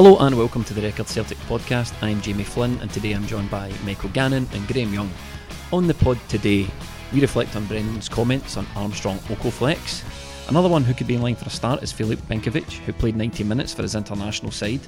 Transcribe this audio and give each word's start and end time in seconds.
Hello 0.00 0.16
and 0.20 0.38
welcome 0.38 0.62
to 0.62 0.74
the 0.74 0.82
Record 0.82 1.08
Celtic 1.08 1.38
podcast. 1.48 1.92
I'm 2.04 2.20
Jamie 2.20 2.44
Flynn 2.44 2.78
and 2.80 2.88
today 2.92 3.14
I'm 3.14 3.26
joined 3.26 3.50
by 3.50 3.72
Michael 3.84 4.10
Gannon 4.10 4.46
and 4.52 4.68
Graeme 4.68 4.94
Young. 4.94 5.10
On 5.72 5.88
the 5.88 5.94
pod 5.94 6.20
today, 6.28 6.68
we 7.12 7.20
reflect 7.20 7.56
on 7.56 7.66
Brendan's 7.66 8.08
comments 8.08 8.56
on 8.56 8.64
Armstrong 8.76 9.18
Oko-Flex. 9.28 10.04
Another 10.48 10.68
one 10.68 10.84
who 10.84 10.94
could 10.94 11.08
be 11.08 11.16
in 11.16 11.22
line 11.22 11.34
for 11.34 11.46
a 11.46 11.50
start 11.50 11.82
is 11.82 11.90
Filip 11.90 12.20
Benkovic, 12.28 12.70
who 12.70 12.92
played 12.92 13.16
90 13.16 13.42
minutes 13.42 13.74
for 13.74 13.82
his 13.82 13.96
international 13.96 14.52
side. 14.52 14.82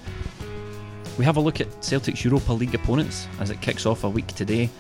We 1.18 1.24
have 1.24 1.36
a 1.36 1.40
look 1.40 1.60
at 1.60 1.84
Celtic's 1.84 2.24
Europa 2.24 2.52
League 2.52 2.74
opponents 2.74 3.26
as 3.40 3.50
it 3.50 3.60
kicks 3.60 3.84
off 3.84 4.04
a 4.04 4.08
week 4.08 4.26
today, 4.28 4.70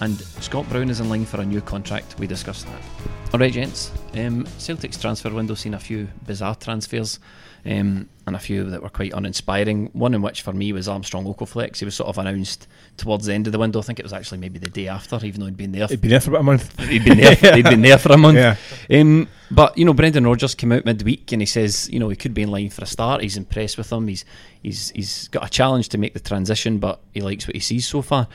and 0.00 0.18
Scott 0.20 0.68
Brown 0.68 0.90
is 0.90 1.00
in 1.00 1.08
line 1.08 1.24
for 1.24 1.40
a 1.40 1.44
new 1.44 1.60
contract. 1.60 2.18
We 2.18 2.26
discuss 2.26 2.64
that. 2.64 2.82
Alright, 3.32 3.52
gents. 3.52 3.90
Um, 4.14 4.46
Celtic's 4.58 4.98
transfer 4.98 5.30
window 5.30 5.54
seen 5.54 5.74
a 5.74 5.78
few 5.78 6.08
bizarre 6.26 6.54
transfers 6.54 7.18
um, 7.66 8.08
and 8.26 8.36
a 8.36 8.38
few 8.38 8.64
that 8.70 8.82
were 8.82 8.88
quite 8.88 9.12
uninspiring. 9.12 9.90
One 9.92 10.14
in 10.14 10.22
which, 10.22 10.42
for 10.42 10.52
me, 10.52 10.72
was 10.72 10.88
Armstrong 10.88 11.26
Oko-Flex. 11.26 11.80
He 11.80 11.84
was 11.84 11.96
sort 11.96 12.08
of 12.08 12.18
announced 12.18 12.66
towards 12.96 13.26
the 13.26 13.34
end 13.34 13.46
of 13.46 13.52
the 13.52 13.58
window. 13.58 13.80
I 13.80 13.82
think 13.82 13.98
it 13.98 14.04
was 14.04 14.12
actually 14.12 14.38
maybe 14.38 14.58
the 14.58 14.70
day 14.70 14.88
after, 14.88 15.18
even 15.22 15.40
though 15.40 15.46
he'd 15.46 15.56
been 15.56 15.72
there. 15.72 15.86
He'd 15.86 16.00
been 16.00 16.10
there 16.10 16.20
for 16.20 16.30
about 16.30 16.40
a 16.40 16.44
month. 16.44 16.78
He'd 16.88 17.04
been 17.04 17.18
there. 17.18 17.34
he'd 17.54 17.64
been 17.64 17.82
there 17.82 17.98
for 17.98 18.12
a 18.12 18.16
month. 18.16 18.38
Yeah. 18.38 18.56
Um, 18.90 19.28
but 19.50 19.76
you 19.76 19.84
know, 19.84 19.92
Brendan 19.92 20.26
Rodgers 20.26 20.54
came 20.54 20.72
out 20.72 20.84
midweek 20.84 21.32
and 21.32 21.42
he 21.42 21.46
says, 21.46 21.90
you 21.90 21.98
know, 21.98 22.08
he 22.08 22.16
could 22.16 22.32
be 22.34 22.42
in 22.42 22.50
line 22.50 22.70
for 22.70 22.84
a 22.84 22.86
start. 22.86 23.22
He's 23.22 23.36
impressed 23.36 23.76
with 23.76 23.92
him. 23.92 24.08
He's 24.08 24.24
he's 24.62 24.90
he's 24.90 25.28
got 25.28 25.44
a 25.44 25.50
challenge 25.50 25.88
to 25.90 25.98
make 25.98 26.14
the 26.14 26.20
transition, 26.20 26.78
but 26.78 27.00
he 27.12 27.20
likes 27.20 27.46
what 27.46 27.56
he 27.56 27.60
sees 27.60 27.86
so 27.86 28.02
far. 28.02 28.28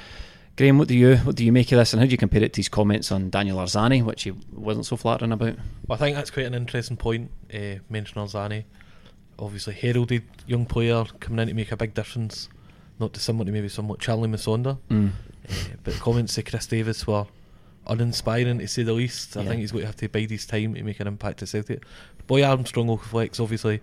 Graeme, 0.57 0.77
what 0.77 0.87
do 0.87 0.95
you 0.97 1.15
what 1.17 1.35
do 1.35 1.45
you 1.45 1.51
make 1.51 1.71
of 1.71 1.77
this, 1.79 1.93
and 1.93 1.99
how 2.01 2.05
do 2.05 2.11
you 2.11 2.17
compare 2.17 2.43
it 2.43 2.53
to 2.53 2.57
his 2.59 2.69
comments 2.69 3.11
on 3.11 3.29
Daniel 3.29 3.57
Arzani, 3.57 4.03
which 4.03 4.23
he 4.23 4.33
wasn't 4.51 4.85
so 4.85 4.95
flattering 4.97 5.31
about? 5.31 5.55
Well, 5.87 5.95
I 5.95 5.97
think 5.97 6.15
that's 6.15 6.29
quite 6.29 6.45
an 6.45 6.53
interesting 6.53 6.97
point. 6.97 7.31
Uh, 7.53 7.75
mention 7.89 8.21
Arzani, 8.21 8.65
obviously 9.39 9.73
heralded 9.73 10.23
young 10.45 10.65
player 10.65 11.05
coming 11.19 11.39
in 11.39 11.47
to 11.47 11.53
make 11.53 11.71
a 11.71 11.77
big 11.77 11.93
difference, 11.93 12.49
not 12.99 13.13
dissimilar 13.13 13.45
to 13.45 13.51
maybe 13.51 13.69
somewhat 13.69 13.99
Charly 13.99 14.27
Musonda. 14.29 14.77
Mm. 14.89 15.11
Uh, 15.49 15.53
but 15.83 15.93
comments 15.95 16.35
to 16.35 16.43
Chris 16.43 16.67
Davis 16.67 17.07
were 17.07 17.25
uninspiring 17.87 18.59
to 18.59 18.67
say 18.67 18.83
the 18.83 18.93
least. 18.93 19.35
I 19.37 19.41
Yeah. 19.43 19.49
think 19.49 19.61
he's 19.61 19.71
going 19.71 19.81
to 19.83 19.87
have 19.87 19.95
to 19.97 20.09
bide 20.09 20.29
his 20.29 20.45
time 20.45 20.75
to 20.75 20.83
make 20.83 20.99
an 20.99 21.07
impact 21.07 21.39
to 21.39 21.47
Celtic. 21.47 21.83
Boy 22.27 22.43
Armstrong 22.43 22.89
Oko-Flex, 22.89 23.39
obviously. 23.39 23.81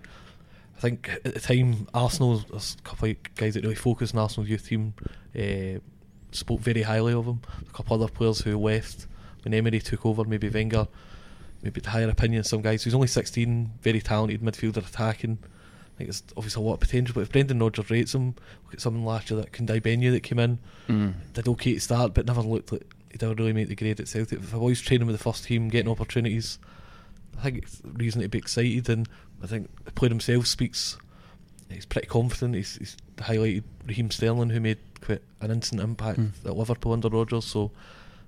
I 0.77 0.79
think 0.81 1.09
at 1.25 1.33
the 1.33 1.39
time 1.41 1.87
Arsenal, 1.93 2.37
there's 2.49 2.77
a 2.79 2.83
couple 2.83 3.09
of 3.09 3.17
guys 3.35 3.55
that 3.55 3.63
really 3.63 3.75
focus 3.75 4.13
on 4.13 4.19
Arsenal's 4.19 4.49
youth 4.49 4.65
team, 4.67 4.93
uh, 5.37 5.79
spoke 6.31 6.59
very 6.61 6.81
highly 6.83 7.13
of 7.13 7.25
him. 7.25 7.41
A 7.67 7.73
couple 7.73 7.95
other 8.01 8.11
players 8.11 8.41
who 8.41 8.57
left 8.57 9.07
when 9.43 9.53
Emery 9.53 9.79
took 9.79 10.05
over, 10.05 10.23
maybe 10.25 10.49
Wenger, 10.49 10.87
maybe 11.63 11.81
the 11.81 11.89
higher 11.89 12.09
opinion 12.09 12.41
of 12.41 12.47
some 12.47 12.61
guys. 12.61 12.83
He's 12.83 12.93
only 12.95 13.07
16, 13.07 13.71
very 13.81 14.01
talented 14.01 14.41
midfielder 14.41 14.85
attacking. 14.87 15.37
I 15.43 15.97
think 15.97 16.09
it's 16.09 16.23
obviously 16.37 16.63
a 16.63 16.65
lot 16.65 16.75
of 16.75 16.79
potential, 16.81 17.13
but 17.13 17.21
if 17.21 17.31
Brendan 17.31 17.59
Rodgers 17.59 17.89
rates 17.89 18.15
him, 18.15 18.35
look 18.65 18.73
at 18.73 18.81
someone 18.81 19.03
last 19.05 19.29
year 19.29 19.39
that 19.41 19.51
Kundai 19.51 19.81
Benyu 19.81 20.11
that 20.11 20.23
came 20.23 20.39
in, 20.39 20.59
Mm. 20.87 21.13
did 21.33 21.47
okay 21.47 21.73
to 21.73 21.79
start, 21.79 22.13
but 22.13 22.25
never 22.25 22.41
looked 22.41 22.71
like 22.71 22.83
he'd 23.11 23.23
ever 23.23 23.33
really 23.35 23.53
make 23.53 23.67
the 23.67 23.75
grade 23.75 23.99
at 23.99 24.07
Celtic. 24.07 24.39
If 24.39 24.53
I 24.53 24.57
was 24.57 24.79
training 24.81 25.07
with 25.07 25.17
the 25.17 25.23
first 25.23 25.43
team, 25.45 25.67
getting 25.69 25.91
opportunities, 25.91 26.57
I 27.37 27.43
think 27.43 27.57
it's 27.59 27.81
reason 27.83 28.21
to 28.21 28.29
be 28.29 28.37
excited. 28.37 28.87
And 28.89 29.07
I 29.43 29.47
think 29.47 29.69
the 29.85 29.91
player 29.91 30.09
himself 30.09 30.47
speaks. 30.47 30.97
He's 31.69 31.85
pretty 31.85 32.07
confident. 32.07 32.55
He's, 32.55 32.75
he's 32.77 32.97
highlighted 33.17 33.63
Raheem 33.85 34.09
Sterling, 34.11 34.49
who 34.51 34.59
made 34.59 34.77
quite 35.01 35.21
an 35.41 35.51
instant 35.51 35.81
impact 35.81 36.19
Mm. 36.19 36.31
at 36.45 36.55
Liverpool 36.57 36.93
under 36.93 37.09
Rodgers. 37.09 37.45
So 37.45 37.71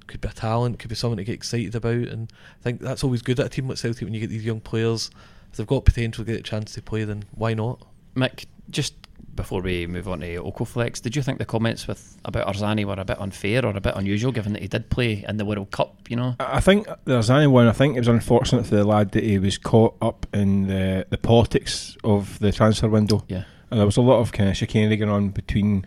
could 0.08 0.22
be 0.22 0.28
a 0.30 0.32
talent, 0.34 0.80
could 0.80 0.90
be 0.90 0.96
something 0.96 1.18
to 1.18 1.24
get 1.24 1.34
excited 1.36 1.76
about. 1.76 1.94
And 2.08 2.32
I 2.60 2.64
think 2.64 2.82
that's 2.82 3.04
always 3.04 3.22
good 3.22 3.40
at 3.40 3.46
a 3.46 3.50
team 3.50 3.68
like 3.68 3.78
Celtic 3.78 4.04
when 4.04 4.14
you 4.14 4.20
get 4.20 4.30
these 4.30 4.46
young 4.46 4.60
players. 4.60 5.10
If 5.52 5.58
they've 5.58 5.68
got 5.68 5.86
potential 5.86 6.24
to 6.26 6.32
get 6.32 6.40
a 6.40 6.44
chance 6.44 6.74
to 6.74 6.82
play, 6.82 7.04
then 7.04 7.24
why 7.36 7.54
not? 7.54 7.82
Mick, 8.16 8.46
just 8.70 8.94
before 9.36 9.62
we 9.62 9.88
move 9.88 10.10
on 10.10 10.20
to 10.20 10.36
Oko-Flex, 10.38 11.00
did 11.00 11.16
you 11.16 11.22
think 11.22 11.38
the 11.40 11.46
comments 11.46 11.88
with 11.88 12.18
about 12.26 12.48
Arzani 12.54 12.84
were 12.84 12.96
a 13.00 13.06
bit 13.06 13.20
unfair 13.20 13.66
or 13.66 13.70
a 13.76 13.80
bit 13.80 13.96
unusual, 13.96 14.32
given 14.34 14.52
that 14.54 14.62
he 14.62 14.68
did 14.68 14.90
play 14.90 15.24
in 15.28 15.38
the 15.38 15.46
World 15.46 15.72
Cup? 15.72 16.10
You 16.10 16.18
know, 16.18 16.36
I 16.40 16.58
I 16.58 16.60
think 16.60 16.88
there's 17.06 17.30
only 17.30 17.48
one. 17.48 17.68
I 17.68 17.72
think 17.72 17.96
it 17.96 18.00
was 18.00 18.08
unfortunate 18.10 18.66
for 18.66 18.76
the 18.76 18.84
lad 18.84 19.12
that 19.12 19.24
he 19.24 19.40
was 19.40 19.58
caught 19.58 19.96
up 20.02 20.26
in 20.34 20.68
the, 20.68 21.06
the 21.10 21.18
politics 21.18 21.96
of 22.04 22.40
the 22.40 22.52
transfer 22.52 22.90
window. 22.90 23.24
yeah. 23.30 23.44
And 23.70 23.80
there 23.80 23.86
was 23.86 23.96
a 23.96 24.02
lot 24.02 24.20
of 24.20 24.34
kind 24.34 24.50
of 24.50 24.58
chicanery 24.58 24.98
going 24.98 25.10
on 25.12 25.30
between 25.30 25.86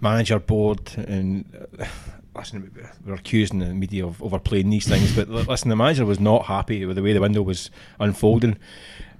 manager, 0.00 0.38
board, 0.38 0.80
and 0.96 1.44
uh, 1.78 1.84
listen, 2.36 2.62
we 2.74 2.82
we're 3.06 3.14
accusing 3.14 3.58
the 3.60 3.66
media 3.74 4.06
of 4.06 4.22
overplaying 4.22 4.70
these 4.70 4.86
things. 4.88 5.14
but 5.14 5.28
listen, 5.28 5.68
the 5.68 5.76
manager 5.76 6.04
was 6.06 6.20
not 6.20 6.46
happy 6.46 6.84
with 6.84 6.96
the 6.96 7.02
way 7.02 7.12
the 7.12 7.20
window 7.20 7.42
was 7.42 7.70
unfolding. 8.00 8.56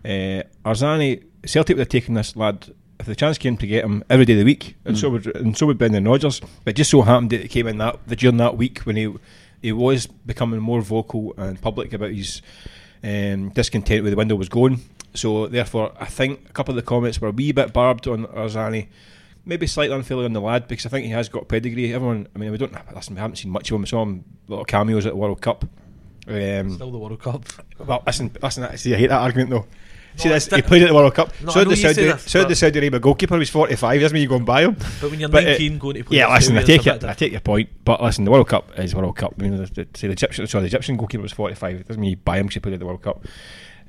Uh, 0.05 0.43
Arzani, 0.65 1.23
Celtic 1.47 1.77
would 1.77 1.83
have 1.83 1.89
taken 1.89 2.15
this 2.15 2.37
lad 2.37 2.73
if 3.01 3.07
the 3.07 3.17
chance 3.17 3.39
came 3.39 3.57
to 3.57 3.67
get 3.67 3.85
him 3.85 4.05
every 4.09 4.25
day 4.25 4.35
of 4.35 4.39
the 4.39 4.45
week, 4.45 4.77
and 4.85 4.97
Mm. 4.97 5.01
so 5.01 5.11
would 5.11 5.27
and 5.37 5.57
so 5.57 5.67
would 5.67 5.79
Brendan 5.79 6.05
Rodgers. 6.05 6.41
But 6.65 6.73
it 6.73 6.77
just 6.77 6.91
so 6.91 7.03
happened 7.03 7.31
that 7.31 7.45
it 7.45 7.49
came 7.49 7.67
in 7.67 7.79
that 7.79 7.99
the 8.07 8.17
during 8.17 8.37
that 8.39 8.57
week 8.57 8.81
when 8.81 8.97
he 8.97 9.13
he 9.63 9.73
was 9.73 10.07
becoming 10.07 10.61
more 10.61 10.81
vocal 10.83 11.35
and 11.39 11.61
public 11.61 11.93
about 11.95 12.11
his 12.13 12.43
um, 13.03 13.49
discontent 13.51 14.03
with 14.03 14.13
the 14.13 14.17
window 14.17 14.35
was 14.37 14.49
going. 14.49 14.81
So 15.15 15.47
therefore, 15.47 15.93
I 15.99 16.07
think 16.07 16.41
a 16.51 16.53
couple 16.53 16.73
of 16.73 16.77
the 16.77 16.83
comments 16.83 17.21
were 17.21 17.29
a 17.29 17.33
wee 17.33 17.53
bit 17.53 17.73
barbed 17.73 18.07
on 18.07 18.27
Arzani. 18.27 18.89
Maybe 19.47 19.67
slightly 19.67 19.95
unfairly 19.95 20.25
on 20.25 20.33
the 20.33 20.41
lad 20.41 20.69
because 20.69 20.87
I 20.87 20.89
think 20.89 21.05
he 21.05 21.13
has 21.13 21.29
got 21.29 21.49
pedigree. 21.49 21.93
Everyone, 21.93 22.27
I 22.35 22.39
mean, 22.39 22.51
we 22.51 22.57
don't 22.57 22.73
listen. 22.95 23.15
We 23.15 23.21
haven't 23.21 23.37
seen 23.37 23.51
much 23.51 23.71
of 23.71 23.75
him. 23.75 23.83
We 23.83 23.87
saw 23.89 24.03
him 24.03 24.25
little 24.49 24.65
cameos 24.65 25.05
at 25.07 25.13
the 25.13 25.17
World 25.19 25.41
Cup. 25.41 25.65
Um, 26.27 26.75
Still 26.75 26.91
the 26.91 26.99
World 26.99 27.21
Cup. 27.21 27.45
well, 27.79 28.03
listen, 28.07 28.31
listen. 28.43 28.77
See, 28.79 28.95
I 28.95 28.99
hate 28.99 29.09
that 29.09 29.21
argument 29.21 29.51
though. 29.51 29.67
See 30.17 30.29
No, 30.29 30.35
this, 30.35 30.47
he 30.47 30.63
played 30.63 30.83
at 30.83 30.89
the 30.89 30.95
World 30.95 31.15
Cup. 31.15 31.33
No, 31.43 31.51
so 31.51 31.65
did 31.65 31.73
the 31.73 31.77
Saudi, 31.77 31.95
this, 32.05 32.31
so 32.31 32.45
the 32.45 32.55
Saudi 32.55 32.79
Arabia 32.79 33.01
goalkeeper. 33.01 33.37
Was 33.37 33.51
forty 33.51 33.75
five. 33.75 34.01
Doesn't 34.01 34.15
mean 34.15 34.23
you 34.23 34.29
go 34.29 34.37
and 34.37 34.47
buy 34.47 34.63
him. 34.63 34.77
But 35.01 35.11
when 35.11 35.19
you're 35.19 35.29
But, 35.29 35.45
uh, 35.45 35.51
19 35.51 35.79
going 35.79 35.97
to 35.97 36.05
play 36.05 36.19
Yeah, 36.19 36.33
listen, 36.33 36.57
I 36.57 36.63
take 36.63 36.87
it. 36.87 37.05
I 37.05 37.15
take 37.15 37.33
your 37.33 37.41
point, 37.41 37.69
but 37.85 38.01
listen, 38.01 38.25
the 38.25 38.31
World 38.31 38.49
Cup 38.49 38.79
is 38.79 38.95
World 38.95 39.17
Cup. 39.17 39.35
I 39.39 39.43
mean, 39.43 39.57
the, 39.57 39.67
the, 39.67 39.87
say 39.95 40.07
the 40.07 40.13
Egyptian, 40.13 40.47
sorry, 40.47 40.63
the 40.63 40.69
Egyptian 40.69 40.97
goalkeeper 40.97 41.23
was 41.23 41.33
forty 41.33 41.57
five. 41.57 41.81
It 41.81 41.89
doesn't 41.89 42.01
mean 42.01 42.11
you 42.11 42.17
buy 42.17 42.39
him 42.39 42.47
because 42.47 42.55
he 42.55 42.61
played 42.61 42.75
at 42.75 42.81
the 42.81 42.87
World 42.87 43.03
Cup. 43.03 43.25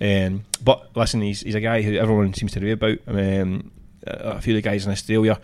Um, 0.01 0.45
but 0.63 0.89
listen, 0.95 1.21
he's 1.21 1.41
he's 1.41 1.55
a 1.55 1.61
guy 1.61 1.83
who 1.83 1.95
everyone 1.95 2.33
seems 2.33 2.51
to 2.53 2.59
know 2.59 2.71
about. 2.73 2.97
Um, 3.07 3.71
a 4.05 4.41
few 4.41 4.53
of 4.53 4.63
the 4.63 4.69
guys 4.69 4.85
in 4.85 4.91
Australia, 4.91 5.39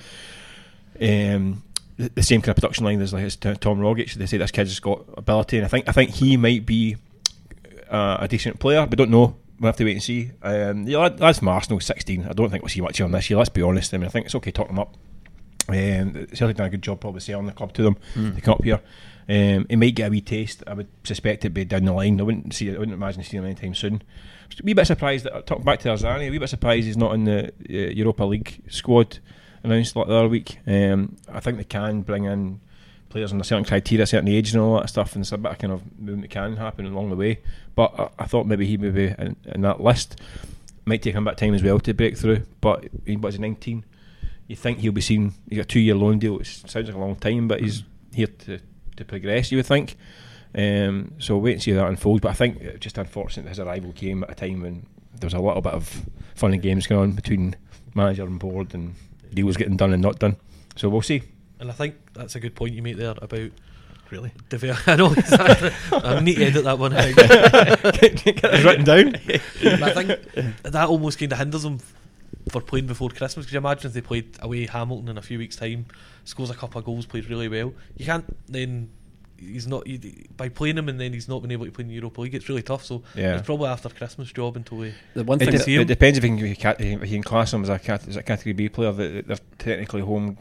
um, 1.02 1.64
the, 1.98 2.24
same 2.24 2.42
kind 2.42 2.50
of 2.50 2.56
production 2.56 2.86
line 2.86 3.02
as 3.02 3.14
like 3.14 3.24
as 3.24 3.36
Tom 3.36 3.80
Rogic. 3.80 4.14
They 4.14 4.26
say 4.26 4.38
this 4.38 4.52
kid's 4.52 4.80
got 4.80 5.06
ability, 5.18 5.58
and 5.58 5.66
I 5.66 5.70
think 5.70 5.88
I 5.88 5.92
think 5.92 6.12
he 6.12 6.38
might 6.38 6.66
be 6.66 6.98
uh, 7.90 8.18
a 8.20 8.28
decent 8.28 8.60
player. 8.60 8.86
We 8.86 8.96
don't 8.96 9.12
know. 9.12 9.36
We'll 9.60 9.68
have 9.68 9.78
to 9.78 9.86
wait 9.86 9.94
and 9.94 10.04
see. 10.04 10.32
Um, 10.42 10.86
the 10.86 10.96
lad, 10.96 11.20
lad's 11.20 11.38
from 11.38 11.50
Arsenal, 11.50 11.80
16. 11.80 12.26
I 12.26 12.34
don't 12.34 12.50
think 12.50 12.64
we'll 12.64 12.70
see 12.70 12.82
much 12.82 13.00
him 13.00 13.12
this 13.12 13.30
year. 13.30 13.38
Let's 13.38 13.50
be 13.50 13.62
honest. 13.62 13.94
I 13.94 13.98
mean, 13.98 14.08
I 14.08 14.10
think 14.10 14.26
it's 14.26 14.34
okay 14.36 14.50
talking 14.50 14.74
him 14.74 14.80
up. 14.80 14.96
Um, 15.70 16.28
Celtic 16.34 16.58
done 16.58 16.68
a 16.68 16.70
good 16.70 16.82
job 16.82 17.00
probably 17.02 17.22
selling 17.22 17.46
the 17.46 17.52
club 17.54 17.74
to 17.74 17.84
them 17.84 17.98
Mm. 18.16 18.36
to 18.36 18.42
come 18.42 18.54
up 18.56 18.64
here. 18.64 18.80
Um, 19.30 19.66
he 19.70 19.76
might 19.76 19.96
get 19.96 20.08
a 20.08 20.12
wee 20.12 20.22
taste. 20.22 20.64
I 20.68 20.74
would 20.74 20.88
suspect 21.04 21.46
it'd 21.46 21.54
be 21.54 21.64
down 21.66 21.86
the 21.86 21.94
line. 21.94 22.20
I 22.20 22.24
wouldn't 22.24 22.54
see. 22.54 22.70
I 22.70 22.78
wouldn't 22.78 22.94
imagine 22.94 23.24
seeing 23.24 23.44
him 23.44 23.48
anytime 23.50 23.76
soon. 23.76 24.02
Just 24.50 24.62
a 24.62 24.64
wee 24.64 24.74
bit 24.74 24.88
surprised 24.88 25.26
that 25.26 25.46
talking 25.46 25.64
back 25.64 25.80
to 25.82 25.90
Arzani. 25.90 26.28
A 26.28 26.30
wee 26.30 26.40
bit 26.40 26.50
surprised 26.50 26.86
he's 26.86 26.98
not 26.98 27.14
in 27.14 27.24
the 27.26 27.48
uh, 27.70 27.92
Europa 27.92 28.24
League 28.26 28.62
squad 28.70 29.20
announced 29.64 29.96
like 29.96 30.08
the 30.08 30.16
other 30.16 30.28
week. 30.28 30.58
Um, 30.68 31.16
I 31.32 31.40
think 31.40 31.58
they 31.58 31.64
can 31.64 32.02
bring 32.02 32.26
in 32.26 32.60
players 33.10 33.32
on 33.32 33.40
a 33.40 33.44
certain 33.44 33.64
criteria, 33.64 34.06
certain 34.08 34.28
age, 34.28 34.54
and 34.54 34.62
all 34.62 34.80
that 34.80 34.90
stuff, 34.90 35.14
and 35.16 35.22
it's 35.24 35.32
a 35.32 35.38
bit 35.38 35.52
of 35.52 35.58
kind 35.60 35.72
of 35.74 35.84
movement 36.00 36.22
that 36.24 36.32
can 36.32 36.58
happen 36.58 36.86
along 36.88 37.10
the 37.12 37.16
way. 37.16 37.40
But 37.76 37.94
I, 37.98 38.10
I 38.24 38.26
thought 38.26 38.48
maybe 38.48 38.66
he 38.66 38.76
would 38.78 38.96
be 38.96 39.08
in, 39.18 39.36
in 39.46 39.62
that 39.62 39.80
list. 39.80 40.20
Might 40.86 41.04
take 41.04 41.14
him 41.14 41.28
a 41.28 41.32
bit 41.32 41.34
of 41.34 41.40
time 41.40 41.54
as 41.54 41.62
well 41.64 41.80
to 41.80 41.94
break 41.94 42.18
through. 42.18 42.42
But 42.60 42.86
he 43.06 43.16
was 43.16 43.38
19. 43.40 43.86
You 44.48 44.56
think 44.56 44.80
he'll 44.80 44.92
be 44.92 45.02
seen? 45.02 45.34
He 45.50 45.56
got 45.56 45.62
a 45.64 45.66
two-year 45.66 45.96
loan 45.96 46.20
deal. 46.20 46.40
It 46.40 46.46
sounds 46.48 46.88
like 46.88 46.96
a 46.96 47.00
long 47.00 47.16
time, 47.16 47.48
but 47.48 47.62
he's 47.62 47.84
here 48.14 48.28
to, 48.28 48.60
to 48.98 49.06
progress. 49.06 49.52
You 49.52 49.58
would 49.60 49.66
think. 49.66 49.96
Um, 50.54 51.14
so 51.20 51.38
wait 51.38 51.54
and 51.54 51.62
see 51.64 51.72
how 51.72 51.84
that 51.84 51.88
unfolds. 51.90 52.22
But 52.22 52.30
I 52.32 52.34
think 52.34 52.60
it's 52.60 52.80
just 52.80 52.98
unfortunate 52.98 53.48
his 53.48 53.60
arrival 53.60 53.94
came 53.94 54.24
at 54.24 54.32
a 54.32 54.36
time 54.36 54.62
when 54.62 54.86
there 55.20 55.28
was 55.28 55.34
a 55.34 55.40
little 55.40 55.62
bit 55.62 55.74
of 55.74 56.06
fun 56.36 56.52
and 56.54 56.62
games 56.62 56.88
going 56.88 57.02
on 57.02 57.12
between 57.12 57.56
manager 57.94 58.24
and 58.24 58.40
board, 58.40 58.74
and 58.74 58.96
deals 59.34 59.56
getting 59.58 59.78
done 59.78 59.94
and 59.94 60.02
not 60.02 60.20
done. 60.20 60.36
So 60.76 60.90
we'll 60.90 61.02
see. 61.02 61.24
And 61.60 61.70
I 61.70 61.74
think 61.74 61.96
that's 62.14 62.36
a 62.36 62.40
good 62.40 62.56
point 62.56 62.74
you 62.74 62.82
make 62.82 62.98
there 62.98 63.14
about 63.22 63.52
Really? 64.10 64.32
develop. 64.50 64.80
I 64.88 64.96
know 64.98 65.14
exactly. 65.14 65.72
I 65.94 66.20
need 66.20 66.36
to 66.36 66.46
edit 66.46 66.64
that 66.66 66.80
one. 66.80 66.94
out. 66.94 67.16
Get 67.16 68.26
it 68.26 68.66
written 68.66 68.84
down. 68.84 69.16
I 69.84 69.94
think 69.94 70.64
that 70.64 70.88
almost 70.90 71.18
kind 71.20 71.32
of 71.32 71.38
hinders 71.38 71.64
them 71.64 71.80
for 72.50 72.62
playing 72.62 72.88
before 72.88 73.10
Christmas. 73.10 73.46
Because 73.46 73.54
you 73.54 73.58
imagine 73.60 73.88
if 73.88 73.94
they 73.94 74.02
played 74.02 74.38
away 74.42 74.66
Hamilton 74.66 75.10
in 75.10 75.18
a 75.18 75.22
few 75.22 75.38
weeks' 75.38 75.56
time, 75.56 75.86
scores 76.24 76.50
a 76.50 76.54
couple 76.56 76.80
of 76.80 76.86
goals, 76.86 77.06
plays 77.06 77.30
really 77.30 77.48
well. 77.50 77.74
You 77.98 78.06
can't 78.06 78.26
then. 78.52 78.90
He's 79.38 79.66
not 79.66 79.88
he, 79.88 80.28
by 80.38 80.50
playing 80.50 80.78
him, 80.78 80.88
and 80.88 81.00
then 81.02 81.14
he's 81.14 81.28
not 81.28 81.42
been 81.42 81.50
able 81.52 81.66
to 81.66 81.72
play 81.72 81.82
in 81.82 81.88
the 81.88 81.96
Europa 81.96 82.22
League. 82.22 82.36
It's 82.36 82.48
really 82.48 82.62
tough. 82.62 82.86
So 82.86 83.02
Yeah. 83.16 83.38
it's 83.38 83.46
probably 83.46 83.70
after 83.70 83.90
Christmas 83.90 84.32
job 84.32 84.56
until 84.56 84.78
we. 84.78 84.94
The 85.16 85.24
one 85.24 85.38
It, 85.42 85.46
thing 85.46 85.52
de- 85.54 85.58
that, 85.58 85.64
see 85.64 85.76
him. 85.76 85.82
it 85.82 85.86
depends 85.88 86.20
if 86.20 86.24
he 86.24 86.30
can, 86.30 86.38
if 86.38 86.48
you 86.48 86.56
can, 86.56 86.76
if 86.80 87.10
you 87.10 87.16
can 87.18 87.24
class 87.24 87.50
them 87.50 87.64
as 87.64 87.70
a, 87.70 87.80
cat, 87.80 88.08
as 88.08 88.18
a 88.18 88.22
category 88.22 88.54
B 88.54 88.70
player 88.70 88.92
that 88.92 89.28
they're 89.28 89.38
technically 89.58 90.02
home 90.02 90.38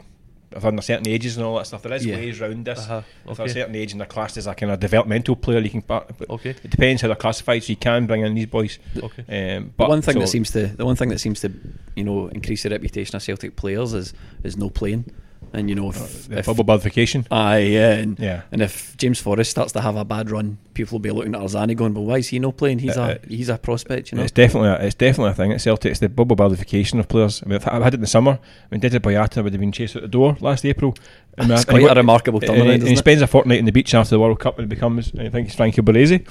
if 0.53 0.65
under 0.65 0.83
certain 0.83 1.07
ages 1.09 1.37
and 1.37 1.47
all 1.47 1.57
that 1.59 1.67
stuff. 1.67 1.83
There 1.83 1.93
is 1.93 2.05
Yeah. 2.05 2.17
ways 2.17 2.41
round 2.41 2.65
this. 2.65 2.81
Uh-huh. 2.81 3.03
If 3.29 3.37
they're 3.37 3.47
a 3.47 3.51
certain 3.51 3.75
age 3.77 3.93
and 3.93 4.01
they're 4.01 4.07
classed 4.09 4.37
as 4.37 4.47
a 4.47 4.55
kind 4.55 4.73
of 4.73 4.81
developmental 4.81 5.37
player, 5.37 5.61
you 5.61 5.71
can. 5.71 5.85
But 5.87 6.11
Okay. 6.29 6.51
It 6.51 6.71
depends 6.71 7.03
how 7.03 7.09
they're 7.09 7.17
classified. 7.17 7.63
So 7.63 7.71
you 7.71 7.77
can 7.77 8.07
bring 8.07 8.23
in 8.23 8.35
these 8.35 8.47
boys. 8.47 8.79
Okay. 8.97 9.23
Um, 9.57 9.65
the 9.67 9.71
but 9.77 9.89
one 9.89 10.03
thing 10.03 10.19
that 10.19 10.29
seems 10.29 10.51
to 10.53 10.67
the 10.67 10.85
one 10.85 10.97
thing 10.97 11.09
that 11.11 11.21
seems 11.21 11.41
to 11.41 11.53
you 11.95 12.05
know 12.05 12.29
increase 12.29 12.63
the 12.65 12.71
reputation 12.71 13.15
of 13.17 13.23
Celtic 13.23 13.55
players 13.57 13.93
is 13.95 14.13
is 14.43 14.57
no 14.57 14.71
playing, 14.71 15.05
and 15.53 15.69
you 15.69 15.75
know 15.75 15.89
if, 15.91 16.29
the 16.29 16.39
if 16.39 16.47
bubble 16.47 16.63
bifurcation. 16.65 17.27
aye 17.31 17.59
yeah, 17.59 17.93
and, 17.95 18.19
Yeah. 18.21 18.43
and 18.53 18.63
if 18.63 18.97
James 18.97 19.19
Forrest 19.21 19.51
starts 19.51 19.73
to 19.73 19.81
have 19.81 19.97
a 19.97 20.05
bad 20.05 20.31
run, 20.31 20.59
people 20.75 20.97
will 20.97 21.01
be 21.01 21.11
looking 21.11 21.35
at 21.35 21.41
Arzani 21.41 21.75
going, 21.75 21.93
"Well, 21.95 22.05
why 22.05 22.19
is 22.19 22.29
he 22.29 22.39
not 22.39 22.57
playing? 22.57 22.79
He's 22.79 22.97
Uh, 22.97 23.19
a 23.25 23.29
he's 23.29 23.49
a 23.49 23.59
prospect, 23.59 24.13
you 24.13 24.19
know." 24.19 24.23
It's 24.23 24.33
definitely 24.33 24.69
a, 24.69 24.75
it's 24.87 24.95
definitely 24.95 25.33
a 25.33 25.35
thing 25.35 25.53
at 25.53 25.61
Celtic. 25.61 25.91
It's 25.91 25.99
the 26.01 26.09
bubble 26.09 26.37
bifurcation 26.37 27.01
of 27.01 27.09
players. 27.09 27.43
I 27.45 27.49
mean, 27.49 27.57
if 27.57 27.67
I 27.67 27.75
had 27.83 27.95
it 27.95 27.95
in 27.95 28.01
the 28.01 28.07
summer. 28.07 28.39
I 28.41 28.67
mean, 28.71 28.81
Didi 28.81 28.99
Boyata 29.01 29.43
would 29.43 29.53
have 29.53 29.61
been 29.61 29.73
chased 29.73 29.97
out 29.97 30.03
the 30.03 30.09
door 30.09 30.37
last 30.41 30.65
April. 30.65 30.95
I 31.37 31.43
mean, 31.43 31.53
It's 31.53 31.65
quite 31.65 31.91
a 31.91 31.95
remarkable 31.95 32.41
turnaround, 32.41 32.75
and 32.75 32.83
he 32.87 32.93
it? 32.93 32.99
spends 32.99 33.23
a 33.23 33.27
fortnight 33.27 33.59
in 33.59 33.65
the 33.65 33.73
beach 33.73 33.93
after 33.95 34.11
the 34.11 34.21
World 34.21 34.39
Cup 34.41 34.59
and 34.59 34.69
becomes, 34.69 35.13
I 35.19 35.29
think, 35.31 35.47
it's 35.49 35.57
Frankie 35.57 35.81
Baresi. 35.83 36.27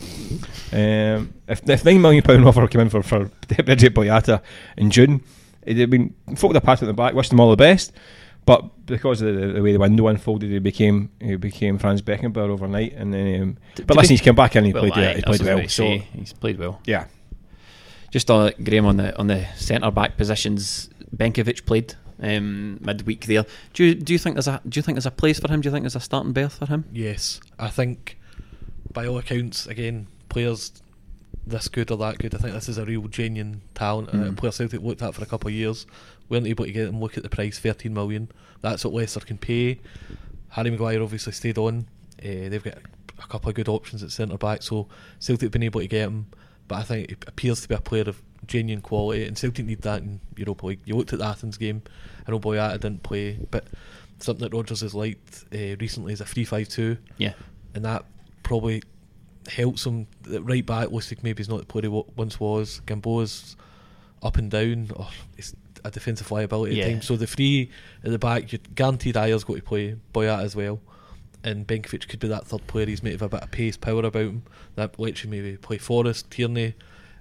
Um, 0.71 1.33
if, 1.47 1.67
if 1.67 1.83
nine 1.83 2.01
million 2.01 2.21
pound 2.23 2.45
offer 2.45 2.67
came 2.67 2.81
in 2.81 2.89
for 2.89 3.01
for 3.03 3.31
Didi 3.47 3.89
Boyata 3.89 4.41
in 4.77 4.91
June, 4.91 5.21
it'd 5.63 5.79
have 5.81 5.89
been 5.89 6.13
folk 6.35 6.49
would 6.49 6.55
have 6.55 6.63
patted 6.63 6.83
on 6.85 6.87
the 6.87 6.93
back, 6.93 7.13
wish 7.13 7.29
them 7.29 7.39
all 7.39 7.49
the 7.49 7.55
best. 7.57 7.91
But 8.49 8.85
because 8.87 9.21
of 9.21 9.35
the, 9.35 9.47
the 9.53 9.61
way 9.61 9.73
the 9.73 9.79
window 9.79 10.07
unfolded, 10.07 10.49
he 10.49 10.59
became 10.59 11.11
he 11.21 11.35
became 11.35 11.77
Franz 11.77 12.01
Beckenbauer 12.01 12.49
overnight. 12.49 12.93
And 12.93 13.13
then, 13.13 13.41
um, 13.41 13.57
To- 13.75 13.85
but 13.85 13.93
to 13.93 13.99
listen, 13.99 14.09
be- 14.09 14.13
he's 14.17 14.25
come 14.25 14.35
back 14.35 14.55
and 14.55 14.65
he 14.65 14.73
well, 14.73 14.83
played, 14.89 14.93
aye, 14.93 15.15
he 15.17 15.21
played 15.21 15.41
well. 15.41 15.67
So 15.69 15.85
he's 16.17 16.33
played 16.33 16.57
well. 16.57 16.81
yeah, 16.85 17.05
Just 18.11 18.29
uh, 18.31 18.51
Graeme 18.63 18.85
on 18.87 18.97
the 18.97 19.17
on 19.19 19.27
the 19.27 19.45
centre 19.55 19.91
back 19.91 20.17
positions, 20.17 20.89
Benkovic 21.15 21.65
played 21.65 21.93
um, 22.21 22.79
midweek 22.81 23.25
there. 23.27 23.45
Do 23.73 23.83
you 23.85 23.95
do 23.95 24.13
you 24.13 24.19
think 24.19 24.35
there's 24.35 24.47
a 24.47 24.59
do 24.67 24.77
you 24.79 24.81
think 24.81 24.95
there's 24.95 25.05
a 25.05 25.11
place 25.11 25.39
for 25.39 25.47
him? 25.51 25.61
Do 25.61 25.67
you 25.67 25.71
think 25.71 25.83
there's 25.83 25.95
a 25.95 25.99
starting 25.99 26.33
berth 26.33 26.55
for 26.57 26.65
him? 26.65 26.85
Yes, 26.91 27.39
I 27.59 27.69
think 27.69 28.17
by 28.91 29.05
all 29.05 29.19
accounts, 29.19 29.67
again, 29.67 30.07
players 30.29 30.71
this 31.45 31.67
good 31.67 31.91
or 31.91 31.97
that 31.97 32.17
good. 32.17 32.33
I 32.35 32.39
think 32.39 32.53
this 32.53 32.67
is 32.69 32.77
a 32.79 32.85
real 32.85 33.07
genuine 33.07 33.61
talent. 33.75 34.09
and 34.11 34.23
A 34.23 34.29
Mm. 34.31 34.37
player 34.37 34.51
Celtic 34.51 34.81
looked 34.81 35.01
at 35.03 35.13
for 35.15 35.23
a 35.23 35.27
couple 35.27 35.47
of 35.47 35.53
years, 35.53 35.85
weren't 36.29 36.47
able 36.47 36.65
to 36.65 36.71
get 36.71 36.87
him. 36.87 37.01
Look 37.01 37.17
at 37.17 37.23
the 37.23 37.29
price, 37.29 37.59
thirteen 37.59 37.93
million. 37.93 38.31
That's 38.61 38.85
what 38.85 38.93
Leicester 38.93 39.19
can 39.19 39.37
pay. 39.37 39.79
Harry 40.49 40.71
Maguire 40.71 41.01
obviously 41.01 41.33
stayed 41.33 41.57
on. 41.57 41.87
Uh, 42.19 42.49
they've 42.49 42.63
got 42.63 42.77
a 43.21 43.27
couple 43.27 43.49
of 43.49 43.55
good 43.55 43.69
options 43.69 44.03
at 44.03 44.11
centre 44.11 44.37
back, 44.37 44.63
so 44.63 44.87
Celtic 45.19 45.43
have 45.43 45.51
been 45.51 45.63
able 45.63 45.81
to 45.81 45.87
get 45.87 46.07
him. 46.07 46.27
But 46.67 46.75
I 46.75 46.83
think 46.83 47.11
it 47.11 47.25
appears 47.27 47.61
to 47.61 47.67
be 47.67 47.75
a 47.75 47.79
player 47.79 48.03
of 48.07 48.21
genuine 48.45 48.81
quality, 48.81 49.25
and 49.25 49.37
Celtic 49.37 49.65
need 49.65 49.81
that 49.81 50.01
in 50.01 50.21
Europa 50.35 50.67
League. 50.67 50.81
You 50.85 50.95
looked 50.95 51.13
at 51.13 51.19
the 51.19 51.25
Athens 51.25 51.57
game. 51.57 51.81
I 52.27 52.31
know 52.31 52.39
Boyata 52.39 52.79
didn't 52.79 53.03
play, 53.03 53.39
but 53.49 53.65
something 54.19 54.43
that 54.43 54.55
Rodgers 54.55 54.81
has 54.81 54.93
liked 54.93 55.45
uh, 55.53 55.75
recently 55.79 56.13
is 56.13 56.21
a 56.21 56.25
three-five-two 56.25 56.97
Yeah, 57.17 57.33
and 57.73 57.85
that 57.85 58.05
probably 58.43 58.83
helps 59.47 59.85
him. 59.85 60.07
The 60.23 60.41
right 60.41 60.65
back 60.65 60.91
looks 60.91 61.11
like 61.11 61.23
maybe 61.23 61.39
he's 61.41 61.49
not 61.49 61.59
the 61.59 61.65
player 61.65 61.83
he 61.83 62.03
once 62.15 62.39
was. 62.39 62.81
Gamboa's 62.85 63.55
up 64.21 64.37
and 64.37 64.51
down, 64.51 64.91
or 64.95 65.07
he's 65.35 65.55
a 65.83 65.91
defensive 65.91 66.31
liability 66.31 66.75
Yeah. 66.75 66.85
at 66.85 66.89
times. 66.91 67.05
So 67.07 67.15
the 67.15 67.27
three 67.27 67.69
at 68.03 68.11
the 68.11 68.19
back, 68.19 68.51
you're 68.51 68.59
guaranteed 68.75 69.15
Ajer's 69.15 69.43
got 69.43 69.55
to 69.57 69.61
play, 69.63 69.95
Boyat 70.13 70.43
as 70.43 70.55
well. 70.55 70.79
And 71.43 71.65
Benkovic 71.65 72.07
could 72.09 72.19
be 72.19 72.27
that 72.27 72.47
third 72.47 72.67
player. 72.67 72.85
He's 72.85 73.01
made 73.01 73.13
of 73.15 73.21
a 73.21 73.29
bit 73.29 73.41
of 73.43 73.51
pace, 73.51 73.77
power 73.77 73.99
about 74.03 74.21
him. 74.21 74.43
That 74.75 74.99
lets 74.99 75.23
you 75.23 75.29
maybe 75.29 75.55
play 75.57 75.77
Forrest, 75.77 76.29
Tierney, 76.31 76.73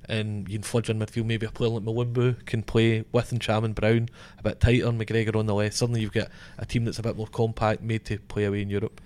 and 0.08 0.49
you 0.49 0.58
can 0.58 0.64
fudge 0.64 0.90
in 0.90 0.99
midfield. 0.99 1.26
Maybe 1.26 1.46
a 1.46 1.50
player 1.50 1.70
like 1.70 1.84
Mulumbu 1.84 2.44
can 2.44 2.62
play 2.64 3.05
with 3.12 3.31
and 3.31 3.40
Ntcham 3.40 3.64
and 3.64 3.75
Brown 3.76 4.08
a 4.38 4.43
bit 4.43 4.58
tighter, 4.58 4.87
and 4.88 5.00
McGregor 5.00 5.37
on 5.37 5.46
the 5.46 5.54
left. 5.54 5.76
Suddenly 5.76 6.00
you've 6.00 6.12
got 6.12 6.28
a 6.56 6.66
team 6.66 6.84
that's 6.84 6.99
a 6.99 7.02
bit 7.02 7.16
more 7.16 7.28
compact, 7.28 7.81
made 7.82 8.04
to 8.06 8.19
play 8.19 8.44
away 8.44 8.62
in 8.62 8.70
Europe. 8.70 9.00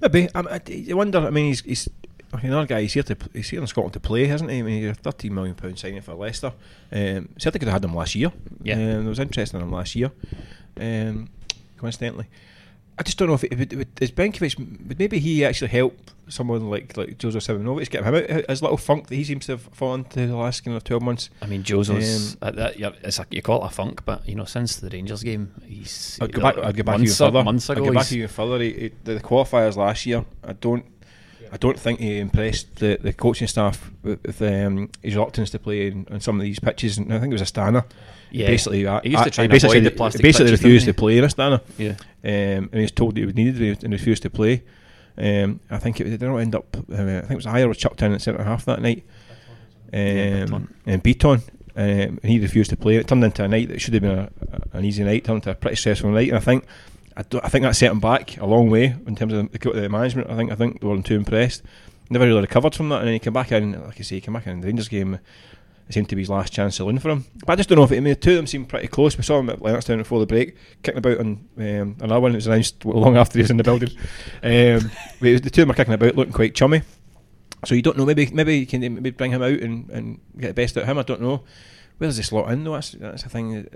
maybe. 0.00 0.28
I, 0.34 0.40
I, 0.40 0.60
I 0.90 0.94
wonder. 0.94 1.18
I 1.18 1.30
mean, 1.30 1.46
he's 1.46 1.60
he's 1.60 1.88
another 2.32 2.66
guy. 2.66 2.82
He's 2.82 2.94
here 2.94 3.02
to 3.04 3.16
he's 3.32 3.48
here 3.50 3.60
in 3.60 3.66
Scotland 3.66 3.92
to 3.94 4.00
play, 4.00 4.26
hasn't 4.26 4.50
he? 4.50 4.58
I 4.58 4.62
mean, 4.62 4.80
he's 4.82 4.90
a 4.90 4.94
thirteen 4.94 5.34
million 5.34 5.54
pound 5.54 5.78
signing 5.78 6.00
for 6.00 6.14
Leicester. 6.14 6.52
Um, 6.90 7.28
Celtic 7.38 7.60
could 7.60 7.68
have 7.68 7.82
had 7.82 7.84
him 7.84 7.94
last 7.94 8.14
year. 8.14 8.32
Yeah. 8.62 8.74
um, 8.74 8.80
there 8.80 9.02
was 9.08 9.18
interest 9.18 9.54
in 9.54 9.60
him 9.60 9.70
last 9.70 9.94
year. 9.94 10.10
Um, 10.80 11.28
coincidentally, 11.76 12.26
I 12.98 13.02
just 13.02 13.18
don't 13.18 13.28
know 13.28 13.34
if 13.34 13.44
it, 13.44 13.58
would, 13.58 13.72
would, 13.74 13.88
is 14.00 14.10
Benkovic 14.10 14.58
would 14.58 14.98
maybe 14.98 15.18
he 15.18 15.44
actually 15.44 15.68
help 15.68 15.98
someone 16.28 16.70
like 16.70 16.96
like 16.96 17.18
Jozo 17.18 17.36
Simunovic 17.36 17.90
get 17.90 18.04
him 18.04 18.14
out 18.14 18.48
his 18.48 18.62
little 18.62 18.76
funk 18.78 19.08
that 19.08 19.14
he 19.16 19.24
seems 19.24 19.44
to 19.46 19.52
have 19.52 19.62
fallen 19.72 20.00
into 20.04 20.26
the 20.26 20.36
last 20.36 20.64
kind 20.64 20.76
of 20.76 20.84
twelve 20.84 21.02
months. 21.02 21.28
I 21.42 21.46
mean 21.46 21.62
Jozo's 21.62 22.34
Um, 22.34 22.38
uh, 22.40 22.50
that, 22.52 22.78
yeah, 22.78 22.90
it's 23.02 23.18
a, 23.18 23.26
you 23.30 23.42
call 23.42 23.62
it 23.62 23.66
a 23.66 23.70
funk, 23.70 24.04
but 24.04 24.26
you 24.26 24.34
know 24.34 24.44
since 24.44 24.76
the 24.76 24.88
Rangers 24.88 25.22
game, 25.22 25.52
he's 25.66 26.18
I'd 26.20 26.32
go 26.32 26.40
back. 26.40 26.56
I'd 26.58 26.76
go 26.76 26.82
back 26.82 26.98
months, 26.98 27.20
even 27.20 27.32
further. 27.32 27.44
months 27.44 27.68
I'd 27.68 27.76
ago. 27.78 27.86
go 27.86 27.92
back 27.92 28.04
he's- 28.06 28.12
even 28.12 28.28
further. 28.28 28.58
He, 28.60 28.72
he, 28.72 28.88
the, 29.04 29.14
the 29.14 29.20
qualifiers 29.20 29.76
last 29.76 30.06
year, 30.06 30.24
I 30.44 30.52
don't. 30.54 30.84
I 31.52 31.58
don't 31.58 31.78
think 31.78 32.00
he 32.00 32.18
impressed 32.18 32.76
the, 32.76 32.98
the 33.00 33.12
coaching 33.12 33.46
staff 33.46 33.90
with, 34.02 34.22
with 34.26 34.40
um, 34.42 34.88
his 35.02 35.14
reluctance 35.14 35.50
to 35.50 35.58
play 35.58 35.88
in, 35.88 36.06
on 36.10 36.18
some 36.20 36.36
of 36.40 36.42
these 36.44 36.58
pitches. 36.58 36.96
And 36.96 37.12
I 37.12 37.18
think 37.20 37.30
it 37.32 37.38
was 37.38 37.42
Astana. 37.42 37.84
Yeah. 38.30 38.46
basically, 38.46 38.78
He 38.78 38.84
used 39.10 39.22
to 39.24 39.26
I- 39.26 39.28
try 39.28 39.44
and 39.44 39.50
basically, 39.52 39.78
avoid 39.78 39.92
the 39.92 39.96
plastic 39.96 40.22
basically 40.22 40.46
pitches, 40.46 40.62
refused 40.64 40.86
to 40.86 40.94
play 40.94 41.18
in 41.18 41.24
Astana. 41.24 41.60
yeah. 41.76 41.90
Um, 42.24 42.70
and 42.70 42.74
he 42.74 42.80
was 42.80 42.92
told 42.92 43.14
that 43.14 43.20
he 43.20 43.26
was 43.26 43.34
needed 43.34 43.84
and 43.84 43.92
refused 43.92 44.22
to 44.22 44.30
play. 44.30 44.62
Um, 45.18 45.60
I 45.70 45.76
think 45.78 46.00
it 46.00 46.04
did 46.04 46.22
not 46.22 46.38
end 46.38 46.54
up. 46.54 46.74
Uh, 46.90 46.94
I 46.94 47.20
think 47.20 47.32
it 47.32 47.36
was 47.36 47.44
Ajer 47.44 47.68
was 47.68 47.76
chucked 47.76 48.00
in 48.00 48.14
at 48.14 48.22
centre 48.22 48.42
half 48.42 48.64
that 48.64 48.80
night. 48.80 49.04
Yeah, 49.92 50.46
Um, 50.48 50.72
and 50.86 51.04
Bitton, 51.04 51.42
um, 51.76 52.18
and 52.22 52.24
he 52.24 52.38
refused 52.38 52.70
to 52.70 52.76
play. 52.78 52.96
It 52.96 53.06
turned 53.08 53.22
into 53.24 53.44
a 53.44 53.48
night 53.48 53.68
that 53.68 53.80
should 53.80 53.92
have 53.92 54.02
been 54.02 54.18
a, 54.18 54.30
a- 54.72 54.78
an 54.78 54.84
easy 54.86 55.04
night, 55.04 55.24
turned 55.24 55.36
into 55.38 55.50
a 55.50 55.54
pretty 55.54 55.76
stressful 55.76 56.10
night. 56.10 56.28
And 56.28 56.38
I 56.38 56.40
think, 56.40 56.64
I, 57.16 57.24
I 57.42 57.48
think 57.48 57.64
that 57.64 57.76
set 57.76 57.90
him 57.90 58.00
back 58.00 58.38
a 58.38 58.46
long 58.46 58.70
way 58.70 58.94
in 59.06 59.16
terms 59.16 59.32
of 59.32 59.50
the, 59.50 59.88
management. 59.88 60.30
I 60.30 60.36
think, 60.36 60.52
I 60.52 60.54
think 60.54 60.80
they 60.80 60.86
weren't 60.86 61.06
too 61.06 61.16
impressed. 61.16 61.62
Never 62.10 62.26
really 62.26 62.40
recovered 62.40 62.74
from 62.74 62.88
that, 62.90 62.98
and 62.98 63.06
then 63.06 63.14
he 63.14 63.18
came 63.18 63.32
back 63.32 63.52
in. 63.52 63.72
Like 63.72 63.98
I 63.98 64.02
say, 64.02 64.16
he 64.16 64.20
came 64.20 64.34
back 64.34 64.46
in 64.46 64.60
the 64.60 64.66
Rangers 64.66 64.88
game. 64.88 65.18
It 65.88 65.94
seemed 65.94 66.08
to 66.10 66.16
be 66.16 66.22
his 66.22 66.30
last 66.30 66.52
chance 66.52 66.76
to 66.76 66.84
win 66.84 66.98
for 66.98 67.10
him. 67.10 67.24
But 67.44 67.52
I 67.52 67.56
just 67.56 67.68
don't 67.68 67.76
know 67.76 67.84
if 67.84 67.92
it, 67.92 67.96
I 67.96 68.00
mean, 68.00 68.14
the 68.14 68.20
two 68.20 68.30
of 68.30 68.36
them 68.36 68.46
seemed 68.46 68.68
pretty 68.68 68.88
close. 68.88 69.16
We 69.16 69.24
saw 69.24 69.40
him 69.40 69.50
at 69.50 69.58
Lennoxtown 69.60 69.98
before 69.98 70.20
the 70.20 70.26
break, 70.26 70.56
kicking 70.82 70.98
about 70.98 71.18
on 71.18 71.48
um, 71.58 71.96
another 72.00 72.20
one 72.20 72.32
that 72.32 72.38
was 72.38 72.46
announced 72.46 72.84
long 72.84 73.16
after 73.16 73.38
he 73.38 73.42
was 73.42 73.50
in 73.50 73.56
the 73.56 73.64
building. 73.64 73.90
Um, 74.42 74.90
was- 75.20 75.40
the 75.40 75.50
two 75.50 75.62
of 75.62 75.68
them 75.68 75.70
are 75.72 75.74
kicking 75.74 75.94
about, 75.94 76.16
looking 76.16 76.32
quite 76.32 76.54
chummy. 76.54 76.82
So 77.64 77.74
you 77.74 77.82
don't 77.82 77.96
know. 77.96 78.04
Maybe 78.06 78.26
maybe 78.32 78.58
you 78.58 78.66
can 78.66 78.80
maybe 78.80 79.10
bring 79.10 79.30
him 79.30 79.42
out 79.42 79.60
and, 79.60 79.88
and 79.90 80.20
get 80.36 80.48
the 80.48 80.54
best 80.54 80.76
out 80.76 80.82
of 80.82 80.88
him. 80.88 80.98
I 80.98 81.02
don't 81.02 81.20
know. 81.20 81.44
Where 81.98 82.08
does 82.08 82.16
he 82.16 82.22
slot 82.24 82.50
in 82.50 82.64
though? 82.64 82.72
That's 82.72 82.90
that's 82.92 83.22
the 83.22 83.28
thing. 83.28 83.68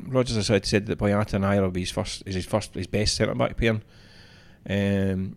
Rodgers 0.00 0.36
has 0.36 0.46
said, 0.46 0.66
said 0.66 0.86
that 0.86 0.98
Boyata 0.98 1.34
and 1.34 1.44
Ajer 1.44 1.62
will 1.62 1.70
be 1.70 1.80
his 1.80 1.90
first, 1.90 2.22
is 2.26 2.34
his 2.34 2.46
first, 2.46 2.74
his 2.74 2.86
best 2.86 3.16
centre 3.16 3.34
back 3.34 3.56
pairing. 3.56 3.82
Um, 4.68 5.36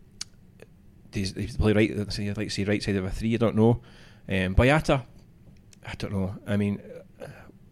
does 1.12 1.34
he 1.34 1.48
play 1.48 1.74
right? 1.74 1.92
I'd 2.00 2.14
say- 2.14 2.28
like 2.34 2.48
to 2.48 2.50
see 2.50 2.64
right 2.66 2.82
side 2.84 2.96
of 2.96 3.06
a 3.06 3.10
three. 3.10 3.34
I 3.34 3.38
don't 3.38 3.56
know. 3.56 3.82
Um, 4.28 4.56
Boyata, 4.56 5.04
I 5.86 5.96
don't 5.96 6.14
know. 6.14 6.36
I 6.46 6.58
mean, 6.58 6.80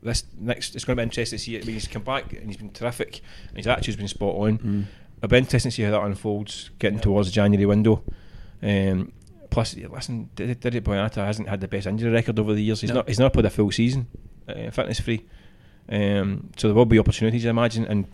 this 0.02 0.24
next 0.40 0.76
it's 0.76 0.86
going 0.86 0.96
to 0.98 1.02
be 1.02 1.04
interesting 1.04 1.38
to 1.38 1.44
see. 1.44 1.58
I 1.58 1.60
mean, 1.62 1.74
he's 1.76 1.88
come 1.88 2.04
back 2.04 2.34
and 2.34 2.48
he's 2.48 2.58
been 2.58 2.72
terrific. 2.72 3.22
And 3.50 3.58
his 3.58 3.68
attitude's 3.68 3.98
been 3.98 4.08
spot 4.08 4.36
on. 4.36 4.58
Mm. 4.60 4.86
It'll 5.18 5.30
be 5.30 5.38
interesting 5.38 5.72
to 5.72 5.76
see 5.76 5.84
how 5.84 5.92
that 5.92 6.04
unfolds, 6.06 6.70
getting 6.80 7.00
towards 7.00 7.28
the 7.28 7.34
January 7.34 7.66
window. 7.66 8.04
Um, 8.62 9.12
plus, 9.50 9.76
listen, 9.76 10.30
Didi 10.36 10.80
Boyata 10.82 11.26
hasn't 11.26 11.50
had 11.50 11.60
the 11.62 11.68
best 11.68 11.88
injury 11.88 12.12
record 12.12 12.40
over 12.40 12.54
the 12.54 12.62
years. 12.64 12.82
He's 12.82 12.90
No. 12.90 12.98
not. 12.98 13.08
He's 13.08 13.20
not 13.20 13.34
played 13.34 13.46
a 13.46 13.50
full 13.50 13.72
season, 13.72 14.08
uh, 14.48 14.70
fitness 14.72 15.00
free. 15.00 15.26
Um, 15.90 16.50
so 16.58 16.68
there 16.68 16.76
will 16.76 16.86
be 16.86 17.00
opportunities, 17.00 17.46
I 17.46 17.50
imagine. 17.50 17.86
And, 17.86 18.06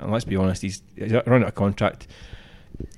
and 0.00 0.12
let's 0.12 0.24
be 0.24 0.36
honest, 0.36 0.62
he's, 0.62 0.82
he's 0.96 1.12
run 1.12 1.42
out 1.42 1.48
of 1.48 1.54
contract. 1.54 2.06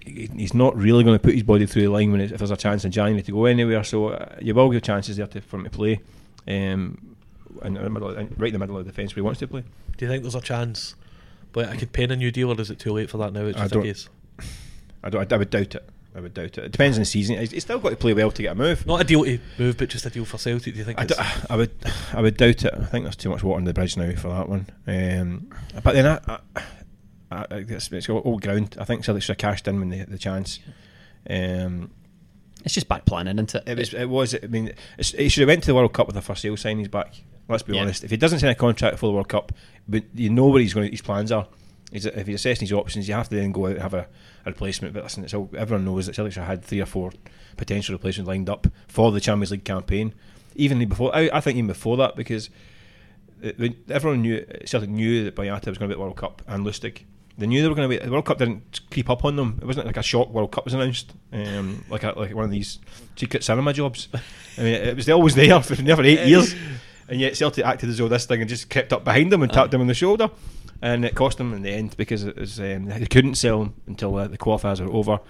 He- 0.04 0.30
He's 0.34 0.54
not 0.54 0.76
really 0.76 1.04
going 1.04 1.16
to 1.18 1.22
put 1.22 1.34
his 1.34 1.42
body 1.42 1.66
through 1.66 1.82
the 1.82 1.88
line 1.88 2.10
when 2.12 2.20
if 2.20 2.30
there's 2.38 2.50
a 2.50 2.56
chance 2.56 2.84
in 2.84 2.90
January 2.92 3.22
to 3.22 3.32
go 3.32 3.44
anywhere. 3.44 3.84
So 3.84 4.08
uh, 4.08 4.36
you 4.40 4.54
will 4.54 4.70
give 4.70 4.82
chances 4.82 5.16
there 5.16 5.26
to, 5.26 5.40
for 5.40 5.56
him 5.58 5.64
to 5.64 5.70
play. 5.70 6.00
Um, 6.48 7.16
in 7.64 7.74
the 7.74 7.88
middle, 7.90 8.10
in- 8.16 8.34
right 8.38 8.48
in 8.48 8.52
the 8.54 8.58
middle 8.58 8.76
of 8.76 8.84
the 8.84 8.90
defence 8.90 9.12
where 9.14 9.22
he 9.22 9.24
wants 9.24 9.40
to 9.40 9.48
play. 9.48 9.64
Do 9.96 10.04
you 10.04 10.10
think 10.10 10.22
there's 10.22 10.34
a 10.34 10.40
chance? 10.40 10.94
But 11.52 11.68
I 11.70 11.76
could 11.76 11.92
pen 11.92 12.10
a 12.10 12.16
new 12.16 12.30
deal, 12.30 12.50
or 12.52 12.60
is 12.60 12.70
it 12.70 12.78
too 12.78 12.92
late 12.92 13.08
for 13.10 13.16
that 13.18 13.32
now? 13.32 13.46
It's 13.46 13.56
I 13.58 13.62
just 13.62 13.72
a 13.72 13.74
don't- 13.74 13.84
case. 13.84 14.08
I 15.04 15.10
don't. 15.10 15.32
I 15.32 15.36
would 15.36 15.50
doubt 15.50 15.74
it. 15.74 15.88
I 16.16 16.20
would 16.20 16.32
doubt 16.32 16.44
it. 16.46 16.58
It 16.58 16.72
depends 16.72 16.96
on 16.96 17.02
the 17.02 17.04
season. 17.06 17.36
He's, 17.38 17.50
he's 17.50 17.62
still 17.64 17.78
got 17.78 17.90
to 17.90 17.96
play 17.96 18.14
well 18.14 18.30
to 18.30 18.42
get 18.42 18.52
a 18.52 18.54
move. 18.54 18.86
Not 18.86 19.02
a 19.02 19.04
deal 19.04 19.24
to 19.24 19.38
move, 19.58 19.76
but 19.76 19.90
just 19.90 20.06
a 20.06 20.10
deal 20.10 20.24
for 20.24 20.38
Celtic. 20.38 20.72
Do 20.72 20.78
you 20.78 20.84
think? 20.84 20.98
I, 20.98 21.02
it's, 21.02 21.16
d- 21.16 21.22
I 21.50 21.56
would 21.56 21.70
I 22.14 22.20
would 22.22 22.36
doubt 22.38 22.64
it. 22.64 22.72
I 22.74 22.84
think 22.86 23.04
there's 23.04 23.16
too 23.16 23.28
much 23.28 23.42
water 23.44 23.58
on 23.58 23.64
the 23.64 23.74
bridge 23.74 23.96
now 23.98 24.12
for 24.14 24.28
that 24.28 24.48
one. 24.48 24.66
Um, 24.86 25.50
but 25.84 25.92
then 25.92 26.06
I, 26.06 26.38
I, 27.30 27.36
uh, 27.36 27.44
it's, 27.50 27.92
it's 27.92 28.08
all 28.08 28.38
ground. 28.38 28.76
I 28.80 28.84
think 28.84 29.04
Celtic 29.04 29.22
should 29.24 29.32
have 29.32 29.38
cashed 29.38 29.68
in 29.68 29.78
when 29.78 29.90
they 29.90 29.98
had 29.98 30.08
the 30.10 30.16
chance. 30.18 30.58
Um, 31.28 31.90
It's 32.64 32.74
just 32.74 32.88
bad 32.88 33.04
planning, 33.04 33.36
isn't 33.36 33.54
it? 33.54 33.64
it 33.66 33.76
was. 33.78 33.92
It 33.94 34.08
was. 34.08 34.34
I 34.42 34.46
mean, 34.46 34.72
he 34.98 35.28
should 35.28 35.42
have 35.42 35.48
went 35.48 35.62
to 35.64 35.66
the 35.66 35.74
World 35.74 35.92
Cup 35.92 36.06
with 36.06 36.16
a 36.16 36.22
for 36.22 36.34
sale 36.34 36.56
signings 36.56 36.90
back. 36.90 37.14
Let's 37.48 37.62
be 37.62 37.74
Yeah. 37.74 37.82
honest. 37.82 38.04
If 38.04 38.10
he 38.10 38.16
doesn't 38.16 38.38
sign 38.40 38.50
a 38.50 38.54
contract 38.54 38.98
for 38.98 39.06
the 39.06 39.12
World 39.12 39.28
Cup, 39.28 39.52
but 39.86 40.02
you 40.14 40.30
know 40.30 40.46
where 40.48 40.60
he's 40.62 40.72
going. 40.74 40.90
His 40.90 41.02
plans 41.02 41.30
are. 41.30 41.46
If 41.92 42.26
he's 42.26 42.34
assessing 42.36 42.66
his 42.66 42.72
options, 42.72 43.08
you 43.08 43.14
have 43.14 43.28
to 43.28 43.36
then 43.36 43.52
go 43.52 43.66
out 43.66 43.72
and 43.72 43.82
have 43.82 43.94
a, 43.94 44.08
a 44.44 44.50
replacement. 44.50 44.92
But 44.92 45.04
listen, 45.04 45.24
it's 45.24 45.34
all, 45.34 45.48
everyone 45.56 45.84
knows 45.84 46.06
that 46.06 46.14
Celtic 46.16 46.34
had 46.34 46.64
three 46.64 46.80
or 46.80 46.86
four 46.86 47.12
potential 47.56 47.94
replacements 47.94 48.26
lined 48.28 48.50
up 48.50 48.66
for 48.88 49.12
the 49.12 49.20
Champions 49.20 49.52
League 49.52 49.64
campaign. 49.64 50.12
Even 50.56 50.86
before, 50.88 51.14
I, 51.14 51.30
I 51.32 51.40
think 51.40 51.56
even 51.58 51.68
before 51.68 51.96
that, 51.98 52.16
because 52.16 52.50
it- 53.42 53.76
everyone 53.90 54.22
knew 54.22 54.44
Celtic 54.64 54.90
knew 54.90 55.24
that 55.24 55.36
Boyata 55.36 55.66
was 55.68 55.78
going 55.78 55.88
to 55.88 55.94
be 55.94 55.94
at 55.94 55.98
the 55.98 56.00
World 56.00 56.16
Cup 56.16 56.42
and 56.48 56.66
Lustig. 56.66 57.02
They 57.38 57.46
knew 57.46 57.60
they 57.62 57.68
were 57.68 57.74
going 57.74 57.88
to 57.90 57.98
be. 57.98 58.02
The 58.02 58.10
World 58.10 58.24
Cup 58.24 58.38
didn't 58.38 58.80
creep 58.90 59.10
up 59.10 59.22
on 59.24 59.36
them. 59.36 59.58
It 59.60 59.66
wasn't 59.66 59.86
like 59.86 59.98
a 59.98 60.02
shock. 60.02 60.30
World 60.30 60.52
Cup 60.52 60.64
was 60.64 60.72
announced, 60.72 61.12
um, 61.34 61.84
like 61.90 62.02
a, 62.02 62.14
like 62.18 62.34
one 62.34 62.46
of 62.46 62.50
these 62.50 62.78
secret 63.14 63.44
cinema 63.44 63.74
jobs. 63.74 64.08
I 64.56 64.62
mean, 64.62 64.72
it 64.74 64.96
was 64.96 65.08
always 65.10 65.34
there 65.34 65.60
for 65.62 65.80
never 65.82 66.02
eight 66.02 66.26
years, 66.26 66.54
and 67.08 67.20
yet 67.20 67.36
Celtic 67.36 67.64
acted 67.64 67.88
as 67.88 67.98
though 67.98 68.08
this 68.08 68.26
thing 68.26 68.40
had 68.40 68.48
just 68.48 68.68
kept 68.68 68.92
up 68.92 69.04
behind 69.04 69.32
them 69.32 69.42
and 69.42 69.52
tapped 69.52 69.70
them 69.70 69.80
on 69.80 69.86
the 69.86 69.94
shoulder, 69.94 70.30
and 70.82 71.04
it 71.04 71.14
cost 71.14 71.38
them 71.38 71.52
in 71.54 71.62
the 71.62 71.70
end 71.70 71.96
because 71.96 72.24
it 72.24 72.36
was 72.36 72.58
um, 72.60 72.86
they 72.86 73.06
couldn't 73.06 73.36
sell 73.36 73.60
them 73.60 73.74
until 73.86 74.16
uh, 74.16 74.28
the 74.28 74.38
qualifiers 74.38 74.80
were 74.80 74.92
over. 74.92 75.20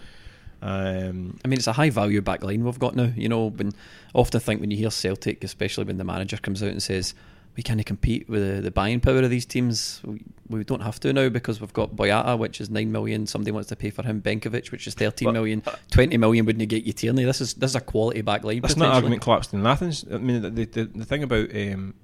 Um, 0.62 1.38
I 1.44 1.48
mean, 1.48 1.58
it's 1.58 1.66
a 1.66 1.72
high 1.72 1.90
value 1.90 2.22
back 2.22 2.42
line 2.42 2.64
we've 2.64 2.78
got 2.78 2.96
now. 2.96 3.12
You 3.14 3.28
know, 3.28 3.50
when 3.50 3.68
I 3.68 4.18
often 4.18 4.40
think 4.40 4.60
when 4.60 4.70
you 4.70 4.76
hear 4.76 4.90
Celtic, 4.90 5.44
especially 5.44 5.84
when 5.84 5.98
the 5.98 6.04
manager 6.04 6.38
comes 6.38 6.62
out 6.62 6.70
and 6.70 6.82
says 6.82 7.14
we 7.56 7.62
can't 7.62 7.84
compete 7.86 8.28
with 8.28 8.56
the, 8.56 8.60
the 8.60 8.70
buying 8.70 9.00
power 9.00 9.18
of 9.18 9.30
these 9.30 9.46
teams, 9.46 10.00
we, 10.04 10.22
we 10.48 10.62
don't 10.62 10.82
have 10.82 11.00
to 11.00 11.12
now 11.12 11.28
because 11.28 11.60
we've 11.60 11.72
got 11.72 11.96
Boyata, 11.96 12.38
which 12.38 12.60
is 12.60 12.68
nine 12.70 12.92
million. 12.92 13.26
Somebody 13.26 13.50
wants 13.50 13.68
to 13.70 13.76
pay 13.76 13.90
for 13.90 14.02
him. 14.02 14.20
Benkovic, 14.20 14.70
which 14.70 14.86
is 14.86 14.94
thirteen 14.94 15.26
But- 15.26 15.32
million. 15.32 15.62
Twenty 15.90 16.16
million 16.18 16.44
wouldn't 16.44 16.68
get 16.68 16.84
you 16.84 16.92
Tierney. 16.92 17.24
This 17.24 17.40
is 17.40 17.54
this 17.54 17.70
is 17.70 17.76
a 17.76 17.80
quality 17.80 18.20
back 18.20 18.44
line. 18.44 18.60
That's 18.60 18.76
not 18.76 18.86
potentially. 18.86 18.94
argument 18.94 19.22
collapsed 19.22 19.54
in 19.54 19.66
Athens. 19.66 20.04
I 20.12 20.18
mean, 20.18 20.42
the, 20.42 20.50
the, 20.50 20.84
the 20.84 21.04
thing 21.04 21.22
about 21.22 21.54
um, 21.54 21.94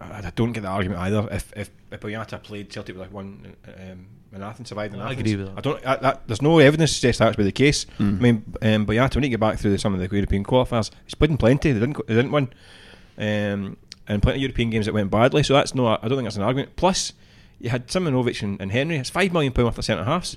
I 0.00 0.18
I 0.18 0.32
don't 0.34 0.52
get 0.52 0.62
the 0.62 0.68
argument 0.68 1.00
either. 1.00 1.28
If 1.30 1.52
if, 1.56 1.70
if 1.90 2.00
Boyata 2.00 2.42
played 2.42 2.70
Celtic 2.70 2.94
with 2.94 3.02
like 3.02 3.12
one 3.12 3.56
um, 3.66 4.06
in 4.32 4.42
Athens, 4.42 4.68
survived 4.68 4.94
in 4.94 5.00
I 5.00 5.12
Athens, 5.12 5.20
agree 5.20 5.36
with 5.36 5.46
that. 5.46 5.58
I 5.58 5.60
don't. 5.62 5.86
I, 5.86 5.96
that, 5.96 6.28
there's 6.28 6.42
no 6.42 6.58
evidence 6.58 6.90
to 6.90 6.96
suggest 6.96 7.18
that's 7.20 7.36
be 7.36 7.44
the 7.44 7.52
case. 7.52 7.86
Mm. 7.98 8.18
I 8.18 8.20
mean, 8.20 8.54
um, 8.62 8.86
Boyata. 8.86 9.14
When 9.14 9.24
you 9.24 9.30
get 9.30 9.40
back 9.40 9.58
through 9.58 9.78
some 9.78 9.94
of 9.94 10.00
the 10.00 10.14
European 10.14 10.44
qualifiers, 10.44 10.90
he's 11.04 11.14
played 11.14 11.30
in 11.30 11.38
plenty. 11.38 11.72
They 11.72 11.80
didn't. 11.80 12.06
They 12.06 12.14
didn't 12.14 12.32
win. 12.32 12.50
Um, 13.18 13.76
and 14.10 14.22
plenty 14.22 14.38
of 14.38 14.42
European 14.42 14.70
games 14.70 14.86
that 14.86 14.92
went 14.92 15.10
badly. 15.10 15.42
So 15.42 15.54
that's 15.54 15.74
no. 15.74 15.86
I 15.86 15.96
don't 16.02 16.10
think 16.18 16.24
that's 16.24 16.36
an 16.36 16.42
argument. 16.42 16.76
Plus, 16.76 17.12
you 17.58 17.70
had 17.70 17.86
Simunovic 17.88 18.42
and, 18.42 18.60
and 18.60 18.72
Hendry. 18.72 18.96
It's 18.96 19.10
five 19.10 19.32
million 19.32 19.52
pound 19.52 19.66
worth 19.66 19.78
of 19.78 19.84
centre 19.84 20.04
halves. 20.04 20.36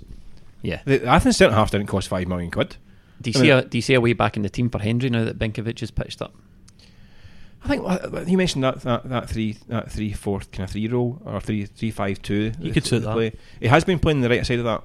Yeah. 0.61 0.81
The, 0.85 0.99
the 0.99 1.07
Athens 1.07 1.37
centre 1.37 1.55
half 1.55 1.71
didn't 1.71 1.87
cost 1.87 2.07
five 2.07 2.27
million 2.27 2.51
quid. 2.51 2.77
Do 3.21 3.29
you 3.29 3.33
I 3.35 3.39
see 3.39 3.47
mean- 3.49 3.57
a 3.57 3.65
do 3.65 3.77
you 3.77 3.81
see 3.81 3.93
a 3.93 4.01
way 4.01 4.13
back 4.13 4.37
in 4.37 4.43
the 4.43 4.49
team 4.49 4.69
for 4.69 4.79
Hendry 4.79 5.09
now 5.09 5.25
that 5.25 5.39
Benkovic 5.39 5.81
is 5.81 5.91
pitched 5.91 6.21
up? 6.21 6.33
I 7.65 7.67
think 7.69 7.83
uh, 7.85 8.25
you 8.27 8.37
mentioned 8.37 8.63
that 8.65 8.81
that, 8.81 9.07
that 9.09 9.29
three 9.29 9.57
that 9.67 9.89
three 9.91 10.11
four 10.13 10.39
kind 10.51 10.65
of 10.65 10.71
three 10.71 10.87
role 10.87 11.21
or 11.25 11.39
three 11.39 11.65
three 11.65 11.91
five 11.91 12.21
two. 12.21 12.51
He 12.61 12.71
could 12.71 12.85
suit 12.85 13.01
that. 13.03 13.13
play. 13.13 13.33
He 13.59 13.67
has 13.67 13.83
been 13.85 13.99
playing 13.99 14.21
the 14.21 14.29
right 14.29 14.45
side 14.45 14.59
of 14.59 14.65
that. 14.65 14.83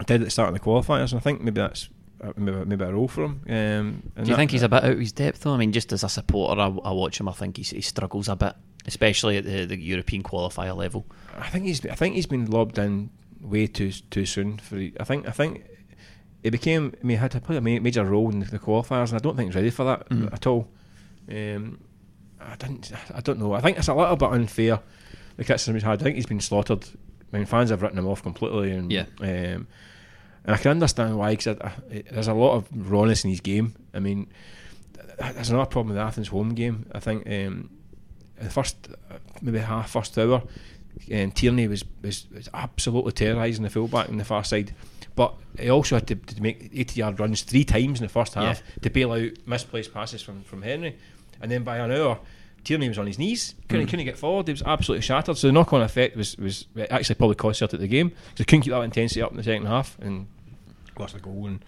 I 0.00 0.04
did 0.04 0.20
at 0.20 0.24
the 0.24 0.30
start 0.30 0.48
of 0.48 0.54
the 0.54 0.60
qualifiers, 0.60 1.12
and 1.12 1.20
I 1.20 1.22
think 1.22 1.40
maybe 1.40 1.60
that's 1.60 1.84
uh, 1.84 1.88
maybe, 2.36 2.64
maybe 2.64 2.84
a 2.84 2.92
role 2.92 3.08
for 3.08 3.24
him. 3.24 3.40
Um, 3.48 4.02
Do 4.16 4.20
you 4.22 4.26
that- 4.28 4.36
think 4.36 4.50
he's 4.50 4.62
a 4.62 4.68
bit 4.68 4.84
out 4.84 4.90
of 4.92 4.98
his 4.98 5.12
depth 5.12 5.40
though? 5.42 5.54
I 5.54 5.56
mean, 5.58 5.72
just 5.72 5.92
as 5.92 6.04
a 6.04 6.08
supporter, 6.08 6.60
I, 6.60 6.66
I 6.66 6.92
watch 6.92 7.20
him. 7.20 7.28
I 7.28 7.32
think 7.32 7.56
he 7.56 7.80
struggles 7.80 8.28
a 8.28 8.36
bit, 8.36 8.54
especially 8.86 9.36
at 9.38 9.44
the, 9.44 9.64
the 9.66 9.80
European 9.80 10.22
qualifier 10.22 10.76
level. 10.76 11.06
I 11.36 11.48
think 11.48 11.64
he's 11.66 11.84
I 11.86 11.94
think 11.94 12.14
he's 12.14 12.26
been 12.26 12.46
lobbed 12.46 12.78
in 12.78 13.10
way 13.40 13.66
too 13.66 13.90
too 13.90 14.26
soon 14.26 14.58
for. 14.58 14.76
I 14.76 15.04
think 15.04 15.28
I 15.28 15.32
think 15.32 15.64
it 16.42 16.50
became. 16.50 16.92
I 17.00 17.06
mean, 17.06 17.16
he 17.16 17.20
had 17.20 17.30
to 17.32 17.40
play 17.40 17.56
a 17.56 17.60
major 17.60 18.04
role 18.04 18.30
in 18.30 18.40
the 18.40 18.58
qualifiers, 18.58 19.08
and 19.10 19.14
I 19.14 19.18
don't 19.18 19.36
think 19.36 19.48
he's 19.50 19.56
ready 19.56 19.70
for 19.70 19.84
that 19.84 20.08
Mm. 20.10 20.32
at 20.32 20.46
all. 20.46 20.68
Um, 21.30 21.80
I 22.40 22.56
didn't. 22.56 22.92
I 23.14 23.20
don't 23.20 23.38
know. 23.38 23.52
I 23.54 23.60
think 23.60 23.78
it's 23.78 23.88
a 23.88 23.94
little 23.94 24.16
bit 24.16 24.30
unfair. 24.30 24.80
The 25.36 25.44
criticism 25.44 25.74
he's 25.74 25.82
had. 25.82 26.00
I 26.00 26.04
think 26.04 26.16
he's 26.16 26.26
been 26.26 26.40
slaughtered. 26.40 26.84
I 27.32 27.38
mean, 27.38 27.46
fans 27.46 27.70
have 27.70 27.82
written 27.82 27.98
him 27.98 28.06
off 28.06 28.22
completely, 28.22 28.70
and 28.72 28.92
Yeah. 28.92 29.06
Um, 29.20 29.66
and 30.44 30.54
I 30.54 30.58
can 30.58 30.72
understand 30.72 31.16
why. 31.18 31.36
Because 31.36 31.56
there's 31.88 32.28
a 32.28 32.34
lot 32.34 32.56
of 32.56 32.90
rawness 32.90 33.24
in 33.24 33.30
his 33.30 33.40
game. 33.40 33.74
I 33.92 34.00
mean, 34.00 34.28
th- 34.94 35.34
there's 35.34 35.50
another 35.50 35.66
problem 35.66 35.88
with 35.88 35.96
the 35.96 36.02
Athens 36.02 36.28
home 36.28 36.54
game. 36.54 36.86
I 36.92 37.00
think 37.00 37.26
um, 37.26 37.70
the 38.40 38.50
first 38.50 38.88
maybe 39.40 39.58
half 39.58 39.90
first 39.90 40.18
hour, 40.18 40.42
um, 41.12 41.30
Tierney 41.32 41.68
was, 41.68 41.84
was 42.02 42.26
was 42.34 42.48
absolutely 42.52 43.12
terrorising 43.12 43.64
the 43.64 43.70
fullback 43.70 44.08
on 44.08 44.18
the 44.18 44.24
far 44.24 44.44
side. 44.44 44.74
But 45.16 45.34
he 45.58 45.70
also 45.70 45.96
had 45.96 46.08
to, 46.08 46.16
to 46.16 46.42
make 46.42 46.70
80 46.74 46.98
yard 46.98 47.20
runs 47.20 47.42
three 47.42 47.64
times 47.64 48.00
in 48.00 48.06
the 48.06 48.12
first 48.12 48.34
half 48.34 48.62
to 48.82 48.90
bail 48.90 49.12
out 49.12 49.30
misplaced 49.46 49.94
passes 49.94 50.22
from, 50.22 50.42
from 50.42 50.62
Hendry. 50.62 50.98
And 51.40 51.50
then 51.50 51.62
by 51.62 51.78
an 51.78 51.92
hour, 51.92 52.18
Tierney 52.64 52.88
was 52.88 52.98
on 52.98 53.06
his 53.06 53.18
knees, 53.18 53.54
couldn't, 53.68 53.86
couldn't 53.86 54.06
get 54.06 54.18
forward, 54.18 54.48
he 54.48 54.52
was 54.52 54.62
absolutely 54.62 55.02
shattered. 55.02 55.36
So 55.36 55.46
the 55.46 55.52
knock 55.52 55.72
on 55.72 55.82
effect 55.82 56.16
was, 56.16 56.36
was 56.36 56.66
actually 56.90 57.14
probably 57.14 57.36
cost 57.36 57.58
Celtic 57.60 57.78
the 57.78 57.86
game 57.86 58.08
because 58.08 58.38
they 58.38 58.44
couldn't 58.44 58.62
keep 58.62 58.72
that 58.72 58.80
intensity 58.80 59.22
up 59.22 59.30
in 59.30 59.36
the 59.36 59.42
second 59.42 59.66
half 59.66 59.96
and 60.00 60.26
lost 60.98 61.14
the 61.14 61.20
goal. 61.20 61.46
And 61.46 61.64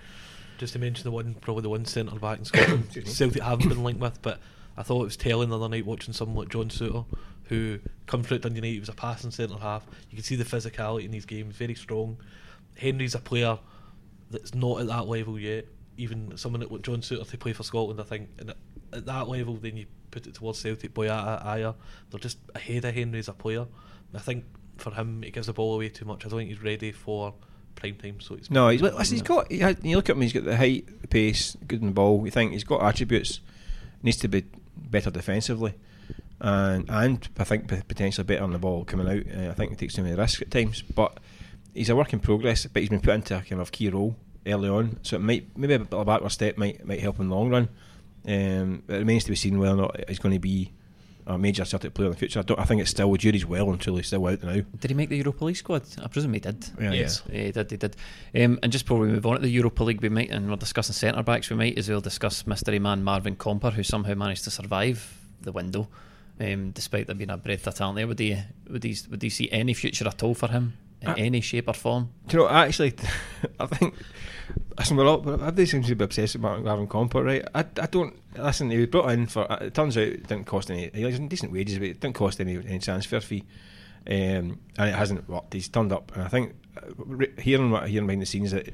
Just 0.59 0.73
to 0.75 0.79
mention 0.79 1.05
the 1.05 1.11
one, 1.11 1.35
probably 1.35 1.63
the 1.63 1.71
one 1.71 1.85
centre 1.85 2.19
back 2.19 2.39
in 2.39 2.45
Scotland. 2.47 2.89
Celtic 3.07 3.43
haven't 3.43 3.69
been 3.69 3.83
linked 3.83 4.01
with, 4.01 4.21
but 4.23 4.41
I 4.77 4.83
thought 4.83 5.03
it 5.03 5.05
was 5.05 5.17
telling 5.17 5.49
the 5.49 5.59
other 5.59 5.69
night 5.69 5.87
watching 5.87 6.13
someone 6.13 6.37
like 6.37 6.49
John 6.49 6.69
Souttar, 6.69 7.07
who 7.45 7.79
come 8.07 8.23
through 8.23 8.37
at 8.37 8.43
Dundee 8.43 8.57
United, 8.57 8.75
he 8.75 8.81
was 8.81 8.89
a 8.89 8.95
passing 8.95 9.31
centre 9.31 9.57
half. 9.57 9.87
You 10.11 10.17
can 10.17 10.25
see 10.25 10.37
the 10.37 10.45
physicality 10.45 11.05
in 11.05 11.11
these 11.11 11.27
games, 11.27 11.57
very 11.57 11.75
strong. 11.75 12.19
Hendry's 12.77 13.15
a 13.15 13.21
player 13.21 13.59
that's 14.31 14.55
not 14.55 14.81
at 14.81 14.87
that 14.89 15.07
level 15.07 15.39
yet. 15.39 15.67
Even 15.97 16.37
someone 16.37 16.61
like 16.61 16.83
John 16.83 17.01
Souttar 17.01 17.29
to 17.31 17.39
play 17.39 17.53
for 17.53 17.63
Scotland, 17.63 18.01
I 18.01 18.05
think, 18.05 18.29
and 18.39 18.51
at, 18.51 18.57
at 18.93 19.07
that 19.07 19.29
level, 19.29 19.55
then 19.57 19.77
you 19.77 19.87
put 20.11 20.27
it 20.27 20.35
towards 20.35 20.59
Celtic, 20.59 20.93
Boyata, 20.93 21.45
Ajer, 21.45 21.75
they're 22.11 22.21
just 22.21 22.39
ahead 22.55 22.85
of 22.85 22.95
Hendry 22.95 23.19
as 23.21 23.29
a 23.29 23.33
player. 23.33 23.61
And 23.61 24.17
I 24.17 24.19
think 24.19 24.45
for 24.77 24.93
him, 24.93 25.23
he 25.23 25.31
gives 25.31 25.47
the 25.47 25.53
ball 25.53 25.75
away 25.75 25.89
too 25.89 26.05
much. 26.05 26.27
I 26.27 26.29
don't 26.29 26.39
think 26.39 26.51
he's 26.51 26.63
ready 26.63 26.93
for 26.93 27.35
prime 27.77 27.95
time. 27.95 28.21
So 28.21 28.35
it's 28.35 28.51
No, 28.51 28.69
he's 28.69 28.83
listen, 28.83 29.15
he's 29.15 29.23
got. 29.23 29.51
He 29.51 29.59
had, 29.59 29.79
you 29.85 29.97
look 29.97 30.11
at 30.11 30.17
him; 30.17 30.23
he's 30.23 30.33
got 30.33 30.45
the 30.45 30.57
height, 30.57 31.01
the 31.03 31.09
pace, 31.09 31.57
good 31.69 31.81
in 31.81 31.87
the 31.87 31.93
ball. 31.93 32.25
You 32.25 32.31
think 32.31 32.53
he's 32.53 32.65
got 32.65 32.83
attributes. 32.83 33.41
Needs 34.03 34.19
to 34.19 34.29
be 34.29 34.45
better 34.77 35.11
defensively, 35.11 35.75
and 36.41 36.89
and 36.91 37.29
I 37.39 37.45
think 37.45 37.69
potentially 37.69 38.25
better 38.25 38.43
on 38.43 38.53
the 38.53 38.59
ball 38.59 38.85
coming 38.85 39.09
out. 39.09 39.25
Uh, 39.35 39.51
I 39.51 39.55
think 39.55 39.71
he 39.71 39.77
takes 39.77 39.95
too 39.95 40.03
many 40.03 40.17
risks 40.17 40.43
at 40.43 40.51
times, 40.51 40.83
but 40.83 41.19
he's 41.75 41.89
a 41.89 41.97
work 41.97 42.13
in 42.13 42.21
progress. 42.21 42.67
But 42.67 42.81
he's 42.81 42.91
been 42.91 43.01
put 43.01 43.15
into 43.15 43.37
a 43.37 43.43
kind 43.43 43.61
of 43.61 43.73
key 43.73 43.89
role 43.89 44.17
early 44.47 44.69
on, 44.69 44.99
so 45.03 45.17
it 45.17 45.21
might 45.21 45.57
maybe 45.57 45.75
a 45.75 45.79
bit 45.81 45.93
of 45.93 46.01
a 46.01 46.05
backward 46.05 46.31
step 46.31 46.59
might 46.59 46.85
might 46.85 47.01
help 47.01 47.21
in 47.21 47.29
the 47.29 47.35
long 47.35 47.51
run. 47.51 47.69
Um, 48.27 48.83
it 48.89 48.95
remains 48.99 49.25
to 49.25 49.31
be 49.31 49.37
seen 49.37 49.59
whether 49.59 49.75
or 49.75 49.77
not 49.77 50.09
he's 50.09 50.19
going 50.19 50.35
to 50.35 50.41
be 50.41 50.73
a 51.27 51.37
major 51.37 51.65
Celtic 51.65 51.93
player 51.95 52.07
in 52.07 52.13
the 52.13 52.19
future. 52.19 52.39
I, 52.39 52.43
don't, 52.43 52.59
I 52.59 52.65
think 52.65 52.81
it's 52.81 52.91
still 52.91 53.15
jury's 53.17 53.45
well 53.45 53.71
until 53.71 53.97
he's 53.97 54.07
still 54.07 54.27
out 54.27 54.43
now. 54.43 54.61
Did 54.79 54.91
he 54.91 54.95
make 54.95 55.09
the 55.09 55.17
Europa 55.17 55.45
League 55.45 55.57
squad? 55.57 55.83
I 56.03 56.09
presume 56.09 56.35
he 56.35 56.41
did. 56.41 56.67
Yeah, 56.81 56.93
Yes. 56.93 57.23
Yeah, 57.31 57.43
he 57.43 57.53
did. 57.53 57.71
He 57.71 57.77
did. 57.77 57.97
Um, 58.35 58.59
and 58.63 58.71
just 58.71 58.85
before 58.85 59.01
we 59.01 59.09
move 59.09 59.27
on 59.27 59.37
to 59.37 59.43
the 59.43 59.49
Europa 59.49 59.85
League, 59.85 60.01
we 60.01 60.09
might, 60.09 60.31
and 60.31 60.49
we're 60.49 60.57
discussing 60.57 60.93
centre 60.93 61.23
backs. 61.23 61.51
We 61.51 61.57
might 61.57 61.79
as 61.79 61.89
well 61.89 62.01
discuss 62.01 62.47
mystery 62.47 62.79
man 62.79 63.03
Marvin 63.03 63.37
Compper, 63.37 63.73
who 63.73 63.83
somehow 63.83 64.15
managed 64.15 64.45
to 64.45 64.51
survive 64.51 65.19
the 65.41 65.53
window, 65.53 65.89
um, 66.41 66.71
despite 66.71 67.07
there 67.07 67.17
being 67.17 67.31
a 67.31 67.37
breadth 67.37 67.67
of 67.67 67.75
talent 67.75 67.97
there. 67.97 68.07
Would 68.07 68.21
he, 68.21 68.39
would 68.71 68.85
he, 68.85 68.97
would 69.11 69.23
he 69.23 69.31
see 69.31 69.51
any 69.51 69.75
future 69.75 70.07
at 70.07 70.23
all 70.23 70.35
for 70.35 70.49
him 70.49 70.75
in 71.07 71.13
Uh, 71.13 71.15
any 71.19 71.41
shape 71.41 71.69
or 71.69 71.75
form? 71.75 72.11
Do 72.29 72.37
you 72.37 72.43
know, 72.43 72.49
actually, 72.51 72.95
I 73.61 73.67
think 73.67 73.95
we're 74.93 75.07
all, 75.07 75.19
everybody 75.29 75.67
seems 75.67 75.87
to 75.89 75.95
be 75.95 76.05
obsessed 76.05 76.37
with 76.37 76.43
Gavin 76.65 76.87
Compper, 76.87 77.25
right? 77.25 77.45
I, 77.55 77.61
I 77.61 77.87
don't 77.87 78.15
listen. 78.37 78.71
He 78.71 78.79
was 78.79 78.87
brought 78.89 79.11
in 79.11 79.27
for. 79.27 79.47
It 79.61 79.75
turns 79.75 79.97
out 79.97 80.05
it 80.05 80.27
didn't 80.29 80.47
cost 80.47 80.71
any. 80.71 80.91
He 80.95 81.03
has 81.03 81.19
decent 81.19 81.53
wages, 81.53 81.79
but 81.79 81.89
it 81.89 82.01
didn't 82.01 82.15
cost 82.15 82.41
any 82.41 82.57
any 82.57 82.79
transfer 82.79 83.21
fee, 83.21 83.45
um, 84.09 84.15
and 84.79 84.89
it 84.91 84.95
hasn't 84.95 85.29
worked. 85.29 85.53
He's 85.55 85.69
turned 85.69 85.93
up, 85.93 86.13
and 86.15 86.23
I 86.25 86.29
think 86.29 86.55
uh, 86.77 86.91
re- 86.97 87.33
hearing 87.39 87.71
what 87.71 87.85
I 87.85 87.89
hear 87.89 88.03
behind 88.03 88.23
the 88.23 88.27
scenes 88.27 88.51
that. 88.53 88.69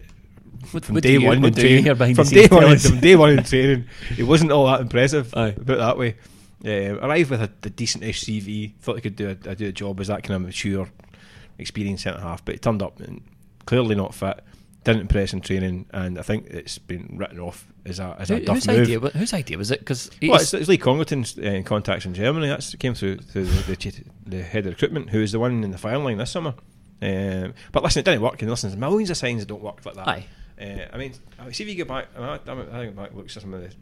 What- 0.73 0.85
from 0.85 0.95
what 0.95 1.03
day 1.03 1.15
you- 1.15 1.27
one, 1.27 1.45
in 1.45 1.55
training- 1.55 1.85
from 2.15 2.27
day 2.29 2.47
one, 2.49 2.71
in- 2.73 2.79
from 2.79 3.01
day 3.01 3.17
one 3.17 3.31
in 3.39 3.45
training, 3.45 3.85
it 4.17 4.23
wasn't 4.25 4.53
all 4.53 4.67
that 4.67 4.81
impressive. 4.81 5.35
Aye. 5.35 5.53
Put 5.53 5.79
that 5.79 5.99
way. 5.99 6.17
Um, 6.65 6.99
arrived 7.03 7.31
with 7.31 7.43
a, 7.43 7.51
a 7.65 7.71
decent 7.71 8.05
CV. 8.05 8.75
Thought 8.81 8.97
he 8.97 9.01
could 9.03 9.17
do 9.17 9.31
a, 9.31 9.35
do 9.35 9.67
a 9.67 9.73
job 9.73 9.99
as 9.99 10.07
that 10.09 10.23
kind 10.23 10.37
of 10.37 10.43
mature, 10.43 10.89
experienced 11.59 12.05
centre 12.05 12.21
half, 12.21 12.45
but 12.45 12.55
he 12.55 12.59
turned 12.59 12.83
up 12.83 13.01
and 13.01 13.23
clearly 13.67 13.95
not 13.95 14.15
fit. 14.15 14.41
Didn't 14.85 15.03
impress 15.03 15.33
in 15.33 15.41
training, 15.41 15.87
and 15.93 16.19
I 16.19 16.23
think 16.23 16.47
it's 16.47 16.77
been 16.79 17.15
written 17.17 17.39
off 17.39 17.69
as 17.87 18.01
a 18.01 18.17
as 18.19 18.33
a 18.33 18.39
Who- 18.39 18.45
duff 18.45 18.57
whose 18.57 18.67
move. 18.67 18.81
idea? 18.81 18.99
Whose 18.99 19.33
idea 19.33 19.57
was 19.57 19.71
it? 19.71 19.79
Because 19.79 20.11
Well, 20.21 20.41
it's, 20.41 20.53
it's 20.53 20.69
Lee 20.69 20.77
Congerton's 20.77 21.39
uh, 21.39 21.63
contacts 21.65 22.05
in 22.05 22.15
Germany. 22.15 22.49
That's 22.49 22.75
came 22.75 22.95
through, 22.95 23.19
through 23.19 23.45
the, 23.45 23.77
the, 23.77 24.05
the 24.27 24.43
head 24.43 24.67
of 24.67 24.73
recruitment, 24.73 25.11
who 25.11 25.21
is 25.21 25.31
the 25.31 25.39
one 25.39 25.63
in 25.63 25.71
the 25.71 25.79
firing 25.79 26.03
line 26.03 26.19
this 26.19 26.33
summer. 26.33 26.55
Um, 27.01 27.55
but 27.71 27.85
listen, 27.85 28.01
it 28.01 28.05
didn't 28.05 28.23
work. 28.23 28.43
And 28.43 28.51
listen, 28.51 28.71
there's 28.71 28.79
millions 28.81 29.11
of 29.11 29.17
signs 29.17 29.41
that 29.43 29.47
don't 29.47 29.63
work 29.63 29.85
like 29.87 29.95
that. 29.95 30.09
Aye. 30.09 30.27
Uh, 30.61 30.87
I 30.93 30.97
mean, 30.97 31.13
see 31.53 31.65
if 31.65 31.69
you 31.71 31.85
go 31.85 31.85
back. 31.85 32.09
I, 32.17 32.35
I, 32.35 32.39
think 32.39 32.97
back 32.97 33.15
looks 33.15 33.37
at 33.37 33.43
some 33.43 33.55
of 33.55 33.63
the 33.63 33.73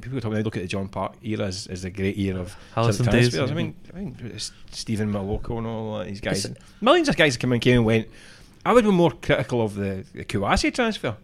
people 0.00 0.20
talk, 0.20 0.30
when 0.30 0.38
they 0.38 0.42
look 0.42 0.56
at 0.56 0.62
the 0.62 0.68
John 0.68 0.88
Park 0.88 1.14
era 1.22 1.46
as, 1.46 1.66
as 1.68 1.84
a 1.84 1.90
great 1.90 2.18
era 2.18 2.40
of 2.40 2.56
Allison 2.76 3.04
sort 3.04 3.14
of 3.14 3.20
days. 3.20 3.34
transfers. 3.34 3.50
I 3.50 3.54
mean, 3.54 3.74
I 3.94 3.98
mean 3.98 4.38
Stephen 4.70 5.12
Maloko 5.12 5.58
and 5.58 5.66
all 5.66 6.04
these 6.04 6.20
guys. 6.20 6.44
Listen. 6.44 6.56
Millions 6.80 7.08
of 7.08 7.16
guys 7.16 7.34
that 7.34 7.38
came 7.40 7.52
in, 7.52 7.60
came 7.60 7.76
and 7.76 7.84
went. 7.86 8.08
I 8.64 8.72
would 8.72 8.84
be 8.84 8.90
more 8.90 9.10
critical 9.10 9.62
of 9.62 9.74
the, 9.74 10.04
the 10.14 10.24
Kouassi 10.24 10.72
transfer. 10.72 11.16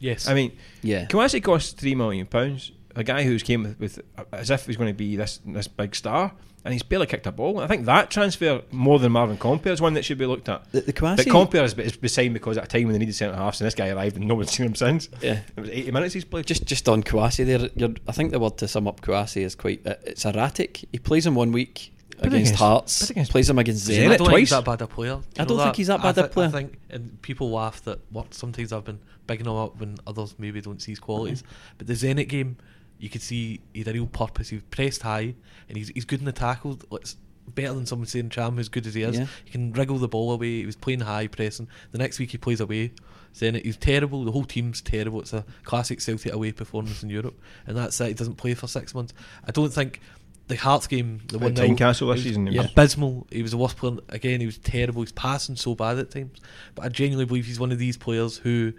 Yes. 0.00 0.28
I 0.28 0.34
mean, 0.34 0.52
Yeah. 0.82 1.06
Kouassi 1.06 1.42
cost 1.42 1.76
three 1.76 1.94
million 1.94 2.26
pounds. 2.26 2.72
A 2.98 3.04
guy 3.04 3.22
who's 3.22 3.42
came 3.42 3.62
with, 3.62 3.78
with 3.80 4.00
as 4.32 4.50
if 4.50 4.66
he's 4.66 4.76
going 4.76 4.90
to 4.90 4.94
be 4.94 5.16
this 5.16 5.40
this 5.46 5.68
big 5.68 5.94
star, 5.94 6.32
and 6.64 6.72
he's 6.72 6.82
barely 6.82 7.06
kicked 7.06 7.26
a 7.26 7.32
ball. 7.32 7.60
I 7.60 7.66
think 7.68 7.86
that 7.86 8.10
transfer 8.10 8.62
more 8.72 8.98
than 8.98 9.12
Marvin 9.12 9.36
Compper 9.38 9.70
is 9.70 9.80
one 9.80 9.94
that 9.94 10.04
should 10.04 10.18
be 10.18 10.26
looked 10.26 10.48
at. 10.48 10.70
The, 10.72 10.80
the 10.80 10.92
But 10.92 11.18
Kouassi- 11.18 11.30
Compper 11.30 11.62
is, 11.62 11.74
is 11.78 11.96
beside 11.96 12.32
because 12.34 12.58
at 12.58 12.64
a 12.64 12.66
time 12.66 12.84
when 12.84 12.92
they 12.94 12.98
needed 12.98 13.14
centre 13.14 13.36
halves, 13.36 13.60
and 13.60 13.66
this 13.66 13.74
guy 13.74 13.88
arrived 13.90 14.16
and 14.16 14.26
no 14.26 14.34
one's 14.34 14.50
seen 14.56 14.66
him 14.66 14.74
since. 14.74 15.08
Yeah. 15.22 15.40
It 15.56 15.60
was 15.60 15.70
80 15.70 15.90
minutes 15.92 16.14
he's 16.14 16.24
played. 16.24 16.46
Just 16.46 16.64
just 16.66 16.88
on 16.88 17.02
Kouassi 17.04 17.46
there, 17.46 17.70
you're, 17.76 17.94
I 18.08 18.12
think 18.12 18.32
the 18.32 18.40
word 18.40 18.58
to 18.58 18.68
sum 18.68 18.88
up 18.88 19.00
Kouassi 19.00 19.42
is 19.42 19.54
quite 19.54 19.86
uh, 19.86 19.94
it's 20.04 20.24
erratic. 20.24 20.84
He 20.90 20.98
plays 20.98 21.24
him 21.24 21.36
one 21.36 21.52
week 21.52 21.92
against, 22.18 22.26
against- 22.34 22.54
Hearts, 22.56 23.00
but 23.02 23.10
against 23.10 23.30
plays 23.30 23.48
him 23.48 23.58
against 23.60 23.88
Zenit 23.88 23.96
Zenit. 24.08 24.10
I 24.12 24.16
don't 24.16 24.26
think 24.26 24.38
he's 24.40 24.50
that 24.50 24.64
bad 24.64 24.82
a 24.82 24.86
player. 24.88 25.20
Do 25.34 25.42
I 25.42 25.44
don't 25.44 25.56
know 25.56 25.62
think 25.62 25.76
he's 25.76 25.86
that 25.86 26.02
bad 26.02 26.18
I 26.18 26.22
a 26.22 26.28
player. 26.28 26.48
I 26.48 26.50
think, 26.50 26.78
and 26.90 27.22
people 27.22 27.50
laugh 27.50 27.82
that 27.84 28.00
what 28.10 28.34
sometimes 28.34 28.72
I've 28.72 28.84
been 28.84 28.98
bigging 29.28 29.46
him 29.46 29.52
up 29.54 29.78
when 29.78 29.96
others 30.06 30.34
maybe 30.38 30.60
don't 30.60 30.82
see 30.82 30.92
his 30.92 30.98
qualities. 30.98 31.42
Mm-hmm. 31.42 31.74
But 31.78 31.86
the 31.86 31.92
Zenit 31.92 32.28
game, 32.28 32.56
you 32.98 33.08
could 33.08 33.22
see 33.22 33.60
he 33.72 33.80
had 33.80 33.88
a 33.88 33.92
real 33.92 34.06
purpose. 34.06 34.48
He 34.48 34.56
was 34.56 34.64
pressed 34.70 35.02
high, 35.02 35.34
and 35.68 35.76
he's 35.76 35.88
he's 35.88 36.04
good 36.04 36.20
in 36.20 36.26
the 36.26 36.32
tackle. 36.32 36.78
It's 36.92 37.16
better 37.46 37.72
than 37.72 37.86
someone 37.86 38.06
saying 38.06 38.28
Ntcham, 38.30 38.58
as 38.58 38.68
good 38.68 38.86
as 38.86 38.94
he 38.94 39.02
is. 39.02 39.18
Yeah. 39.18 39.26
He 39.44 39.50
can 39.50 39.72
wriggle 39.72 39.98
the 39.98 40.08
ball 40.08 40.32
away. 40.32 40.58
He 40.60 40.66
was 40.66 40.76
playing 40.76 41.00
high 41.00 41.26
pressing. 41.28 41.68
The 41.92 41.98
next 41.98 42.18
week 42.18 42.30
he 42.30 42.38
plays 42.38 42.60
away. 42.60 42.92
Zenit, 43.34 43.64
he's 43.64 43.76
terrible. 43.76 44.24
The 44.24 44.32
whole 44.32 44.44
team's 44.44 44.80
terrible. 44.80 45.20
It's 45.20 45.32
a 45.32 45.44
classic 45.64 46.00
Celtic 46.00 46.32
away 46.32 46.52
performance 46.52 47.02
in 47.02 47.10
Europe, 47.10 47.38
and 47.66 47.76
that's 47.76 48.00
it. 48.00 48.08
He 48.08 48.14
doesn't 48.14 48.36
play 48.36 48.54
for 48.54 48.66
six 48.66 48.94
months. 48.94 49.14
I 49.46 49.50
don't 49.52 49.72
think 49.72 50.00
the 50.48 50.56
Hearts 50.56 50.86
game, 50.86 51.20
the 51.28 51.36
At 51.36 51.42
one 51.42 51.54
Tynecastle 51.54 51.78
this 51.78 51.98
he 51.98 52.04
was 52.04 52.22
season, 52.22 52.46
he 52.46 52.58
was- 52.58 52.70
abysmal. 52.70 53.26
He 53.30 53.42
was 53.42 53.50
the 53.52 53.58
worst 53.58 53.76
player. 53.76 53.98
Again, 54.08 54.40
he 54.40 54.46
was 54.46 54.58
terrible. 54.58 55.02
He's 55.02 55.12
passing 55.12 55.56
so 55.56 55.74
bad 55.74 55.98
at 55.98 56.10
times. 56.10 56.40
But 56.74 56.86
I 56.86 56.88
genuinely 56.88 57.26
believe 57.26 57.46
he's 57.46 57.60
one 57.60 57.70
of 57.72 57.78
these 57.78 57.96
players 57.96 58.38
who. 58.38 58.72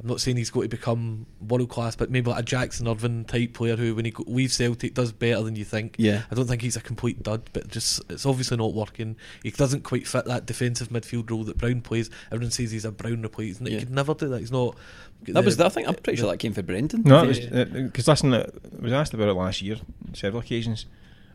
I'm 0.00 0.08
not 0.08 0.20
saying 0.20 0.36
he's 0.36 0.50
going 0.50 0.68
to 0.68 0.76
become 0.76 1.24
world 1.40 1.68
class, 1.68 1.94
but 1.94 2.10
maybe 2.10 2.28
like 2.30 2.40
a 2.40 2.42
Jackson 2.42 2.88
Irvine 2.88 3.24
type 3.24 3.52
player 3.54 3.76
who, 3.76 3.94
when 3.94 4.04
he 4.04 4.10
go- 4.10 4.24
leaves 4.26 4.54
Celtic, 4.56 4.92
does 4.94 5.12
better 5.12 5.42
than 5.42 5.54
you 5.56 5.64
think. 5.64 5.94
Yeah. 5.98 6.22
I 6.30 6.34
don't 6.34 6.46
think 6.46 6.62
he's 6.62 6.76
a 6.76 6.80
complete 6.80 7.22
dud, 7.22 7.48
but 7.52 7.68
just 7.68 8.02
it's 8.10 8.26
obviously 8.26 8.56
not 8.56 8.74
working. 8.74 9.16
He 9.42 9.50
doesn't 9.50 9.84
quite 9.84 10.06
fit 10.06 10.24
that 10.24 10.46
defensive 10.46 10.88
midfield 10.88 11.30
role 11.30 11.44
that 11.44 11.58
Brown 11.58 11.80
plays. 11.80 12.10
Everyone 12.32 12.50
says 12.50 12.72
he's 12.72 12.84
a 12.84 12.90
Brown 12.90 13.22
replacement. 13.22 13.72
Yeah. 13.72 13.78
He 13.78 13.84
could 13.86 13.94
never 13.94 14.14
do 14.14 14.28
that. 14.28 14.40
He's 14.40 14.52
not. 14.52 14.76
That 15.28 15.44
was 15.44 15.56
the, 15.56 15.64
I 15.66 15.68
think 15.70 15.88
I'm 15.88 15.94
pretty 15.94 16.18
sure 16.18 16.30
that 16.30 16.38
came 16.38 16.52
for 16.52 16.62
Brendan. 16.62 17.02
No, 17.04 17.24
it 17.24 17.28
was 17.28 17.38
because 17.38 18.08
listen, 18.08 18.34
I 18.34 18.46
was 18.80 18.92
asked 18.92 19.14
about 19.14 19.28
it 19.28 19.34
last 19.34 19.62
year 19.62 19.76
on 20.08 20.14
several 20.14 20.42
occasions 20.42 20.84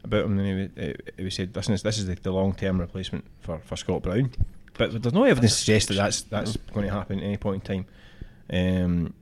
about 0.04 0.26
him, 0.26 0.38
and 0.38 0.48
he, 0.48 0.54
wa- 0.84 0.90
uh, 0.90 0.94
he 1.18 1.24
was 1.24 1.34
said, 1.34 1.56
"Listen, 1.56 1.76
this 1.82 1.98
is 1.98 2.06
the, 2.06 2.16
the 2.16 2.32
long 2.32 2.54
term 2.54 2.80
replacement 2.80 3.26
for, 3.40 3.58
for 3.60 3.76
Scott 3.78 4.04
Brown." 4.04 4.32
But 4.78 5.02
there's 5.02 5.14
no 5.14 5.24
evidence 5.24 5.54
to 5.54 5.58
suggest 5.60 5.88
that 5.88 5.96
that's 5.96 6.22
that's 6.24 6.58
going 6.74 6.86
to 6.86 6.92
happen 6.94 7.20
at 7.20 7.24
any 7.26 7.38
point 7.38 7.68
in 7.68 7.78
time. 7.78 7.86
Um, 8.52 9.14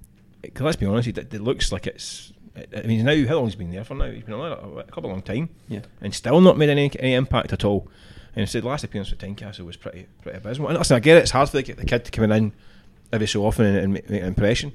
'cause 0.54 0.62
let's 0.64 0.78
be 0.78 0.86
honest, 0.86 1.08
it, 1.10 1.18
it 1.34 1.42
looks 1.42 1.72
like 1.72 1.88
it's. 1.88 2.32
I 2.76 2.82
mean, 2.88 3.06
now 3.06 3.28
how 3.28 3.36
long 3.36 3.46
has 3.46 3.54
he 3.54 3.60
been 3.60 3.72
there 3.72 3.84
for? 3.84 3.94
Now 3.96 4.10
he's 4.10 4.24
been 4.24 4.34
a, 4.34 4.40
a 4.42 4.84
couple 4.86 5.06
of 5.06 5.12
long 5.12 5.22
time, 5.22 5.50
Yeah. 5.68 5.82
and 6.02 6.14
still 6.14 6.42
not 6.42 6.58
made 6.58 6.70
any 6.70 6.92
any 7.00 7.14
impact 7.14 7.54
at 7.54 7.64
all. 7.64 7.88
And 8.36 8.48
said 8.48 8.64
last 8.64 8.84
appearance 8.84 9.10
for 9.10 9.16
Tynecastle 9.16 9.66
was 9.66 9.78
pretty 9.78 10.08
pretty 10.22 10.38
abysmal. 10.38 10.70
And 10.70 10.78
listen, 10.78 10.96
I 10.96 11.00
get 11.00 11.18
it; 11.18 11.22
it's 11.22 11.32
hard 11.32 11.50
for 11.50 11.62
the, 11.62 11.74
the 11.74 11.86
kid 11.86 12.06
to 12.06 12.12
come 12.12 12.32
in 12.32 12.52
every 13.12 13.28
so 13.28 13.46
often 13.46 13.66
and, 13.66 13.78
and 13.78 13.94
make, 13.94 14.10
make 14.10 14.22
an 14.22 14.28
impression. 14.28 14.74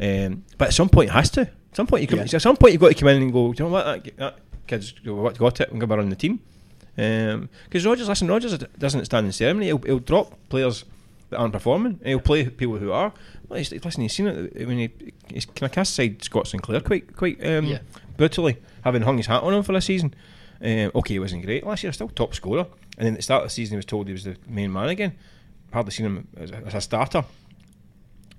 Um, 0.00 0.44
but 0.58 0.68
at 0.68 0.74
some 0.74 0.88
point, 0.88 1.10
it 1.10 1.12
has 1.12 1.30
to. 1.30 1.42
At 1.42 1.76
some 1.76 1.86
point, 1.86 2.02
you 2.02 2.08
come, 2.08 2.18
Yeah. 2.20 2.24
at 2.32 2.42
some 2.42 2.56
point 2.56 2.72
you've 2.72 2.80
got 2.80 2.88
to 2.88 2.94
come 2.94 3.08
in 3.08 3.22
and 3.22 3.32
go. 3.32 3.52
Do 3.52 3.62
you 3.62 3.68
know 3.68 3.72
what? 3.72 4.04
That, 4.04 4.16
that 4.16 4.38
kid's 4.66 4.92
got, 4.92 5.38
got 5.38 5.60
it 5.60 5.70
and 5.70 5.80
go 5.80 5.86
run 5.86 6.08
the 6.08 6.16
team. 6.16 6.40
Because 6.96 7.84
Rodgers, 7.84 8.08
listen, 8.08 8.28
Rodgers 8.28 8.56
doesn't 8.78 9.04
stand 9.04 9.26
in 9.26 9.32
ceremony. 9.32 9.66
He'll, 9.66 9.78
he'll 9.78 9.98
drop 9.98 10.34
players 10.48 10.84
that 11.30 11.38
aren't 11.38 11.52
performing. 11.52 11.92
And 12.00 12.06
he'll 12.08 12.20
play 12.20 12.48
people 12.48 12.78
who 12.78 12.92
are. 12.92 13.12
Well, 13.48 13.58
he's, 13.58 13.70
listen, 13.72 14.02
he's 14.02 14.12
seen 14.12 14.26
it 14.26 14.66
when 14.66 14.78
he 14.78 14.90
he's 15.32 15.46
kind 15.46 15.64
of 15.64 15.72
cast 15.72 15.92
aside 15.92 16.22
Scott 16.24 16.48
Sinclair 16.48 16.80
quite 16.80 17.14
quite 17.16 17.44
um, 17.46 17.66
Yeah. 17.66 17.78
brutally, 18.16 18.56
having 18.82 19.02
hung 19.02 19.16
his 19.18 19.26
hat 19.26 19.42
on 19.42 19.54
him 19.54 19.62
for 19.62 19.74
a 19.74 19.80
season. 19.80 20.14
Um, 20.60 20.90
okay, 20.94 21.14
he 21.14 21.18
wasn't 21.18 21.44
great 21.44 21.64
last 21.66 21.82
year, 21.82 21.92
still 21.92 22.08
top 22.08 22.34
scorer. 22.34 22.66
And 22.98 23.06
then 23.06 23.12
at 23.14 23.18
the 23.18 23.22
start 23.22 23.42
of 23.42 23.48
the 23.50 23.54
season, 23.54 23.74
he 23.74 23.76
was 23.76 23.84
told 23.84 24.06
he 24.06 24.12
was 24.12 24.24
the 24.24 24.36
main 24.48 24.72
man 24.72 24.88
again. 24.88 25.14
Hardly 25.72 25.92
seen 25.92 26.06
him 26.06 26.28
as 26.36 26.50
a, 26.50 26.56
as 26.66 26.74
a 26.74 26.80
starter. 26.80 27.24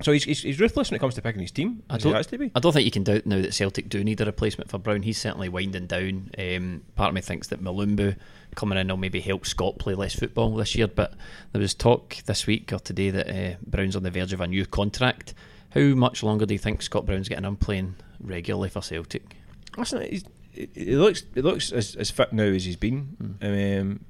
So 0.02 0.12
he's, 0.12 0.24
he's, 0.24 0.42
he's 0.42 0.60
ruthless 0.60 0.90
when 0.90 0.96
it 0.96 1.00
comes 1.00 1.16
to 1.16 1.22
picking 1.22 1.40
his 1.40 1.50
team. 1.50 1.82
I 1.90 1.98
don't, 1.98 2.14
has 2.14 2.28
to 2.28 2.38
be. 2.38 2.52
I 2.54 2.60
don't 2.60 2.72
think 2.72 2.84
you 2.84 2.90
can 2.90 3.02
doubt 3.02 3.26
now 3.26 3.40
that 3.40 3.52
Celtic 3.54 3.88
do 3.88 4.04
need 4.04 4.20
a 4.20 4.24
replacement 4.24 4.70
for 4.70 4.78
Brown. 4.78 5.02
He's 5.02 5.18
certainly 5.18 5.48
winding 5.48 5.86
down. 5.86 6.30
Um, 6.38 6.82
part 6.94 7.08
of 7.08 7.14
me 7.14 7.20
thinks 7.20 7.48
that 7.48 7.62
Mulumbu 7.62 8.16
coming 8.54 8.78
in 8.78 8.88
will 8.88 8.96
maybe 8.96 9.20
help 9.20 9.44
Scott 9.44 9.78
play 9.78 9.94
less 9.94 10.14
football 10.14 10.54
this 10.54 10.76
year. 10.76 10.86
But 10.86 11.14
there 11.52 11.60
was 11.60 11.74
talk 11.74 12.16
this 12.26 12.46
week 12.46 12.72
or 12.72 12.78
today 12.78 13.10
that 13.10 13.28
uh, 13.28 13.56
Brown's 13.66 13.96
on 13.96 14.04
the 14.04 14.10
verge 14.10 14.32
of 14.32 14.40
a 14.40 14.46
new 14.46 14.66
contract. 14.66 15.34
How 15.70 15.80
much 15.80 16.22
longer 16.22 16.46
do 16.46 16.54
you 16.54 16.58
think 16.58 16.80
Scott 16.80 17.04
Brown's 17.04 17.28
getting 17.28 17.44
on 17.44 17.56
playing 17.56 17.96
regularly 18.20 18.68
for 18.68 18.82
Celtic? 18.82 19.36
Listen, 19.76 20.02
he's, 20.08 20.24
he 20.52 20.96
looks 20.96 21.24
he 21.34 21.42
looks 21.42 21.72
as, 21.72 21.96
as 21.96 22.10
fit 22.10 22.32
now 22.32 22.44
as 22.44 22.64
he's 22.64 22.76
been. 22.76 23.36
Um, 23.42 24.04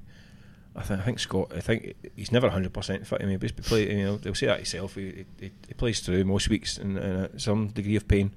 I 0.79 0.83
I 0.99 1.03
think 1.03 1.19
Scott. 1.19 1.51
I 1.55 1.59
think 1.59 1.95
he's 2.15 2.31
never 2.31 2.49
hundred 2.49 2.73
percent 2.73 3.05
fit. 3.05 3.21
I 3.21 3.25
mean, 3.25 3.37
but 3.37 3.55
play. 3.63 3.91
You 3.91 4.05
know, 4.05 4.17
they'll 4.17 4.35
say 4.35 4.47
that 4.47 4.57
himself. 4.57 4.95
He, 4.95 5.25
he, 5.39 5.51
he 5.67 5.73
plays 5.73 5.99
through 5.99 6.23
most 6.23 6.49
weeks 6.49 6.77
in, 6.77 6.97
in 6.97 7.39
some 7.39 7.67
degree 7.67 7.95
of 7.95 8.07
pain. 8.07 8.31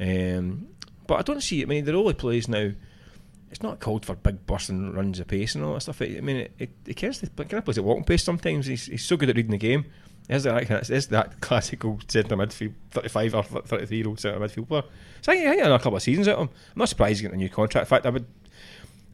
Um, 0.00 0.68
but 1.06 1.18
I 1.18 1.22
don't 1.22 1.42
see. 1.42 1.62
I 1.62 1.66
mean, 1.66 1.84
the 1.84 1.92
role 1.92 2.08
he 2.08 2.14
plays 2.14 2.48
now. 2.48 2.72
It's 3.50 3.62
not 3.64 3.80
called 3.80 4.06
for 4.06 4.14
big 4.14 4.46
bursts 4.46 4.68
and 4.68 4.94
runs 4.94 5.18
of 5.18 5.26
pace 5.26 5.56
and 5.56 5.64
all 5.64 5.74
that 5.74 5.80
stuff. 5.80 6.00
I 6.02 6.20
mean, 6.20 6.48
it, 6.56 6.70
to 6.84 6.94
kind 6.94 7.54
of 7.54 7.64
plays 7.64 7.78
at 7.78 7.84
walking 7.84 8.04
pace 8.04 8.22
sometimes. 8.22 8.66
He's, 8.66 8.86
he's 8.86 9.04
so 9.04 9.16
good 9.16 9.28
at 9.28 9.34
reading 9.34 9.50
the 9.50 9.58
game. 9.58 9.86
Is 10.28 10.44
that 10.44 10.88
is 10.88 11.06
that 11.08 11.40
classical 11.40 11.98
centre 12.06 12.36
midfield, 12.36 12.74
thirty-five 12.92 13.34
or 13.34 13.42
thirty-three 13.42 13.96
year 13.96 14.06
old 14.06 14.20
centre 14.20 14.38
midfield 14.38 14.68
player? 14.68 14.84
So 15.20 15.32
I 15.32 15.36
think, 15.36 15.48
I 15.48 15.68
think 15.68 15.82
couple 15.82 15.96
of 15.96 16.02
seasons 16.02 16.28
at 16.28 16.38
him. 16.38 16.48
I'm 16.48 16.78
not 16.78 16.88
surprised 16.88 17.18
he's 17.18 17.22
getting 17.22 17.40
a 17.40 17.42
new 17.42 17.48
contract. 17.48 17.86
In 17.86 17.88
fact, 17.88 18.06
I 18.06 18.10
would, 18.10 18.26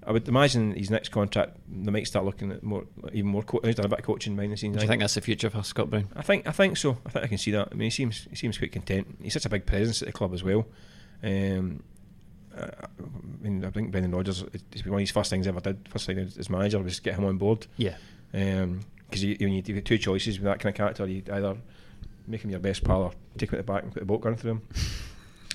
I 0.06 0.12
would 0.12 0.28
imagine 0.28 0.72
his 0.74 0.88
next 0.90 1.08
contract 1.08 1.56
they 1.68 1.90
might 1.90 2.06
start 2.06 2.24
looking 2.24 2.52
at 2.52 2.62
more, 2.62 2.84
even 3.12 3.26
more. 3.26 3.42
Co- 3.42 3.60
he's 3.64 3.74
done 3.74 3.86
a 3.86 3.88
bit 3.88 3.98
of 3.98 4.04
coaching 4.04 4.36
behind 4.36 4.52
the 4.52 4.56
scenes. 4.56 4.76
Do 4.76 4.82
you 4.82 4.88
think 4.88 5.00
that's 5.00 5.14
the 5.14 5.20
future 5.20 5.50
for 5.50 5.62
Scott 5.64 5.90
Brown? 5.90 6.08
I 6.14 6.22
think 6.22 6.46
I 6.46 6.52
think 6.52 6.76
so. 6.76 6.96
I 7.04 7.10
think 7.10 7.24
I 7.24 7.28
can 7.28 7.38
see 7.38 7.50
that. 7.50 7.68
I 7.72 7.74
mean, 7.74 7.86
he 7.86 7.90
seems 7.90 8.26
he 8.30 8.36
seems 8.36 8.56
quite 8.56 8.70
content. 8.72 9.18
He's 9.20 9.32
such 9.32 9.46
a 9.46 9.48
big 9.48 9.66
presence 9.66 10.02
at 10.02 10.06
the 10.06 10.12
club 10.12 10.32
as 10.32 10.44
well. 10.44 10.66
Um, 11.24 11.82
I 12.56 12.62
mean, 13.40 13.64
I 13.64 13.70
think 13.70 13.90
Brendan 13.90 14.12
Rodgers. 14.12 14.44
It's 14.72 14.84
one 14.84 14.94
of 14.94 15.00
his 15.00 15.10
first 15.10 15.28
things 15.30 15.46
he 15.46 15.50
ever 15.50 15.60
did. 15.60 15.88
First 15.90 16.06
thing 16.06 16.18
as 16.18 16.48
manager 16.48 16.78
was 16.78 17.00
get 17.00 17.16
him 17.16 17.24
on 17.24 17.36
board. 17.36 17.66
Yeah. 17.76 17.96
Because 18.32 19.22
you, 19.22 19.36
you, 19.40 19.48
you 19.48 19.74
have 19.74 19.84
two 19.84 19.98
choices 19.98 20.38
with 20.38 20.44
that 20.44 20.60
kind 20.60 20.72
of 20.72 20.76
character. 20.76 21.06
You 21.06 21.22
either 21.32 21.56
make 22.26 22.42
him 22.42 22.50
your 22.50 22.60
best 22.60 22.82
pal 22.84 23.02
or 23.02 23.12
take 23.38 23.50
him 23.50 23.58
at 23.58 23.66
the 23.66 23.72
back 23.72 23.82
and 23.82 23.92
put 23.92 24.02
a 24.02 24.06
boat 24.06 24.20
gun 24.22 24.36
through 24.36 24.52
him. 24.52 24.62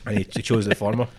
And 0.05 0.17
he, 0.17 0.23
he 0.23 0.41
chose 0.41 0.65
the 0.65 0.75
former. 0.75 1.07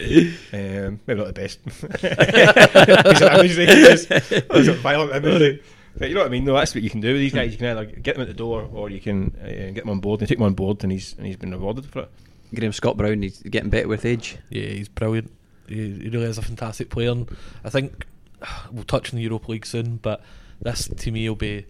Um, 0.53 1.01
maybe 1.07 1.21
not 1.21 1.27
the 1.27 1.33
best. 1.33 1.65
Because 1.65 2.01
that 2.01 3.37
imagery 3.39 3.65
is 3.65 4.07
that's 4.07 4.69
a 4.69 4.75
violent 4.75 5.13
imagery. 5.13 5.63
But 5.97 6.09
you 6.09 6.15
know 6.15 6.21
what 6.21 6.27
I 6.27 6.31
mean? 6.31 6.45
No, 6.45 6.55
that's 6.55 6.75
what 6.75 6.83
you 6.83 6.91
can 6.91 7.01
do 7.01 7.13
with 7.13 7.21
these 7.21 7.35
guys. 7.35 7.53
You 7.53 7.59
can 7.59 7.77
either 7.77 7.85
get 7.85 8.15
them 8.15 8.23
at 8.23 8.29
the 8.29 8.35
door, 8.35 8.69
or 8.73 8.91
you 8.91 9.01
can 9.01 9.35
uh, 9.43 9.73
get 9.73 9.77
them 9.77 9.91
on 9.91 10.01
board 10.01 10.21
and 10.21 10.29
take 10.29 10.39
them 10.39 10.47
on 10.47 10.55
board, 10.55 10.83
and 10.83 10.93
he's 10.93 11.15
and 11.17 11.27
he's 11.27 11.37
been 11.37 11.53
rewarded 11.53 11.87
for 11.87 12.03
it. 12.03 12.11
Graeme 12.55 12.73
Scott 12.73 12.97
Brown, 12.97 13.23
he's 13.23 13.41
getting 13.43 13.71
better 13.71 13.89
with 13.89 14.05
age. 14.05 14.39
Yeah, 14.51 14.67
he's 14.67 14.89
brilliant. 14.89 15.31
He, 15.69 15.99
he 15.99 16.09
really 16.09 16.25
is 16.25 16.39
a 16.39 16.43
fantastic 16.43 16.91
player. 16.91 17.13
And 17.13 17.29
I 17.65 17.71
think 17.71 18.07
we'll 18.73 18.85
touch 18.85 19.13
on 19.13 19.17
the 19.17 19.23
Europa 19.23 19.51
League 19.51 19.67
soon, 19.67 19.97
but 19.97 20.23
this 20.61 20.89
to 20.89 21.11
me 21.11 21.29
will 21.29 21.37
be 21.37 21.67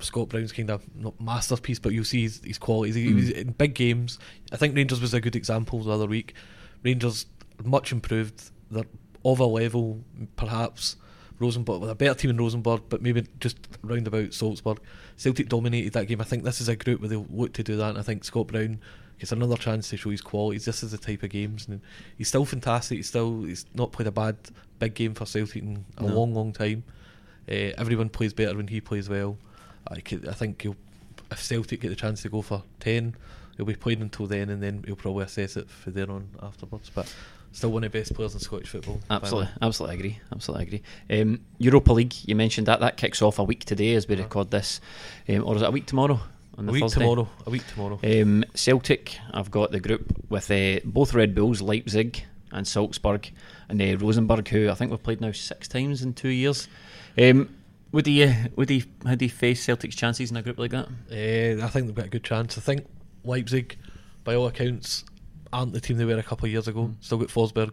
Scott 0.00 0.28
Brown's 0.28 0.52
kind 0.52 0.70
of 0.70 0.82
not 0.96 1.20
masterpiece, 1.20 1.78
but 1.78 1.92
you'll 1.92 2.04
see 2.04 2.22
his, 2.22 2.40
his 2.44 2.58
qualities. 2.58 2.94
He, 2.94 3.08
he 3.08 3.14
was 3.14 3.30
in 3.30 3.52
big 3.52 3.74
games. 3.74 4.18
I 4.52 4.56
think 4.56 4.76
Rangers 4.76 5.00
was 5.00 5.14
a 5.14 5.20
good 5.20 5.36
example 5.36 5.82
the 5.82 5.90
other 5.90 6.06
week. 6.06 6.34
Rangers 6.84 7.26
much 7.64 7.92
improved. 7.92 8.50
They're 8.70 8.84
of 9.24 9.40
a 9.40 9.44
level, 9.46 10.02
perhaps. 10.36 10.96
Rosenborg 11.40 11.80
with 11.80 11.90
a 11.90 11.94
better 11.94 12.14
team 12.14 12.30
in 12.30 12.36
Rosenborg, 12.36 12.82
but 12.88 13.00
maybe 13.00 13.24
just 13.38 13.58
round 13.82 14.06
about 14.08 14.34
Salzburg. 14.34 14.80
Celtic 15.16 15.48
dominated 15.48 15.92
that 15.92 16.06
game. 16.08 16.20
I 16.20 16.24
think 16.24 16.42
this 16.42 16.60
is 16.60 16.68
a 16.68 16.74
group 16.74 17.00
where 17.00 17.08
they'll 17.08 17.26
look 17.30 17.52
to 17.54 17.62
do 17.62 17.76
that, 17.76 17.90
and 17.90 17.98
I 17.98 18.02
think 18.02 18.24
Scott 18.24 18.48
Brown 18.48 18.80
gets 19.20 19.30
another 19.30 19.56
chance 19.56 19.88
to 19.90 19.96
show 19.96 20.10
his 20.10 20.20
qualities. 20.20 20.64
This 20.64 20.82
is 20.82 20.90
the 20.90 20.98
type 20.98 21.22
of 21.22 21.30
games, 21.30 21.68
and 21.68 21.80
he's 22.16 22.26
still 22.28 22.44
fantastic. 22.44 22.96
He's 22.96 23.08
still 23.08 23.44
he's 23.44 23.66
not 23.74 23.92
played 23.92 24.08
a 24.08 24.12
bad 24.12 24.36
big 24.80 24.94
game 24.94 25.14
for 25.14 25.26
Celtic 25.26 25.62
in 25.62 25.84
a 25.96 26.02
No. 26.02 26.08
long, 26.14 26.34
long 26.34 26.52
time. 26.52 26.82
Uh, 27.48 27.70
everyone 27.78 28.08
plays 28.08 28.32
better 28.32 28.56
when 28.56 28.66
he 28.68 28.80
plays 28.80 29.08
well. 29.08 29.38
I 29.88 30.00
could, 30.00 30.28
I 30.28 30.32
think 30.32 30.62
he'll 30.62 30.76
if 31.30 31.42
Celtic 31.42 31.80
get 31.80 31.88
the 31.90 31.96
chance 31.96 32.22
to 32.22 32.28
go 32.28 32.42
for 32.42 32.62
ten, 32.80 33.14
he'll 33.56 33.66
be 33.66 33.74
playing 33.74 34.00
until 34.00 34.26
then, 34.26 34.48
and 34.50 34.62
then 34.62 34.82
he'll 34.86 34.96
probably 34.96 35.24
assess 35.24 35.56
it 35.56 35.68
for 35.68 35.90
there 35.90 36.10
on 36.10 36.28
afterwards. 36.42 36.90
But 36.94 37.12
still 37.52 37.70
one 37.70 37.84
of 37.84 37.92
the 37.92 37.98
best 37.98 38.14
players 38.14 38.34
in 38.34 38.40
Scottish 38.40 38.68
football. 38.68 39.00
Absolutely, 39.10 39.50
absolutely 39.60 39.96
agree. 39.96 40.20
Absolutely 40.32 40.66
agree. 40.66 41.20
Um, 41.20 41.40
Europa 41.58 41.92
League, 41.92 42.14
you 42.26 42.34
mentioned 42.34 42.66
that 42.66 42.80
that 42.80 42.96
kicks 42.96 43.20
off 43.22 43.38
a 43.38 43.44
week 43.44 43.64
today 43.64 43.94
as 43.94 44.06
we 44.08 44.16
record 44.16 44.50
this, 44.50 44.80
um, 45.28 45.44
or 45.44 45.56
is 45.56 45.62
it 45.62 45.68
a 45.68 45.70
week 45.70 45.86
tomorrow? 45.86 46.20
on 46.56 46.68
A 46.68 46.72
week 46.72 46.82
Thursday. 46.82 47.00
tomorrow. 47.00 47.28
A 47.46 47.50
week 47.50 47.66
tomorrow. 47.68 48.00
Um, 48.02 48.44
Celtic, 48.54 49.16
I've 49.32 49.50
got 49.50 49.70
the 49.70 49.80
group 49.80 50.12
with 50.28 50.50
uh, 50.50 50.80
both 50.84 51.14
Red 51.14 51.34
Bulls, 51.34 51.62
Leipzig 51.62 52.24
and 52.50 52.66
Salzburg, 52.66 53.30
and 53.68 53.80
uh, 53.80 53.96
Rosenborg, 53.98 54.48
who 54.48 54.68
I 54.68 54.74
think 54.74 54.90
we've 54.90 55.02
played 55.02 55.20
now 55.20 55.32
six 55.32 55.68
times 55.68 56.02
in 56.02 56.14
two 56.14 56.30
years. 56.30 56.66
Um, 57.16 57.48
would 57.92 58.06
he, 58.06 58.24
uh, 58.24 58.32
would 58.56 58.70
he, 58.70 58.84
how 59.04 59.14
do 59.14 59.24
you 59.24 59.30
face 59.30 59.62
Celtic's 59.62 59.96
chances 59.96 60.30
in 60.30 60.36
a 60.36 60.42
group 60.42 60.58
like 60.58 60.70
that? 60.72 60.88
Uh, 61.10 61.64
I 61.64 61.68
think 61.68 61.86
they've 61.86 61.94
got 61.94 62.06
a 62.06 62.10
good 62.10 62.24
chance. 62.24 62.58
I 62.58 62.60
think 62.60 62.86
Leipzig, 63.24 63.76
by 64.24 64.34
all 64.34 64.46
accounts, 64.46 65.04
aren't 65.52 65.72
the 65.72 65.80
team 65.80 65.96
they 65.96 66.04
were 66.04 66.18
a 66.18 66.22
couple 66.22 66.46
of 66.46 66.52
years 66.52 66.68
ago. 66.68 66.92
Still 67.00 67.18
got 67.18 67.28
Forsberg 67.28 67.72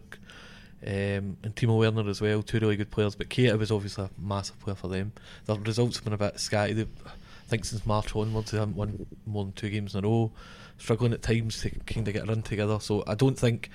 um, 0.86 1.36
and 1.42 1.54
Timo 1.54 1.78
Werner 1.78 2.08
as 2.08 2.20
well, 2.20 2.42
two 2.42 2.58
really 2.58 2.76
good 2.76 2.90
players. 2.90 3.14
But 3.14 3.28
Keita 3.28 3.58
was 3.58 3.70
obviously 3.70 4.04
a 4.04 4.10
massive 4.18 4.58
player 4.60 4.76
for 4.76 4.88
them. 4.88 5.12
Their 5.44 5.56
results 5.56 5.96
have 5.96 6.04
been 6.04 6.12
a 6.12 6.18
bit 6.18 6.36
scatty. 6.36 6.74
They've, 6.74 6.88
I 7.06 7.48
think 7.48 7.64
since 7.64 7.86
March 7.86 8.14
onwards, 8.16 8.50
they 8.50 8.58
haven't 8.58 8.76
won 8.76 9.06
more 9.26 9.44
than 9.44 9.52
two 9.52 9.70
games 9.70 9.94
in 9.94 10.04
a 10.04 10.08
row. 10.08 10.32
Struggling 10.78 11.12
at 11.12 11.22
times 11.22 11.60
to 11.62 11.70
kind 11.70 12.06
of 12.06 12.14
get 12.14 12.24
a 12.24 12.26
run 12.26 12.42
together. 12.42 12.78
So 12.80 13.02
I 13.06 13.14
don't 13.14 13.38
think 13.38 13.70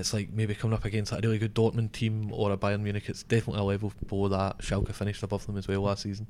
it's 0.00 0.12
like 0.12 0.30
maybe 0.32 0.54
coming 0.54 0.74
up 0.74 0.84
against 0.84 1.12
a 1.12 1.20
really 1.22 1.38
good 1.38 1.54
Dortmund 1.54 1.92
team 1.92 2.32
or 2.32 2.52
a 2.52 2.56
Bayern 2.56 2.80
Munich. 2.80 3.08
It's 3.08 3.22
definitely 3.22 3.60
a 3.60 3.64
level 3.64 3.92
below 4.06 4.28
that. 4.28 4.58
Schalke 4.58 4.92
finished 4.92 5.22
above 5.22 5.46
them 5.46 5.56
as 5.56 5.68
well 5.68 5.82
last 5.82 6.02
season. 6.02 6.26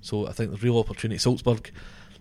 So 0.00 0.26
I 0.26 0.32
think 0.32 0.50
there's 0.50 0.62
real 0.62 0.78
opportunity. 0.78 1.18
Salzburg, 1.18 1.70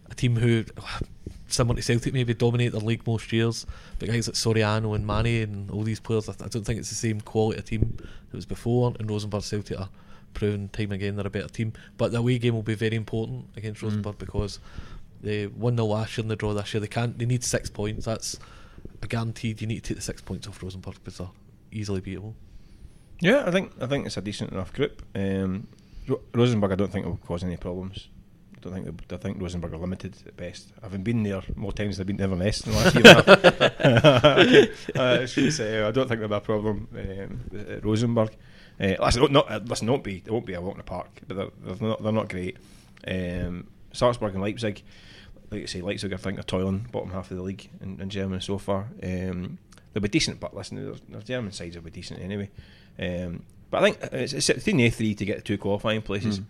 a 0.10 0.16
team 0.16 0.36
who, 0.36 0.66
similar 1.48 1.78
to 1.78 1.82
Celtic, 1.82 2.14
maybe 2.14 2.34
dominate 2.34 2.72
the 2.72 2.80
league 2.80 3.06
most 3.08 3.32
years, 3.32 3.66
but 3.98 4.10
guys 4.10 4.28
like 4.28 4.36
Soriano 4.36 4.96
and 4.96 5.08
Mane 5.08 5.44
and 5.44 5.72
all 5.72 5.84
these 5.84 6.00
players, 6.00 6.30
I, 6.30 6.34
I 6.34 6.48
don't 6.48 6.64
think 6.64 6.80
it's 6.80 6.90
the 6.90 6.96
same 6.96 7.22
quality 7.22 7.60
of 7.60 7.66
team 7.66 7.98
that 7.98 8.36
was 8.36 8.46
before. 8.46 8.94
And 9.00 9.10
Rosenborg 9.10 9.44
Celtic 9.44 9.80
are 9.80 9.90
proven 10.34 10.70
time 10.70 10.92
again 10.92 11.16
they're 11.16 11.28
a 11.28 11.30
better 11.32 11.48
team. 11.48 11.74
But 11.98 12.12
the 12.12 12.20
away 12.20 12.38
game 12.38 12.54
will 12.54 12.64
be 12.64 12.76
very 12.76 12.96
important 12.96 13.46
against 13.56 13.82
mm. 13.82 13.86
Rosenborg 13.86 14.18
because 14.18 14.60
they 15.22 15.48
won 15.48 15.76
the 15.76 15.86
last 15.86 16.18
year 16.18 16.24
and 16.24 16.32
the 16.32 16.36
draw 16.36 16.54
this 16.54 16.74
year. 16.74 16.82
They 16.82 16.88
can't. 16.88 17.18
They 17.18 17.26
need 17.26 17.44
six 17.44 17.70
points. 17.70 18.06
That's 18.06 18.40
guaranteed. 19.08 19.62
You 19.62 19.68
need 19.68 19.84
to 19.84 19.90
take 19.90 19.98
the 19.98 20.04
six 20.04 20.22
points 20.22 20.48
off 20.48 20.62
Rosenborg 20.62 20.96
because 20.96 21.18
they're 21.18 21.28
easily 21.72 22.02
beatable. 22.02 22.34
Yeah, 23.22 23.44
I 23.46 23.52
think 23.52 23.72
I 23.82 23.88
think 23.88 24.06
it's 24.06 24.18
a 24.18 24.22
decent 24.22 24.52
enough 24.52 24.74
group. 24.74 25.02
Um, 25.16 25.68
Ro- 26.08 26.22
Rosenborg, 26.34 26.72
I 26.72 26.76
don't 26.76 26.92
think 26.92 27.06
will 27.06 27.18
cause 27.18 27.44
any 27.44 27.58
problems. 27.58 28.10
I 28.58 28.60
don't 28.62 28.74
think 28.74 29.14
I 29.14 29.18
think 29.18 29.42
Rosenborg 29.42 29.74
are 29.74 29.78
limited 29.78 30.16
at 30.26 30.36
best. 30.36 30.72
Having 30.82 31.04
been 31.04 31.24
there 31.24 31.42
more 31.56 31.72
times 31.72 31.98
than 31.98 32.04
I've 32.04 32.08
been 32.08 32.18
to 32.18 32.24
Inverness 32.24 32.66
in 32.66 32.72
the 32.72 32.78
last 32.78 32.96
year. 32.96 34.74
uh, 34.96 35.22
I 35.22 35.26
say 35.26 35.82
I 35.82 35.92
don't 35.92 36.08
think 36.08 36.20
there'll 36.20 36.28
be 36.28 36.36
a 36.36 36.40
problem 36.42 36.88
um, 36.94 37.60
at 37.70 37.86
Rosenborg. 37.86 38.36
Uh, 38.80 38.96
listen, 39.00 39.32
not 39.32 39.52
uh, 39.52 39.60
listen, 39.66 39.88
won't 39.90 40.04
be 40.04 40.24
it 40.26 40.32
won't 40.32 40.46
be 40.46 40.54
a 40.54 40.62
walk 40.62 40.74
in 40.74 40.78
the 40.78 40.84
park, 40.84 41.22
but 41.28 41.38
they're, 41.38 41.76
they're 41.76 41.88
not 41.88 42.04
they're 42.04 42.12
not 42.12 42.30
great. 42.30 42.58
Um, 43.08 43.68
Salzburg 43.92 44.34
and 44.34 44.42
Leipzig, 44.42 44.84
like 45.52 45.64
I 45.64 45.66
say, 45.66 45.82
Leipzig 45.82 46.14
I 46.14 46.18
think 46.18 46.40
are 46.40 46.44
toiling 46.44 46.88
bottom 46.92 47.12
half 47.12 47.32
of 47.32 47.38
the 47.38 47.44
league 47.44 47.70
in, 47.82 48.00
in 48.00 48.10
Germany 48.10 48.42
so 48.42 48.58
far. 48.58 48.88
Um, 49.02 49.58
they'll 49.94 50.02
be 50.04 50.10
decent, 50.10 50.40
but 50.40 50.56
listen, 50.56 50.78
their, 50.84 50.96
their 51.10 51.22
German 51.22 51.52
sides 51.52 51.76
will 51.76 51.84
be 51.84 51.92
decent 51.92 52.22
anyway. 52.22 52.50
Um, 53.00 53.44
but 53.72 53.84
I 53.84 53.92
think 53.92 54.14
it's, 54.14 54.34
it's 54.34 54.48
between 54.48 54.78
the 54.78 54.90
three 54.90 55.16
to 55.16 55.26
get 55.26 55.38
the 55.38 55.44
two 55.44 55.58
qualifying 55.58 56.02
places. 56.02 56.42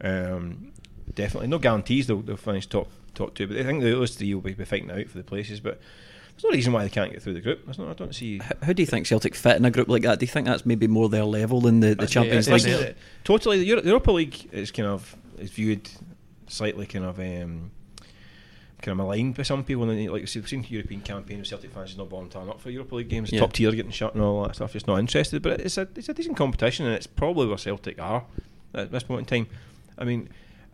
Um, 0.00 0.72
definitely, 1.14 1.48
no 1.48 1.58
guarantees 1.58 2.06
they'll, 2.06 2.20
they'll 2.22 2.36
finish 2.36 2.66
top 2.66 2.88
top 3.14 3.34
two, 3.34 3.46
but 3.48 3.56
I 3.56 3.64
think 3.64 3.82
those 3.82 4.14
three 4.14 4.32
will 4.34 4.42
be, 4.42 4.54
be 4.54 4.64
fighting 4.64 4.90
out 4.90 5.08
for 5.08 5.18
the 5.18 5.24
places. 5.24 5.60
But 5.60 5.80
there's 6.32 6.44
no 6.44 6.50
reason 6.50 6.72
why 6.72 6.84
they 6.84 6.90
can't 6.90 7.10
get 7.10 7.20
through 7.22 7.34
the 7.34 7.40
group. 7.40 7.64
There's 7.64 7.78
no, 7.78 7.90
I 7.90 7.94
don't 7.94 8.14
see. 8.14 8.36
H- 8.36 8.42
How 8.62 8.72
do 8.72 8.82
you 8.82 8.86
think 8.86 9.06
Celtic 9.06 9.34
fit 9.34 9.56
in 9.56 9.64
a 9.64 9.70
group 9.70 9.88
like 9.88 10.02
that? 10.02 10.20
Do 10.20 10.24
you 10.24 10.30
think 10.30 10.46
that's 10.46 10.64
maybe 10.64 10.86
more 10.86 11.08
their 11.08 11.24
level 11.24 11.60
than 11.60 11.80
the, 11.80 11.94
the 11.94 12.06
Champions 12.06 12.46
League? 12.64 12.72
Totally, 13.24 13.58
the 13.64 13.80
the 13.80 13.88
Europa 13.88 14.12
League 14.12 14.48
is 14.52 14.70
kind 14.70 14.88
of 14.88 15.16
is 15.38 15.50
viewed 15.50 15.88
slightly 16.46 16.86
kind 16.86 17.04
of 17.04 17.18
um, 17.18 17.70
kind 18.82 18.92
of 18.92 18.96
maligned 18.98 19.36
by 19.36 19.42
some 19.42 19.64
people. 19.64 19.88
And 19.90 20.10
like 20.10 20.22
we've 20.34 20.48
seen 20.48 20.64
European 20.68 21.00
campaign 21.00 21.38
with 21.38 21.48
Celtic 21.48 21.72
fans 21.72 21.90
is 21.90 21.96
not 21.98 22.08
bothering 22.08 22.30
turning 22.30 22.48
up 22.50 22.60
for 22.60 22.70
Europa 22.70 22.94
League 22.94 23.08
games. 23.08 23.32
Yeah. 23.32 23.40
Top 23.40 23.52
tier 23.52 23.70
getting 23.72 23.90
shut 23.90 24.14
and 24.14 24.22
all 24.22 24.42
that 24.44 24.54
stuff. 24.54 24.72
Just 24.72 24.86
not 24.86 24.98
interested. 24.98 25.42
But 25.42 25.60
it's 25.60 25.76
a 25.78 25.88
it's 25.96 26.08
a 26.08 26.14
decent 26.14 26.36
competition, 26.36 26.86
and 26.86 26.94
it's 26.94 27.06
probably 27.06 27.46
where 27.46 27.58
Celtic 27.58 28.00
are 28.00 28.24
at 28.74 28.90
this 28.92 29.02
point 29.02 29.20
in 29.20 29.44
time. 29.46 29.52
I 29.98 30.04
mean, 30.04 30.28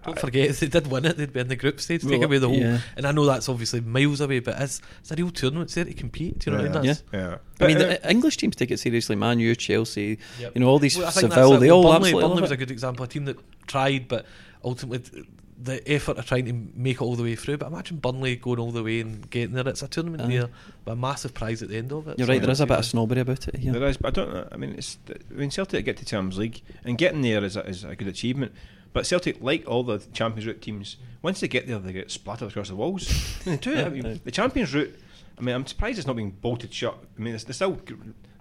Don't 0.04 0.18
I- 0.18 0.20
forget, 0.20 0.50
if 0.50 0.60
they 0.60 0.66
did 0.66 0.86
win 0.88 1.06
it, 1.06 1.16
they'd 1.16 1.32
be 1.32 1.40
in 1.40 1.48
the 1.48 1.56
group 1.56 1.80
stage, 1.80 2.02
take 2.02 2.22
away 2.22 2.36
the 2.36 2.48
whole. 2.48 2.58
yeah. 2.58 2.80
And 2.96 3.06
I 3.06 3.12
know 3.12 3.24
that's 3.24 3.48
obviously 3.48 3.80
miles 3.80 4.20
away, 4.20 4.40
but 4.40 4.60
it's, 4.60 4.82
it's 5.00 5.10
a 5.12 5.14
real 5.14 5.30
tournament. 5.30 5.68
It's 5.68 5.74
there 5.76 5.86
to 5.86 5.94
compete. 5.94 6.40
Do 6.40 6.50
you 6.50 6.56
know 6.58 6.62
what 6.64 6.70
I 6.72 6.74
mean? 6.74 6.84
Yeah. 6.84 6.92
That's, 6.92 7.02
yeah. 7.14 7.34
I 7.34 7.38
But, 7.58 7.66
mean, 7.68 7.76
uh, 7.78 7.86
the 8.02 8.10
English 8.10 8.36
teams 8.36 8.54
take 8.56 8.70
it 8.70 8.78
seriously. 8.80 9.16
Man 9.16 9.38
U, 9.40 9.54
Chelsea, 9.56 10.18
Yep. 10.40 10.52
you 10.54 10.60
know, 10.60 10.68
all 10.68 10.78
these 10.78 10.98
Well, 10.98 11.06
I 11.06 11.10
think 11.10 11.32
Seville, 11.32 11.58
they 11.58 11.70
all 11.70 11.82
Burnley, 11.84 11.96
absolutely 12.10 12.22
Burnley 12.28 12.42
was 12.42 12.50
a 12.50 12.56
good 12.58 12.70
example. 12.70 13.04
A 13.06 13.08
team 13.08 13.24
that 13.24 13.38
tried, 13.66 14.06
but 14.08 14.26
ultimately 14.62 15.24
the 15.56 15.86
effort 15.90 16.18
of 16.18 16.26
trying 16.26 16.44
to 16.46 16.52
make 16.74 16.96
it 16.96 17.02
all 17.02 17.14
the 17.16 17.22
way 17.22 17.36
through. 17.36 17.58
But 17.58 17.68
imagine 17.68 17.98
Burnley 17.98 18.36
going 18.36 18.58
all 18.58 18.72
the 18.72 18.82
way 18.82 19.00
and 19.00 19.28
getting 19.30 19.54
there. 19.54 19.66
It's 19.68 19.82
a 19.82 19.88
tournament 19.88 20.22
Aye. 20.22 20.28
there, 20.28 20.48
but 20.84 20.92
a 20.92 20.96
massive 20.96 21.34
prize 21.34 21.62
at 21.62 21.68
the 21.68 21.76
end 21.76 21.92
of 21.92 22.08
it. 22.08 22.18
You're 22.18 22.26
So 22.26 22.32
right, 22.32 22.40
there 22.40 22.50
is 22.50 22.60
a 22.60 22.66
bit 22.66 22.78
of 22.78 22.84
snobbery 22.84 23.20
about 23.20 23.46
it. 23.48 23.58
Yeah. 23.60 23.72
There 23.72 23.84
is, 23.84 23.96
but 23.96 24.08
I 24.08 24.10
don't. 24.10 24.34
know. 24.34 24.48
I 24.50 24.56
mean, 24.56 24.74
it's. 24.76 24.98
I 25.08 25.34
mean, 25.34 25.50
Celtic 25.50 25.84
get 25.84 25.96
to 25.98 26.04
Champions 26.04 26.38
League 26.38 26.62
and 26.84 26.98
getting 26.98 27.22
there 27.22 27.44
is 27.44 27.56
a, 27.56 27.66
is 27.66 27.84
a 27.84 27.94
good 27.94 28.08
achievement. 28.08 28.52
But 28.92 29.06
Celtic, 29.06 29.40
like 29.40 29.64
all 29.66 29.82
the 29.82 29.98
Champions 30.12 30.46
route 30.46 30.62
teams, 30.62 30.96
once 31.22 31.40
they 31.40 31.48
get 31.48 31.66
there, 31.66 31.78
they 31.78 31.92
get 31.92 32.10
splattered 32.10 32.48
across 32.48 32.68
the 32.68 32.76
walls. 32.76 33.08
I 33.46 33.50
mean, 33.50 33.58
they 33.58 33.74
do. 33.74 33.76
I 33.80 33.88
mean, 33.88 34.20
the 34.24 34.30
Champions 34.30 34.74
route. 34.74 34.98
I 35.36 35.40
mean, 35.40 35.54
I'm 35.54 35.66
surprised 35.66 35.98
it's 35.98 36.06
not 36.06 36.14
being 36.16 36.30
bolted 36.30 36.72
shut. 36.72 36.96
I 37.18 37.20
mean, 37.20 37.32
they 37.32 37.52
still 37.52 37.78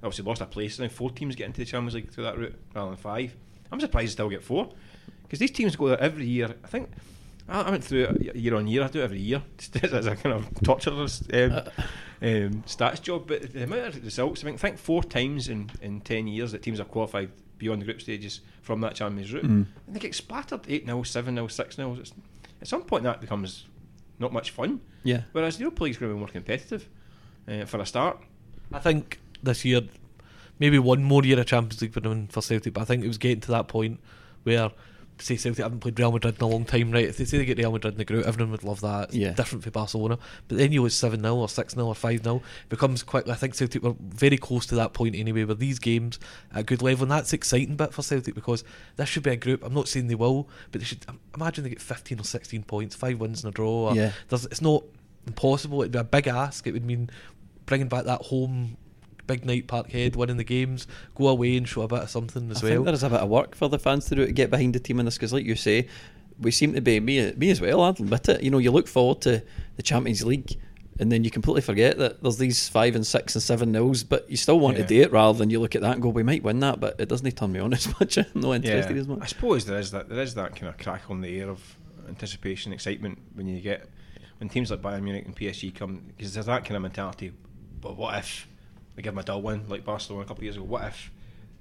obviously 0.04 0.26
lost 0.26 0.42
a 0.42 0.46
place. 0.46 0.78
Now 0.78 0.90
four 0.90 1.10
teams 1.10 1.36
get 1.36 1.46
into 1.46 1.62
the 1.62 1.66
Champions 1.66 1.96
League 1.96 2.12
through 2.12 2.26
that 2.26 2.38
route 2.38 2.56
rather 2.76 2.90
than 2.90 2.98
five. 2.98 3.36
I'm 3.72 3.80
surprised 3.80 4.10
they 4.10 4.12
still 4.12 4.30
get 4.30 4.44
four 4.44 4.72
because 5.34 5.40
these 5.40 5.58
teams 5.58 5.76
go 5.76 5.88
there 5.88 6.00
every 6.00 6.28
year. 6.28 6.54
I 6.64 6.68
think. 6.68 6.90
I 7.50 7.62
I 7.62 7.72
went 7.72 7.84
through 7.84 8.04
it 8.04 8.36
year 8.36 8.54
on 8.54 8.68
year. 8.68 8.84
I 8.84 8.88
do 8.88 9.00
it 9.00 9.04
every 9.04 9.20
year 9.20 9.42
just 9.58 9.76
as 9.78 10.06
a 10.06 10.16
kind 10.16 10.36
of 10.36 10.48
torturous 10.64 11.24
um, 11.34 11.54
um, 12.22 12.64
stats 12.68 13.02
job. 13.02 13.28
But 13.28 13.52
the 13.52 13.64
amount 13.64 13.88
of 13.88 14.06
results, 14.06 14.44
I 14.44 14.46
mean, 14.46 14.54
I 14.54 14.58
think 14.58 14.78
four 14.78 15.04
times 15.04 15.50
in, 15.50 15.72
in 15.82 16.02
10 16.02 16.28
years 16.28 16.52
that 16.52 16.62
teams 16.62 16.78
have 16.78 16.92
qualified 16.92 17.32
beyond 17.58 17.82
the 17.82 17.86
group 17.86 18.00
stages 18.00 18.42
from 18.62 18.82
that 18.82 18.94
Champions 18.94 19.34
route. 19.34 19.46
Mm. 19.46 19.66
And 19.88 19.96
they 19.96 20.00
get 20.00 20.14
splattered 20.14 20.62
8 20.68 20.86
0, 20.86 21.02
7 21.02 21.34
0, 21.34 21.48
6 21.48 21.76
0. 21.76 21.98
At 22.62 22.68
some 22.68 22.84
point, 22.84 23.04
that 23.04 23.20
becomes 23.20 23.66
not 24.20 24.32
much 24.34 24.52
fun. 24.52 24.82
Yeah. 25.04 25.22
Whereas 25.32 25.58
the 25.58 25.62
Europa 25.62 25.84
League's 25.84 25.98
going 25.98 26.12
to 26.12 26.16
be 26.16 26.20
more 26.20 26.30
competitive 26.30 26.88
uh, 27.48 27.66
for 27.66 27.80
a 27.80 27.88
start. 27.88 28.20
I 28.72 28.78
think 28.78 29.20
this 29.42 29.66
year, 29.66 29.82
maybe 30.60 30.78
one 30.78 31.04
more 31.04 31.24
year 31.24 31.40
of 31.40 31.48
Champions 31.48 31.82
League 31.82 31.96
would 31.96 32.06
have 32.06 32.14
been 32.14 32.28
for 32.28 32.44
Celtic, 32.44 32.74
but 32.76 32.82
I 32.82 32.86
think 32.86 33.04
it 33.04 33.08
was 33.08 33.18
getting 33.18 33.42
to 33.42 33.52
that 33.52 33.68
point 33.68 34.00
where, 34.44 34.72
say, 35.24 35.38
Celtic 35.38 35.64
haven't 35.64 35.80
played 35.80 35.98
Real 36.00 36.12
Madrid 36.12 36.36
in 36.38 36.44
a 36.44 36.48
long 36.48 36.66
time, 36.66 36.92
right? 36.92 37.06
If 37.06 37.18
they 37.18 37.26
say 37.26 37.38
they 37.38 37.46
get 37.46 37.58
Real 37.58 37.72
Madrid 37.72 37.94
in 37.94 37.98
the 37.98 38.06
group, 38.06 38.26
everyone 38.26 38.52
would 38.52 38.64
love 38.64 38.82
that. 38.82 39.10
It's 39.10 39.16
Yeah. 39.16 39.34
different 39.34 39.64
for 39.64 39.72
Barcelona. 39.72 40.18
But 40.48 40.58
then 40.58 40.72
you 40.72 40.82
lose 40.84 40.96
7 40.96 41.20
0 41.22 41.36
or 41.36 41.50
6 41.50 41.74
0 41.74 41.86
or 41.88 41.96
5 41.96 42.24
0. 42.24 42.42
becomes 42.70 43.04
quite, 43.04 43.28
I 43.30 43.36
think 43.36 43.56
Celtic 43.56 43.82
were 43.84 43.96
very 44.00 44.38
close 44.38 44.66
to 44.68 44.76
that 44.76 44.94
point 44.94 45.16
anyway, 45.16 45.44
where 45.44 45.56
these 45.56 45.80
games 45.80 46.20
at 46.54 46.60
a 46.60 46.64
good 46.64 46.82
level, 46.82 47.04
and 47.04 47.12
that's 47.12 47.34
exciting 47.34 47.76
bit 47.76 47.94
for 47.94 48.02
Celtic 48.04 48.36
because 48.36 48.64
this 48.96 49.10
should 49.10 49.24
be 49.24 49.32
a 49.32 49.36
group. 49.36 49.64
I'm 49.64 49.74
not 49.74 49.88
saying 49.88 50.08
they 50.08 50.16
will, 50.16 50.50
but 50.72 50.82
they 50.82 50.86
should 50.86 51.06
imagine 51.36 51.64
they 51.64 51.72
get 51.72 51.82
15 51.82 52.20
or 52.20 52.24
16 52.24 52.64
points, 52.64 52.96
five 52.96 53.20
wins 53.20 53.44
in 53.44 53.50
a 53.50 53.52
draw. 53.52 53.94
Yeah. 53.94 54.12
it's 54.32 54.62
not 54.62 54.84
impossible. 55.28 55.82
It'd 55.82 55.92
be 55.92 56.00
a 56.00 56.04
big 56.04 56.28
ask. 56.28 56.68
It 56.68 56.74
would 56.74 56.86
mean 56.86 57.10
bringing 57.66 57.88
back 57.88 58.06
that 58.06 58.22
home 58.24 58.78
big 59.28 59.46
night 59.46 59.68
Parkhead, 59.68 60.16
winning 60.16 60.38
the 60.38 60.44
games, 60.44 60.88
go 61.16 61.28
away 61.28 61.58
and 61.58 61.68
show 61.68 61.82
a 61.84 61.88
bit 61.88 62.00
of 62.04 62.10
something 62.10 62.50
as 62.52 62.64
I 62.64 62.68
well. 62.68 62.74
think 62.76 62.86
there 62.86 62.94
is 62.94 63.04
a 63.04 63.10
bit 63.10 63.20
of 63.20 63.30
work 63.30 63.56
for 63.56 63.70
the 63.70 63.80
fans 63.80 64.06
to 64.06 64.16
do 64.16 64.26
to 64.26 64.32
get 64.32 64.50
behind 64.50 64.76
the 64.76 64.80
team 64.80 65.00
in 65.00 65.06
this 65.06 65.16
because, 65.16 65.34
like 65.34 65.46
you 65.46 65.56
say, 65.56 65.88
we 66.40 66.52
seem 66.52 66.74
to 66.74 66.82
be 66.82 67.00
me, 67.00 67.32
me 67.34 67.50
as 67.52 67.62
well. 67.62 67.82
I'll 67.82 67.92
admit 67.92 68.28
it. 68.30 68.44
You 68.44 68.50
know, 68.52 68.58
you 68.58 68.72
look 68.72 68.88
forward 68.88 69.22
to 69.22 69.44
the 69.76 69.84
Champions 69.84 70.26
League, 70.26 70.58
and 71.00 71.12
then 71.12 71.24
you 71.24 71.32
completely 71.32 71.62
forget 71.62 71.98
that 72.00 72.22
there's 72.22 72.38
these 72.38 72.68
five 72.70 72.96
and 72.96 73.06
six 73.06 73.34
and 73.36 73.42
seven 73.42 73.72
nils, 73.72 74.04
but 74.04 74.30
you 74.30 74.38
still 74.38 74.60
want 74.60 74.78
Yeah. 74.78 74.84
to 74.84 74.88
do 74.90 75.02
it 75.02 75.12
rather 75.12 75.38
than 75.38 75.50
you 75.50 75.60
look 75.60 75.76
at 75.76 75.82
that 75.82 75.94
and 75.94 76.02
go, 76.02 76.10
we 76.10 76.24
might 76.24 76.44
win 76.44 76.60
that, 76.60 76.80
but 76.80 77.00
it 77.00 77.08
doesn't 77.10 77.32
turn 77.38 77.52
me 77.52 77.60
on 77.60 77.74
as 77.74 77.88
much. 78.00 78.18
I'm 78.18 78.26
not 78.36 78.54
interested 78.54 78.98
as 78.98 79.08
much. 79.08 79.20
I 79.22 79.26
suppose 79.28 79.66
there 79.66 79.80
is 79.80 79.92
that 79.92 80.10
there 80.10 80.22
is 80.22 80.34
that 80.36 80.56
kind 80.56 80.68
of 80.68 80.78
crackle 80.78 81.16
in 81.16 81.22
the 81.22 81.40
air 81.40 81.50
of 81.50 81.78
anticipation, 82.08 82.74
excitement 82.74 83.18
when 83.34 83.48
you 83.48 83.60
get 83.62 83.88
when 84.40 84.50
teams 84.50 84.70
like 84.72 84.82
Bayern 84.82 85.04
Munich 85.04 85.26
and 85.26 85.36
PSG 85.36 85.74
come 85.74 86.04
because 86.18 86.34
there's 86.34 86.48
that 86.48 86.64
kind 86.66 86.76
of 86.76 86.82
mentality. 86.82 87.32
But 87.82 87.96
what 87.98 88.18
if 88.18 88.48
they 88.96 89.02
give 89.02 89.14
them 89.14 89.20
a 89.20 89.24
dull 89.24 89.42
win 89.42 89.66
like 89.70 89.84
Barcelona 89.86 90.24
a 90.24 90.28
couple 90.28 90.42
of 90.42 90.44
years 90.44 90.56
ago? 90.56 90.66
What 90.66 90.84
if 90.86 91.12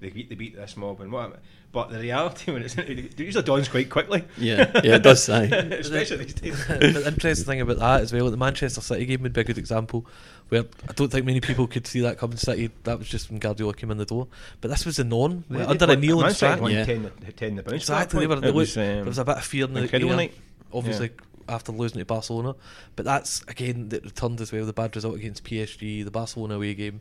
they 0.00 0.10
beat 0.10 0.28
they 0.28 0.34
beat 0.34 0.56
this 0.56 0.76
mob 0.76 1.00
and 1.00 1.12
what? 1.12 1.40
But 1.72 1.90
the 1.90 1.98
reality 2.00 2.52
when 2.52 2.62
it's 2.62 2.76
it 2.76 3.18
usually 3.18 3.44
dawns 3.44 3.68
quite 3.68 3.88
quickly. 3.88 4.24
Yeah, 4.36 4.70
yeah, 4.84 4.96
it 4.96 5.02
does, 5.02 5.28
aye. 5.30 5.44
especially 5.44 6.24
these 6.24 6.34
days. 6.34 6.66
the 6.68 7.04
interesting 7.06 7.46
thing 7.46 7.60
about 7.62 7.78
that 7.78 8.02
as 8.02 8.12
well, 8.12 8.30
the 8.30 8.36
Manchester 8.36 8.80
City 8.82 9.06
game 9.06 9.22
would 9.22 9.32
be 9.32 9.40
a 9.40 9.44
good 9.44 9.56
example 9.58 10.04
where 10.50 10.64
I 10.86 10.92
don't 10.92 11.10
think 11.10 11.24
many 11.24 11.40
people 11.40 11.66
could 11.66 11.86
see 11.86 12.00
that 12.00 12.18
coming. 12.18 12.36
City, 12.36 12.70
that 12.84 12.98
was 12.98 13.08
just 13.08 13.30
when 13.30 13.38
Guardiola 13.38 13.72
came 13.72 13.90
in 13.90 13.96
the 13.96 14.04
door. 14.04 14.28
But 14.60 14.68
this 14.68 14.84
was 14.84 14.96
the 14.96 15.04
norm. 15.04 15.44
They- 15.48 15.62
under 15.64 15.86
they- 15.86 15.94
a 15.94 15.96
Neil 15.96 16.18
Man 16.18 16.26
and 16.26 16.36
City 16.36 16.60
Strat. 16.60 16.72
Yeah. 16.72 16.84
10, 16.84 17.10
10 17.36 17.56
the 17.56 17.62
bounce. 17.62 17.74
Exactly, 17.76 18.20
they 18.20 18.26
were. 18.26 18.34
They 18.36 18.48
It 18.48 18.54
looked, 18.54 18.56
was, 18.56 18.76
um, 18.76 18.82
there 18.84 19.04
was 19.04 19.18
a 19.18 19.24
bit 19.24 19.36
of 19.38 19.44
fear 19.44 19.64
in 19.64 19.72
the 19.72 19.80
air, 19.94 20.00
night. 20.16 20.34
obviously 20.74 21.06
Yeah. 21.06 21.24
After 21.48 21.72
losing 21.72 21.98
to 21.98 22.04
Barcelona. 22.04 22.54
But 22.96 23.04
that's 23.04 23.42
again 23.48 23.88
that 23.90 24.04
returned 24.04 24.40
as 24.40 24.52
well. 24.52 24.64
The 24.66 24.72
bad 24.72 24.94
result 24.96 25.16
against 25.16 25.44
PSG, 25.44 26.04
the 26.04 26.10
Barcelona 26.10 26.54
away 26.56 26.74
game, 26.74 27.00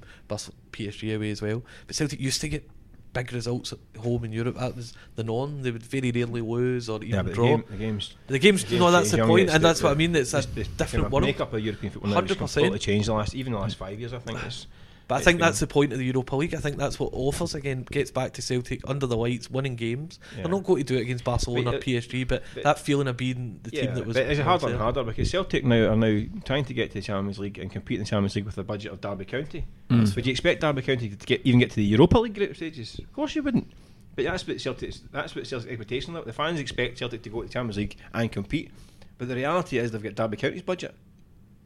PSG 0.71 1.15
away 1.15 1.31
as 1.31 1.41
well. 1.41 1.63
But 1.87 1.95
Celtic 1.95 2.19
used 2.19 2.41
to 2.41 2.49
get 2.49 2.69
big 3.13 3.33
results 3.33 3.73
at 3.73 3.79
home 4.01 4.23
in 4.23 4.31
Europe. 4.31 4.57
That 4.57 4.75
was 4.75 4.93
the 5.15 5.23
norm. 5.23 5.63
They 5.63 5.71
would 5.71 5.83
very 5.83 6.11
rarely 6.11 6.39
lose 6.41 6.87
or 6.87 6.97
even 7.03 7.09
Yeah, 7.09 7.21
but 7.23 7.29
the, 7.29 7.35
draw. 7.35 7.45
game, 7.47 7.63
the 7.69 7.77
games. 7.77 8.15
the 8.27 8.39
games, 8.39 8.71
you 8.71 8.79
know, 8.79 8.85
games 8.85 8.93
that's 8.93 9.11
the 9.11 9.17
young, 9.17 9.39
and 9.39 9.49
the- 9.49 9.59
that's 9.59 9.83
what 9.83 9.91
I 9.91 9.95
mean. 9.95 10.15
It's 10.15 10.33
a 10.33 10.41
the- 10.41 10.47
the 10.47 10.63
kind 10.63 10.77
different 10.77 11.05
of 11.07 11.11
world. 11.11 11.25
makeup 11.25 11.51
of 11.53 11.59
European 11.59 11.91
football 11.91 12.11
100%. 12.11 12.37
completely 12.37 12.79
changed 12.79 13.07
the 13.09 13.13
last, 13.13 13.35
even 13.35 13.51
the 13.53 13.59
last 13.59 13.75
five 13.75 13.99
years. 13.99 14.13
I 14.13 14.19
think 14.19 14.39
it's. 14.45 14.65
But 15.11 15.19
I 15.19 15.23
think 15.25 15.39
been- 15.39 15.45
that's 15.47 15.59
the 15.59 15.67
point 15.67 15.91
of 15.91 15.99
the 15.99 16.05
Europa 16.05 16.37
League. 16.37 16.55
I 16.55 16.59
think 16.59 16.77
that's 16.77 16.97
what 16.97 17.09
offers 17.11 17.53
again 17.53 17.85
gets 17.91 18.11
back 18.11 18.31
to 18.33 18.41
Celtic 18.41 18.79
under 18.87 19.05
the 19.05 19.17
lights, 19.17 19.51
winning 19.51 19.75
games. 19.75 20.19
Yeah. 20.33 20.43
They're 20.43 20.51
not 20.51 20.63
going 20.63 20.85
to 20.85 20.93
do 20.93 20.97
it 20.97 21.01
against 21.01 21.25
Barcelona 21.25 21.65
But, 21.65 21.73
or 21.73 21.77
uh, 21.79 21.81
PSG, 21.81 22.25
but, 22.25 22.43
but- 22.53 22.63
that 22.63 22.79
feeling 22.79 23.09
of 23.09 23.17
being 23.17 23.59
the 23.61 23.71
team 23.71 23.93
that 23.93 24.05
was. 24.05 24.15
But 24.15 24.27
it's 24.27 24.39
harder 24.39 24.67
and 24.67 24.75
there. 24.75 24.81
harder 24.81 25.03
because 25.03 25.29
Celtic 25.29 25.65
now 25.65 25.91
are 25.91 25.97
now 25.97 26.23
trying 26.45 26.63
to 26.63 26.73
get 26.73 26.91
to 26.91 26.93
the 26.99 27.01
Champions 27.01 27.39
League 27.39 27.57
and 27.57 27.69
compete 27.69 27.97
in 27.97 28.05
the 28.05 28.09
Champions 28.09 28.37
League 28.37 28.45
with 28.45 28.55
the 28.55 28.63
budget 28.63 28.93
of 28.93 29.01
Derby 29.01 29.25
County. 29.25 29.65
Mm. 29.89 30.15
Would 30.15 30.25
you 30.25 30.31
expect 30.31 30.61
Derby 30.61 30.81
County 30.81 31.09
to 31.09 31.25
get 31.25 31.41
even 31.43 31.59
get 31.59 31.71
to 31.71 31.75
the 31.75 31.83
Europa 31.83 32.17
League 32.19 32.33
group 32.33 32.55
stages? 32.55 32.97
Of 32.97 33.11
course 33.11 33.35
you 33.35 33.43
wouldn't. 33.43 33.69
But 34.15 34.23
that's 34.23 34.47
what 34.47 34.61
Celtic's 34.61 35.01
that's 35.11 35.35
what 35.35 35.45
Celtic's 35.45 35.69
expectation. 35.71 36.13
Like. 36.13 36.23
The 36.23 36.31
fans 36.31 36.57
expect 36.57 36.99
Celtic 36.99 37.21
to 37.23 37.29
go 37.29 37.41
to 37.41 37.47
the 37.47 37.53
Champions 37.53 37.75
League 37.75 37.97
and 38.13 38.31
compete, 38.31 38.71
but 39.17 39.27
the 39.27 39.35
reality 39.35 39.77
is 39.77 39.91
they've 39.91 40.01
got 40.01 40.15
Derby 40.15 40.37
County's 40.37 40.61
budget. 40.61 40.95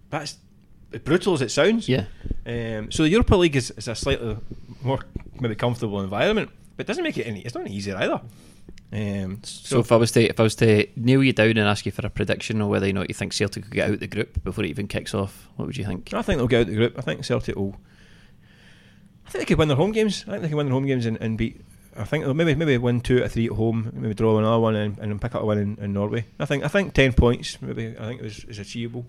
That's 0.10 0.32
as 0.32 0.38
brutal 1.04 1.34
as 1.34 1.42
it 1.42 1.52
sounds. 1.52 1.88
Yeah. 1.90 2.06
Um, 2.46 2.92
so 2.92 3.04
the 3.04 3.10
Europa 3.10 3.36
League 3.36 3.56
is, 3.56 3.72
is 3.72 3.88
a 3.88 3.96
slightly 3.96 4.38
more 4.84 5.00
maybe 5.40 5.56
comfortable 5.56 6.02
environment, 6.02 6.50
but 6.78 6.86
it 6.86 6.88
doesn't 6.88 7.04
make 7.04 7.18
it 7.18 7.28
any. 7.28 7.42
It's 7.42 7.56
not 7.56 7.68
easier 7.68 7.98
either. 7.98 8.22
Um, 8.94 9.40
So 9.44 9.80
if 9.80 9.92
I 9.92 9.96
was 9.98 10.12
to 10.12 10.24
if 10.24 10.40
I 10.40 10.44
was 10.44 10.56
to 10.58 10.88
nail 10.96 11.24
you 11.24 11.34
down 11.34 11.50
and 11.50 11.60
ask 11.60 11.86
you 11.86 11.92
for 11.92 12.06
a 12.06 12.10
prediction 12.10 12.62
on 12.62 12.70
whether 12.70 12.88
or 12.88 12.94
not 12.94 13.10
you 13.10 13.16
think 13.16 13.34
Celtic 13.34 13.64
could 13.64 13.74
get 13.74 13.90
out 13.90 14.00
the 14.00 14.08
group 14.08 14.44
before 14.44 14.64
it 14.64 14.70
even 14.70 14.88
kicks 14.88 15.14
off, 15.14 15.50
what 15.56 15.66
would 15.66 15.78
you 15.78 15.86
think? 15.86 16.14
I 16.14 16.22
think 16.22 16.38
they'll 16.38 16.48
get 16.48 16.62
out 16.62 16.68
the 16.68 16.76
group. 16.76 16.98
I 16.98 17.02
think 17.02 17.26
Celtic 17.26 17.56
will. 17.56 17.76
I 19.26 19.32
think 19.32 19.42
they 19.42 19.46
could 19.46 19.58
win 19.58 19.68
their 19.68 19.78
home 19.78 19.92
games. 19.92 20.24
I 20.28 20.32
think 20.32 20.44
they 20.44 20.48
can 20.50 20.58
win 20.58 20.68
their 20.68 20.74
home 20.74 20.86
games 20.86 21.06
and, 21.06 21.18
and 21.20 21.38
beat. 21.38 21.62
I 21.98 22.04
think 22.04 22.28
maybe 22.28 22.56
maybe 22.56 22.78
win 22.78 23.02
two 23.02 23.24
or 23.24 23.28
three 23.28 23.46
at 23.46 23.54
home, 23.54 23.92
maybe 23.94 24.14
draw 24.14 24.38
another 24.38 24.60
one 24.60 24.76
and, 24.76 25.00
and 25.00 25.20
pick 25.20 25.34
up 25.34 25.42
a 25.42 25.46
win 25.46 25.58
in, 25.58 25.78
in 25.84 25.94
Norway. 25.94 26.26
I 26.40 26.46
think 26.46 26.64
I 26.64 26.68
think 26.68 26.94
ten 26.94 27.14
points 27.14 27.62
maybe 27.62 27.96
I 28.00 28.06
think 28.06 28.22
is, 28.22 28.46
is 28.46 28.60
achievable. 28.60 29.06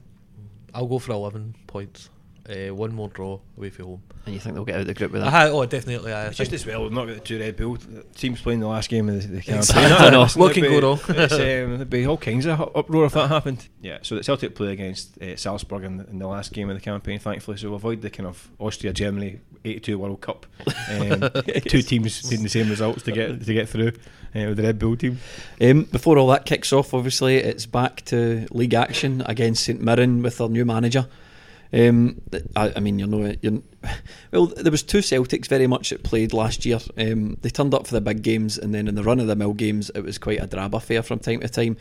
I'll 0.76 0.86
go 0.86 0.98
for 0.98 1.12
eleven 1.12 1.54
points. 1.66 2.10
Uh, 2.48 2.72
one 2.72 2.94
more 2.94 3.08
draw 3.08 3.40
away 3.56 3.70
from 3.70 3.86
home. 3.86 4.02
And 4.24 4.34
you 4.34 4.40
think 4.40 4.54
they'll 4.54 4.64
get 4.64 4.76
out 4.76 4.82
of 4.82 4.86
the 4.86 4.94
group 4.94 5.10
with 5.10 5.22
that? 5.22 5.32
Aye, 5.32 5.48
oh, 5.48 5.64
definitely. 5.66 6.12
Aye, 6.12 6.28
I 6.28 6.30
just 6.30 6.52
as 6.52 6.64
well 6.64 6.82
we've 6.84 6.92
not 6.92 7.06
got 7.06 7.14
the 7.14 7.20
two 7.20 7.40
Red 7.40 7.56
Bull 7.56 7.76
teams 8.14 8.40
playing 8.40 8.60
the 8.60 8.68
last 8.68 8.88
game 8.88 9.08
of 9.08 9.20
the, 9.20 9.26
the 9.26 9.40
campaign. 9.42 9.58
Exactly. 9.58 9.84
I 10.06 10.10
know. 10.10 10.22
Listen, 10.22 10.40
What 10.40 10.54
can 10.54 10.62
go 10.62 10.80
wrong? 10.80 11.00
it's, 11.08 11.32
um, 11.34 11.38
there'd 11.38 11.90
be 11.90 12.06
all 12.06 12.16
kinds 12.16 12.46
of 12.46 12.60
uproar 12.60 13.06
if 13.06 13.12
that 13.14 13.28
happened. 13.28 13.68
Yeah, 13.82 13.98
so 14.02 14.14
the 14.14 14.22
Celtic 14.22 14.54
play 14.54 14.72
against 14.72 15.20
uh, 15.20 15.36
Salzburg 15.36 15.84
in 15.84 15.96
the, 15.96 16.06
in 16.08 16.18
the 16.20 16.28
last 16.28 16.52
game 16.52 16.70
of 16.70 16.76
the 16.76 16.80
campaign, 16.80 17.18
thankfully, 17.18 17.56
so 17.56 17.68
we'll 17.68 17.76
avoid 17.76 18.02
the 18.02 18.10
kind 18.10 18.28
of 18.28 18.48
Austria 18.60 18.92
Germany 18.92 19.40
'82 19.64 19.98
World 19.98 20.20
Cup. 20.20 20.46
Um, 20.90 21.20
two 21.66 21.82
teams 21.82 22.30
needing 22.30 22.44
the 22.44 22.50
same 22.50 22.68
results 22.68 23.02
to 23.04 23.12
get 23.12 23.44
to 23.44 23.54
get 23.54 23.68
through 23.68 23.88
uh, 23.88 24.46
with 24.46 24.56
the 24.56 24.62
Red 24.62 24.78
Bull 24.78 24.96
team. 24.96 25.18
Um, 25.60 25.82
before 25.84 26.16
all 26.18 26.28
that 26.28 26.46
kicks 26.46 26.72
off, 26.72 26.94
obviously 26.94 27.36
it's 27.38 27.66
back 27.66 28.04
to 28.06 28.46
league 28.52 28.74
action 28.74 29.22
against 29.26 29.64
St 29.64 29.80
Mirren 29.80 30.22
with 30.22 30.38
their 30.38 30.48
new 30.48 30.64
manager. 30.64 31.08
Um, 31.72 32.20
I, 32.54 32.72
I 32.76 32.80
mean, 32.80 32.98
you 32.98 33.06
know, 33.06 33.34
you're, 33.42 33.60
well, 34.32 34.46
there 34.46 34.70
was 34.70 34.82
two 34.82 34.98
Celtics 34.98 35.48
very 35.48 35.66
much 35.66 35.90
that 35.90 36.02
played 36.02 36.32
last 36.32 36.64
year. 36.64 36.78
Um, 36.96 37.36
they 37.42 37.50
turned 37.50 37.74
up 37.74 37.86
for 37.86 37.94
the 37.94 38.00
big 38.00 38.22
games, 38.22 38.58
and 38.58 38.74
then 38.74 38.88
in 38.88 38.94
the 38.94 39.02
run 39.02 39.20
of 39.20 39.26
the 39.26 39.36
mill 39.36 39.52
games, 39.52 39.90
it 39.94 40.02
was 40.02 40.18
quite 40.18 40.42
a 40.42 40.46
drab 40.46 40.74
affair 40.74 41.02
from 41.02 41.18
time 41.18 41.40
to 41.40 41.48
time. 41.48 41.74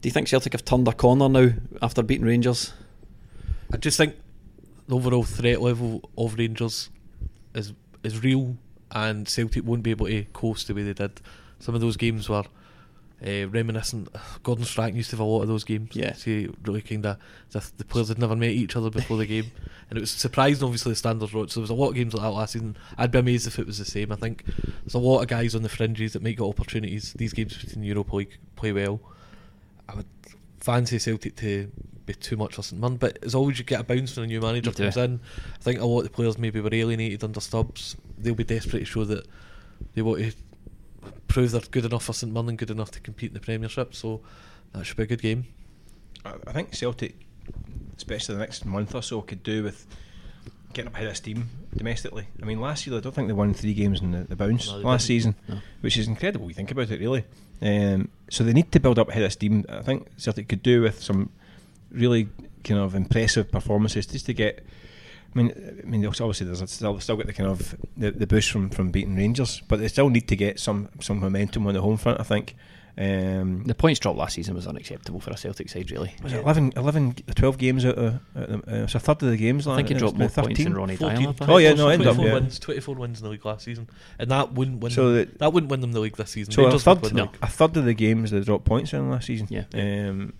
Do 0.00 0.08
you 0.08 0.12
think 0.12 0.28
Celtic 0.28 0.52
have 0.52 0.64
turned 0.64 0.86
a 0.86 0.92
corner 0.92 1.28
now 1.28 1.50
after 1.82 2.02
beating 2.02 2.26
Rangers? 2.26 2.72
I 3.72 3.76
just 3.76 3.96
think 3.96 4.14
the 4.86 4.96
overall 4.96 5.24
threat 5.24 5.60
level 5.60 6.08
of 6.16 6.36
Rangers 6.38 6.90
is 7.54 7.72
is 8.02 8.22
real, 8.22 8.56
and 8.92 9.28
Celtic 9.28 9.64
won't 9.64 9.82
be 9.82 9.90
able 9.90 10.06
to 10.06 10.24
coast 10.26 10.68
the 10.68 10.74
way 10.74 10.82
they 10.82 10.92
did. 10.92 11.20
Some 11.58 11.74
of 11.74 11.80
those 11.80 11.96
games 11.96 12.28
were 12.28 12.44
uh, 13.26 13.48
reminiscent. 13.48 14.08
Gordon 14.42 14.64
Strachan 14.64 14.96
used 14.96 15.10
to 15.10 15.16
have 15.16 15.20
a 15.20 15.28
lot 15.28 15.42
of 15.42 15.48
those 15.48 15.64
games. 15.64 15.90
Yeah. 15.94 16.12
See, 16.14 16.48
really 16.64 16.82
kind 16.82 17.06
of 17.06 17.18
the 17.76 17.84
players 17.84 18.08
had 18.08 18.18
never 18.18 18.36
met 18.36 18.50
each 18.50 18.76
other 18.76 18.90
before 18.90 19.16
the 19.16 19.26
game, 19.26 19.50
and 19.90 19.96
it 19.98 20.00
was 20.00 20.10
surprising. 20.10 20.64
Obviously, 20.64 20.92
the 20.92 20.96
standards 20.96 21.32
were. 21.32 21.46
So 21.48 21.60
there 21.60 21.62
was 21.62 21.70
a 21.70 21.74
lot 21.74 21.88
of 21.90 21.94
games 21.94 22.14
like 22.14 22.22
that 22.22 22.30
last 22.30 22.52
season. 22.52 22.76
I'd 22.98 23.10
be 23.10 23.18
amazed 23.18 23.46
if 23.46 23.58
it 23.58 23.66
was 23.66 23.78
the 23.78 23.84
same. 23.84 24.12
I 24.12 24.16
think 24.16 24.44
there's 24.82 24.94
a 24.94 24.98
lot 24.98 25.20
of 25.20 25.28
guys 25.28 25.54
on 25.54 25.62
the 25.62 25.68
fringes 25.68 26.12
that 26.14 26.22
might 26.22 26.36
get 26.36 26.44
opportunities. 26.44 27.12
These 27.14 27.32
games 27.32 27.56
between 27.56 27.84
Europa 27.84 28.16
League 28.16 28.38
play 28.56 28.72
well. 28.72 29.00
I 29.88 29.94
would 29.96 30.06
fancy 30.60 30.98
Celtic 30.98 31.36
to 31.36 31.70
be 32.06 32.14
too 32.14 32.36
much 32.36 32.54
for 32.54 32.62
St 32.62 32.80
Mirren, 32.80 32.96
but 32.96 33.18
as 33.22 33.34
always, 33.34 33.58
you 33.58 33.64
get 33.64 33.80
a 33.80 33.84
bounce 33.84 34.16
when 34.16 34.24
a 34.24 34.26
new 34.26 34.40
manager 34.40 34.70
You 34.70 34.74
do. 34.76 34.82
comes 34.84 34.96
in. 34.96 35.20
I 35.54 35.62
think 35.62 35.80
a 35.80 35.84
lot 35.86 35.98
of 36.00 36.04
the 36.04 36.10
players 36.10 36.36
maybe 36.38 36.60
were 36.60 36.74
alienated 36.74 37.24
under 37.24 37.40
Stubbs. 37.40 37.96
They'll 38.18 38.34
be 38.34 38.44
desperate 38.44 38.80
to 38.80 38.84
show 38.84 39.04
that 39.04 39.26
they 39.94 40.02
want 40.02 40.20
to 40.20 40.32
prove 41.28 41.50
they're 41.52 41.60
good 41.70 41.84
enough 41.84 42.04
for 42.04 42.12
St 42.12 42.32
Mirren 42.32 42.56
good 42.56 42.70
enough 42.70 42.90
to 42.92 43.00
compete 43.00 43.30
in 43.30 43.34
the 43.34 43.40
Premiership. 43.40 43.94
So 43.94 44.20
that 44.72 44.84
should 44.84 44.96
be 44.96 45.02
a 45.04 45.06
good 45.06 45.22
game. 45.22 45.46
I, 46.24 46.52
think 46.52 46.74
Celtic, 46.74 47.16
especially 47.96 48.34
the 48.36 48.40
next 48.40 48.64
month 48.64 48.94
or 48.94 49.02
so, 49.02 49.20
could 49.20 49.42
do 49.42 49.62
with 49.62 49.86
getting 50.72 50.88
up 50.88 50.94
ahead 50.94 51.06
of 51.08 51.16
steam 51.16 51.48
domestically. 51.76 52.26
I 52.42 52.46
mean, 52.46 52.60
last 52.60 52.86
year 52.86 52.96
I 52.96 53.00
don't 53.00 53.14
think 53.14 53.28
they 53.28 53.34
won 53.34 53.52
three 53.54 53.74
games 53.74 54.00
in 54.00 54.10
the, 54.10 54.24
the 54.24 54.34
bounce 54.36 54.68
No, 54.68 54.78
last 54.78 55.02
didn't. 55.02 55.06
season, 55.06 55.34
No. 55.48 55.58
which 55.82 55.96
is 55.96 56.08
incredible. 56.08 56.48
You 56.48 56.54
think 56.54 56.70
about 56.70 56.90
it, 56.90 56.98
really. 56.98 57.24
Um, 57.62 58.08
so 58.30 58.42
they 58.42 58.52
need 58.52 58.72
to 58.72 58.80
build 58.80 58.98
up 58.98 59.10
ahead 59.10 59.22
of 59.22 59.32
steam. 59.32 59.64
I 59.68 59.82
think 59.82 60.08
Celtic 60.16 60.48
could 60.48 60.62
do 60.62 60.82
with 60.82 61.02
some 61.02 61.30
really 61.90 62.28
kind 62.64 62.80
of 62.80 62.94
impressive 62.94 63.52
performances 63.52 64.06
just 64.06 64.26
to 64.26 64.34
get. 64.34 64.64
I 65.34 65.38
mean, 65.38 65.80
I 65.82 65.86
mean, 65.86 66.06
obviously 66.06 66.46
there's 66.46 66.70
still 66.70 67.00
still 67.00 67.16
got 67.16 67.26
the 67.26 67.32
kind 67.32 67.50
of 67.50 67.74
the, 67.96 68.12
the 68.12 68.26
boost 68.26 68.50
from, 68.50 68.70
from 68.70 68.90
beating 68.90 69.16
Rangers, 69.16 69.60
but 69.68 69.80
they 69.80 69.88
still 69.88 70.08
need 70.08 70.28
to 70.28 70.36
get 70.36 70.60
some 70.60 70.88
some 71.00 71.18
momentum 71.20 71.66
on 71.66 71.74
the 71.74 71.80
home 71.80 71.96
front. 71.96 72.20
I 72.20 72.24
think. 72.24 72.54
Um, 72.96 73.64
The 73.64 73.74
points 73.74 73.98
drop 73.98 74.16
last 74.16 74.34
season 74.34 74.54
was 74.54 74.68
unacceptable 74.68 75.18
for 75.18 75.32
a 75.32 75.36
Celtic 75.36 75.68
side, 75.68 75.90
really. 75.90 76.14
was 76.22 76.32
it 76.32 76.40
11, 76.42 76.74
11 76.76 77.14
12 77.34 77.58
games 77.58 77.84
out 77.84 77.96
of, 77.96 78.14
out 78.36 78.48
of 78.48 78.60
uh, 78.60 78.84
it's 78.84 78.94
a 78.94 79.00
third 79.00 79.20
of 79.24 79.30
the 79.30 79.36
games. 79.36 79.66
I 79.66 79.74
think 79.74 79.88
he 79.88 79.94
like, 79.94 79.98
dropped 80.00 80.20
it's 80.20 80.36
more 80.36 80.44
about 80.44 80.44
points 80.44 80.58
than 80.62 80.72
13. 80.72 80.78
Ronnie 80.78 80.96
14. 80.96 81.22
Dyer. 81.24 81.48
Oh, 81.50 81.56
yeah, 81.56 81.72
no, 81.72 81.88
end 81.88 82.06
up, 82.06 82.14
24 82.14 82.26
yeah. 82.26 82.34
wins, 82.34 82.58
24 82.60 82.94
wins 82.94 83.18
in 83.18 83.24
the 83.24 83.30
league 83.30 83.44
last 83.44 83.64
season, 83.64 83.88
and 84.20 84.30
that 84.30 84.52
wouldn't 84.52 84.78
win. 84.80 84.92
So 84.92 85.06
them, 85.08 85.14
that- 85.16 85.38
that 85.40 85.52
wouldn't 85.52 85.72
win 85.72 85.80
them 85.80 85.90
the 85.90 85.98
league 85.98 86.16
this 86.16 86.30
season. 86.30 86.52
So 86.54 86.66
a 86.66 86.78
third, 86.78 87.12
No. 87.12 87.32
a 87.42 87.48
third 87.48 87.76
of 87.76 87.84
the 87.84 87.94
games 87.94 88.30
they 88.30 88.38
dropped 88.38 88.64
points 88.64 88.92
in 88.92 89.10
last 89.10 89.26
season. 89.26 89.48
Yeah. 89.50 89.64
Um, 89.74 90.34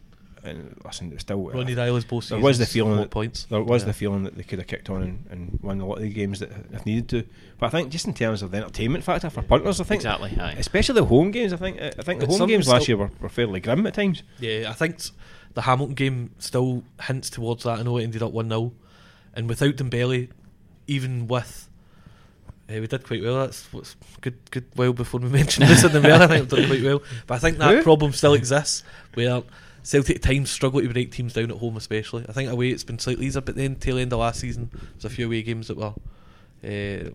and 0.45 0.81
listen, 0.85 1.13
it's 1.13 1.23
still 1.23 1.51
Ronny 1.51 1.75
Deila's 1.75 2.05
both 2.05 2.29
there 2.29 2.37
seasons. 2.39 2.43
was 2.43 2.59
the 2.59 2.67
feeling 2.67 2.97
that 2.99 3.11
points. 3.11 3.45
there 3.45 3.63
was 3.63 3.83
Yeah. 3.83 3.87
the 3.87 3.93
feeling 3.93 4.23
that 4.25 4.37
they 4.37 4.43
could 4.43 4.59
have 4.59 4.69
kicked 4.69 4.91
on 4.91 5.03
and, 5.03 5.27
and 5.31 5.59
won 5.63 5.81
a 5.81 5.87
lot 5.87 5.97
of 5.97 6.03
the 6.03 6.09
games 6.11 6.41
that 6.41 6.51
if 6.73 6.85
needed 6.87 7.09
to. 7.11 7.25
But 7.59 7.67
I 7.67 7.71
think 7.71 7.91
just 7.91 8.07
in 8.07 8.15
terms 8.15 8.43
of 8.43 8.51
the 8.51 8.59
entertainment 8.59 9.05
factor 9.05 9.31
for 9.31 9.43
punters, 9.43 9.81
I 9.81 9.85
think 9.85 10.01
Exactly, 10.01 10.37
aye. 10.39 10.57
especially 10.59 10.95
the 11.01 11.07
home 11.07 11.31
games. 11.31 11.53
I 11.53 11.57
think 11.57 11.81
I 11.81 11.91
think 12.03 12.21
the 12.21 12.27
home 12.27 12.47
games 12.49 12.69
last 12.69 12.87
year 12.89 12.97
were, 12.97 13.11
were 13.21 13.29
fairly 13.29 13.61
grim 13.61 13.87
at 13.87 13.95
times. 13.95 14.23
Yeah, 14.39 14.67
I 14.69 14.73
think 14.75 14.99
the 15.55 15.63
Hamilton 15.63 15.95
game 15.95 16.31
still 16.39 16.83
hints 17.03 17.31
towards 17.31 17.65
that. 17.65 17.79
I 17.79 17.83
know 17.83 17.97
it 17.99 18.03
ended 18.05 18.23
up 18.23 18.33
1 18.33 18.49
0. 18.49 18.73
And 19.35 19.49
without 19.49 19.77
Dembele, 19.77 20.29
even 20.87 21.27
with. 21.27 21.69
Uh, 22.69 22.81
we 22.81 22.87
did 22.87 23.05
quite 23.07 23.23
well. 23.23 23.41
That's 23.41 23.71
what's 23.75 23.95
good. 24.23 24.39
Good. 24.51 24.65
Well, 24.75 24.93
before 24.95 25.21
we 25.21 25.29
mentioned 25.41 25.69
this 25.69 25.85
in 25.85 25.93
the 25.93 26.01
mail, 26.01 26.23
I 26.23 26.27
think 26.27 26.51
we've 26.51 26.61
done 26.61 26.67
quite 26.69 26.83
well. 26.83 27.03
But 27.27 27.35
I 27.35 27.39
think 27.39 27.59
that 27.59 27.75
Who? 27.75 27.83
problem 27.83 28.13
still 28.13 28.33
exists 28.35 28.83
where 29.15 29.43
Celtic 29.85 30.17
at 30.17 30.23
times 30.23 30.51
struggle 30.51 30.81
to 30.81 30.89
break 30.89 31.13
teams 31.13 31.35
down 31.35 31.51
at 31.51 31.59
home, 31.59 31.77
especially. 31.77 32.25
I 32.29 32.33
think 32.33 32.51
away 32.51 32.71
it's 32.71 32.83
been 32.85 32.99
slightly 32.99 33.27
easier, 33.27 33.43
but 33.43 33.55
then 33.55 33.77
tail 33.77 33.99
end 33.99 34.13
of 34.13 34.19
last 34.19 34.41
season, 34.41 34.71
there's 34.73 35.05
a 35.05 35.11
few 35.11 35.27
away 35.27 35.43
games 35.43 35.69
that 35.69 35.77
were 35.77 35.95
uh, 36.65 37.11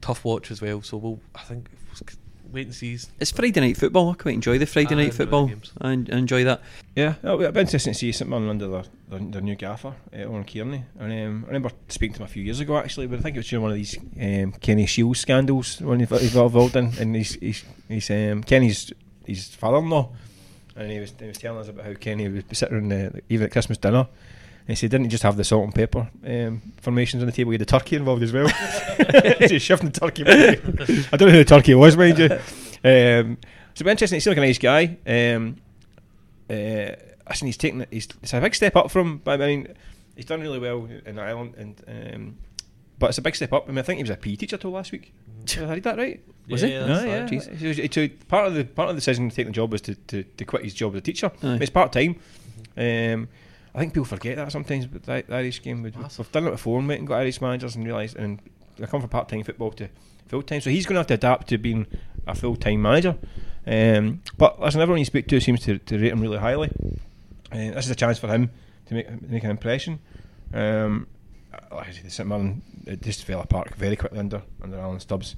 tough 0.00 0.24
watch 0.24 0.50
as 0.50 0.60
well. 0.60 0.82
So 0.82 0.98
we'll, 0.98 1.20
I 1.34 1.40
think, 1.40 1.68
wait 2.52 2.66
and 2.66 2.74
see. 2.74 2.98
It's 3.18 3.30
Friday 3.30 3.60
night 3.60 3.78
football. 3.78 4.10
I 4.10 4.14
quite 4.14 4.34
enjoy 4.34 4.58
the 4.58 4.66
Friday 4.66 4.94
I 4.94 5.04
night 5.04 5.14
football. 5.14 5.46
games. 5.46 5.72
I, 5.80 5.92
I 5.92 5.92
enjoy 5.92 6.44
that. 6.44 6.60
Yeah, 6.94 7.14
it'll 7.22 7.38
be, 7.38 7.44
it'll 7.44 7.54
be 7.54 7.60
interesting 7.60 7.94
to 7.94 7.98
see 7.98 8.12
St 8.12 8.28
Mirren 8.28 8.50
under 8.50 8.68
their, 8.68 8.84
their, 9.08 9.18
their 9.20 9.40
new 9.40 9.56
gaffer, 9.56 9.94
uh, 10.14 10.24
Oran 10.24 10.44
Kearney. 10.44 10.84
And 10.98 11.12
um, 11.12 11.44
I 11.44 11.46
remember 11.46 11.70
speaking 11.88 12.14
to 12.14 12.20
him 12.20 12.26
a 12.26 12.28
few 12.28 12.42
years 12.42 12.60
ago 12.60 12.76
actually, 12.76 13.06
but 13.06 13.20
I 13.20 13.22
think 13.22 13.36
it 13.36 13.38
was 13.38 13.48
during 13.48 13.62
one 13.62 13.70
of 13.70 13.76
these 13.78 13.96
um, 14.20 14.52
Kenny 14.60 14.84
Shiels 14.84 15.18
scandals 15.18 15.80
when 15.80 16.00
he 16.00 16.06
got 16.06 16.20
he 16.20 16.28
got 16.28 16.44
involved 16.44 16.76
in, 16.76 16.92
and 16.98 17.16
he's, 17.16 17.34
he's, 17.36 17.64
he's 17.88 18.10
um, 18.10 18.42
Kenny's 18.42 18.92
his 19.24 19.48
father-in-law, 19.54 20.10
and 20.76 20.90
he 20.90 20.98
was 20.98 21.14
he 21.18 21.26
was 21.26 21.38
telling 21.38 21.60
us 21.60 21.68
about 21.68 21.84
how 21.84 21.94
Kenny 21.94 22.28
would 22.28 22.48
be 22.48 22.54
sitting 22.54 22.78
in 22.78 22.88
the, 22.88 23.22
even 23.28 23.46
at 23.46 23.52
Christmas 23.52 23.78
dinner. 23.78 24.08
And 24.60 24.68
he 24.68 24.74
said, 24.74 24.90
didn't 24.90 25.06
he 25.06 25.10
just 25.10 25.22
have 25.22 25.36
the 25.36 25.44
salt 25.44 25.64
and 25.64 25.74
pepper 25.74 26.08
um, 26.24 26.62
formations 26.80 27.22
on 27.22 27.26
the 27.26 27.32
table? 27.32 27.50
He 27.50 27.54
had 27.54 27.62
the 27.62 27.66
turkey 27.66 27.96
involved 27.96 28.22
as 28.22 28.32
well. 28.32 28.46
Shifting 29.58 29.90
the 29.90 29.98
turkey. 30.00 30.24
I 30.26 31.16
don't 31.16 31.28
know 31.28 31.32
who 31.32 31.38
the 31.38 31.44
turkey 31.44 31.74
was, 31.74 31.96
mind 31.96 32.18
you. 32.18 32.30
Um, 32.84 33.38
so 33.74 33.84
be 33.84 33.90
interesting. 33.90 34.16
He 34.16 34.20
seems 34.20 34.36
like 34.36 34.36
a 34.36 34.40
nice 34.40 34.58
guy. 34.58 34.96
Um, 35.06 35.56
uh, 36.48 36.94
listen, 37.28 37.46
he's 37.46 37.56
taken 37.56 37.86
he's 37.90 38.08
it's 38.22 38.34
a 38.34 38.40
big 38.40 38.54
step 38.54 38.76
up 38.76 38.90
from. 38.90 39.18
But 39.18 39.40
I 39.40 39.46
mean, 39.46 39.74
he's 40.14 40.26
done 40.26 40.40
really 40.40 40.58
well 40.58 40.88
in 41.06 41.18
Ireland, 41.18 41.54
and 41.56 42.14
um, 42.14 42.38
but 43.00 43.08
it's 43.10 43.18
a 43.18 43.22
big 43.22 43.34
step 43.34 43.52
up. 43.52 43.64
I 43.66 43.70
mean, 43.72 43.78
I 43.78 43.82
think 43.82 43.96
he 43.98 44.04
was 44.04 44.10
a 44.10 44.16
PE 44.16 44.36
teacher 44.36 44.56
till 44.56 44.70
last 44.70 44.92
week. 44.92 45.12
Did 45.46 45.64
I 45.64 45.74
read 45.74 45.82
that 45.82 45.98
right? 45.98 46.20
Was 46.48 46.62
Yeah, 46.62 46.68
he? 46.68 46.74
yeah, 46.74 46.80
Ah, 46.84 47.04
yeah. 47.04 47.20
right. 47.22 47.30
Jeez. 47.30 47.56
He 47.56 47.66
was- 47.66 47.76
he 47.96 48.08
part 48.28 48.46
of 48.46 48.54
the 48.54 48.64
part 48.64 48.88
of 48.90 48.94
the 48.94 49.00
decision 49.00 49.28
to 49.28 49.34
take 49.34 49.46
the 49.46 49.52
job 49.52 49.72
was 49.72 49.80
to, 49.82 49.94
to, 49.96 50.22
to 50.22 50.44
quit 50.44 50.62
his 50.64 50.74
job 50.74 50.94
as 50.94 50.98
a 50.98 51.00
teacher. 51.00 51.32
Aye. 51.42 51.58
It's 51.60 51.70
part 51.70 51.92
time. 51.92 52.16
Um, 52.76 53.28
I 53.74 53.78
think 53.80 53.92
people 53.94 54.04
forget 54.04 54.36
that 54.36 54.52
sometimes. 54.52 54.86
But 54.86 55.02
the, 55.04 55.24
the 55.26 55.34
Irish 55.34 55.62
game, 55.62 55.82
we've, 55.82 55.96
we've 55.96 56.32
done 56.32 56.46
it 56.46 56.50
before, 56.52 56.82
mate, 56.82 56.98
and 56.98 57.08
got 57.08 57.16
Irish 57.20 57.40
managers 57.40 57.74
and 57.76 57.84
realised 57.84 58.16
and 58.16 58.40
they 58.78 58.86
come 58.86 59.00
from 59.00 59.10
part 59.10 59.28
time 59.28 59.42
football 59.44 59.70
to 59.72 59.88
full 60.28 60.42
time. 60.42 60.60
So 60.60 60.70
he's 60.70 60.86
going 60.86 60.94
to 60.94 61.00
have 61.00 61.06
to 61.08 61.14
adapt 61.14 61.48
to 61.48 61.58
being 61.58 61.86
a 62.26 62.34
full 62.34 62.56
time 62.56 62.82
manager. 62.82 63.16
Um, 63.66 64.22
but 64.38 64.60
listen, 64.60 64.80
everyone 64.80 64.98
you 64.98 65.04
speak 65.04 65.28
to 65.28 65.40
seems 65.40 65.60
to, 65.64 65.78
to 65.78 65.98
rate 65.98 66.12
him 66.12 66.20
really 66.20 66.38
highly. 66.38 66.70
Uh, 67.52 67.72
this 67.74 67.84
is 67.86 67.90
a 67.90 67.94
chance 67.94 68.18
for 68.18 68.28
him 68.28 68.50
to 68.86 68.94
make 68.94 69.22
make 69.28 69.44
an 69.44 69.50
impression. 69.50 69.98
Um, 70.52 71.06
like 71.72 71.88
I 71.88 71.90
said, 71.92 72.04
the 72.04 72.10
St 72.10 72.28
Mirren 72.28 72.62
it 72.86 73.02
just 73.02 73.24
fell 73.24 73.40
apart 73.40 73.74
very 73.74 73.96
quickly 73.96 74.18
under 74.18 74.42
under 74.62 74.78
Alan 74.78 75.00
Stubbs. 75.00 75.36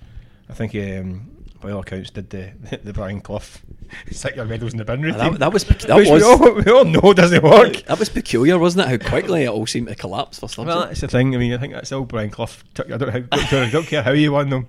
I 0.49 0.55
think 0.55 0.75
um, 0.75 1.32
by 1.63 1.71
all 1.71 1.81
accounts, 1.81 2.11
did 2.11 2.31
the 2.31 2.53
the 2.85 2.93
Brian 2.93 3.21
Clough 3.21 3.41
stick 4.11 4.37
your 4.37 4.45
medals 4.45 4.73
in 4.73 4.79
the 4.79 4.85
bin 4.85 5.03
routine. 5.03 5.19
That, 5.19 5.39
that 5.39 5.53
was 5.53 5.65
that 5.65 5.97
which 5.97 6.09
was 6.09 6.23
we 6.23 6.29
all, 6.29 6.55
we 6.55 6.71
all 6.73 6.85
know 6.85 7.13
doesn't 7.13 7.43
work. 7.43 7.83
that 7.87 7.99
was 7.99 8.09
peculiar, 8.09 8.59
wasn't 8.59 8.87
it? 8.91 9.01
How 9.03 9.09
quickly 9.09 9.45
it 9.45 9.49
all 9.49 9.67
seemed 9.67 9.89
to 9.89 9.95
collapse 9.95 10.39
for 10.41 10.49
Stubbs. 10.49 10.67
Well, 10.67 10.81
that's 10.87 11.01
the 11.01 11.09
thing. 11.09 11.35
I 11.35 11.39
mean, 11.39 11.53
I 11.55 11.59
think 11.59 11.73
that's 11.73 11.93
all 11.93 12.05
Brian 12.05 12.31
Clough. 12.31 12.49
Took, 12.75 12.91
I 12.91 12.97
don't 12.97 13.15
know 13.15 13.27
how, 13.33 13.65
I 13.65 13.71
don't 13.71 13.87
care 13.87 14.03
how 14.03 14.13
you 14.13 14.33
won 14.33 14.51
them, 14.51 14.67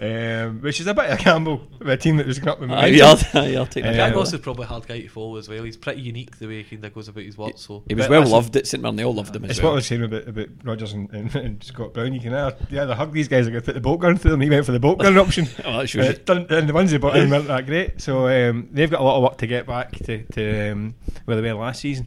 um, 0.00 0.60
which 0.62 0.80
is 0.80 0.86
a 0.86 0.94
bit 0.94 1.10
of 1.10 1.20
a 1.20 1.22
gamble 1.22 1.66
with 1.78 1.88
a 1.88 1.96
team 1.96 2.16
that 2.16 2.26
was 2.26 2.38
going 2.38 2.48
up 2.48 2.60
with 2.60 2.70
Aye, 2.70 2.74
momentum. 2.90 2.98
yeah, 2.98 3.40
I'll, 3.40 3.58
I'll 3.58 3.66
take 3.66 3.84
that. 3.84 3.94
Uh, 3.94 4.10
Jack 4.22 4.34
is 4.34 4.40
probably 4.40 4.64
a 4.64 4.68
hard 4.68 4.86
guy 4.86 5.00
to 5.00 5.08
follow 5.08 5.36
as 5.36 5.48
well. 5.48 5.64
He's 5.64 5.76
pretty 5.76 6.00
unique 6.02 6.38
the 6.38 6.46
way 6.46 6.62
he 6.62 6.76
kind 6.76 6.84
of 6.84 6.94
goes 6.94 7.08
about 7.08 7.24
his 7.24 7.36
work. 7.36 7.52
So 7.56 7.82
He 7.88 7.94
was 7.94 8.06
But 8.06 8.10
well 8.10 8.28
loved 8.28 8.56
at 8.56 8.66
St 8.66 8.82
Mirren. 8.82 8.96
They 8.96 9.04
all 9.04 9.14
loved 9.14 9.34
him 9.34 9.44
as 9.44 9.52
It's 9.52 9.62
what 9.62 9.70
I 9.70 9.74
was 9.74 9.86
saying 9.86 10.02
about 10.04 10.28
about 10.28 10.48
Rodgers 10.64 10.92
and, 10.92 11.10
and, 11.12 11.34
and 11.34 11.64
Scott 11.64 11.94
Brown. 11.94 12.12
You 12.14 12.20
can 12.20 12.34
either, 12.34 12.56
you 12.70 12.80
either 12.80 12.94
hug 12.94 13.12
these 13.12 13.28
guys 13.28 13.48
or 13.48 13.60
put 13.60 13.74
the 13.74 13.80
bolt 13.80 14.00
gun 14.00 14.16
through 14.16 14.32
them. 14.32 14.40
He 14.40 14.50
went 14.50 14.66
for 14.66 14.72
the 14.72 14.80
bolt 14.80 14.98
gun 14.98 15.16
option. 15.18 15.46
Oh, 15.64 15.84
that 15.84 15.96
Uh, 15.96 16.11
and 16.28 16.68
the 16.68 16.72
ones 16.72 16.90
they 16.90 16.98
bought 16.98 17.16
in 17.16 17.30
weren't 17.30 17.48
that 17.48 17.66
great. 17.66 18.00
So 18.00 18.28
um, 18.28 18.68
they've 18.72 18.90
got 18.90 19.00
a 19.00 19.04
lot 19.04 19.16
of 19.16 19.22
work 19.22 19.38
to 19.38 19.46
get 19.46 19.66
back 19.66 19.92
to, 19.92 20.22
to 20.22 20.70
um, 20.70 20.94
where 21.24 21.40
they 21.40 21.52
were 21.52 21.60
last 21.60 21.80
season. 21.80 22.06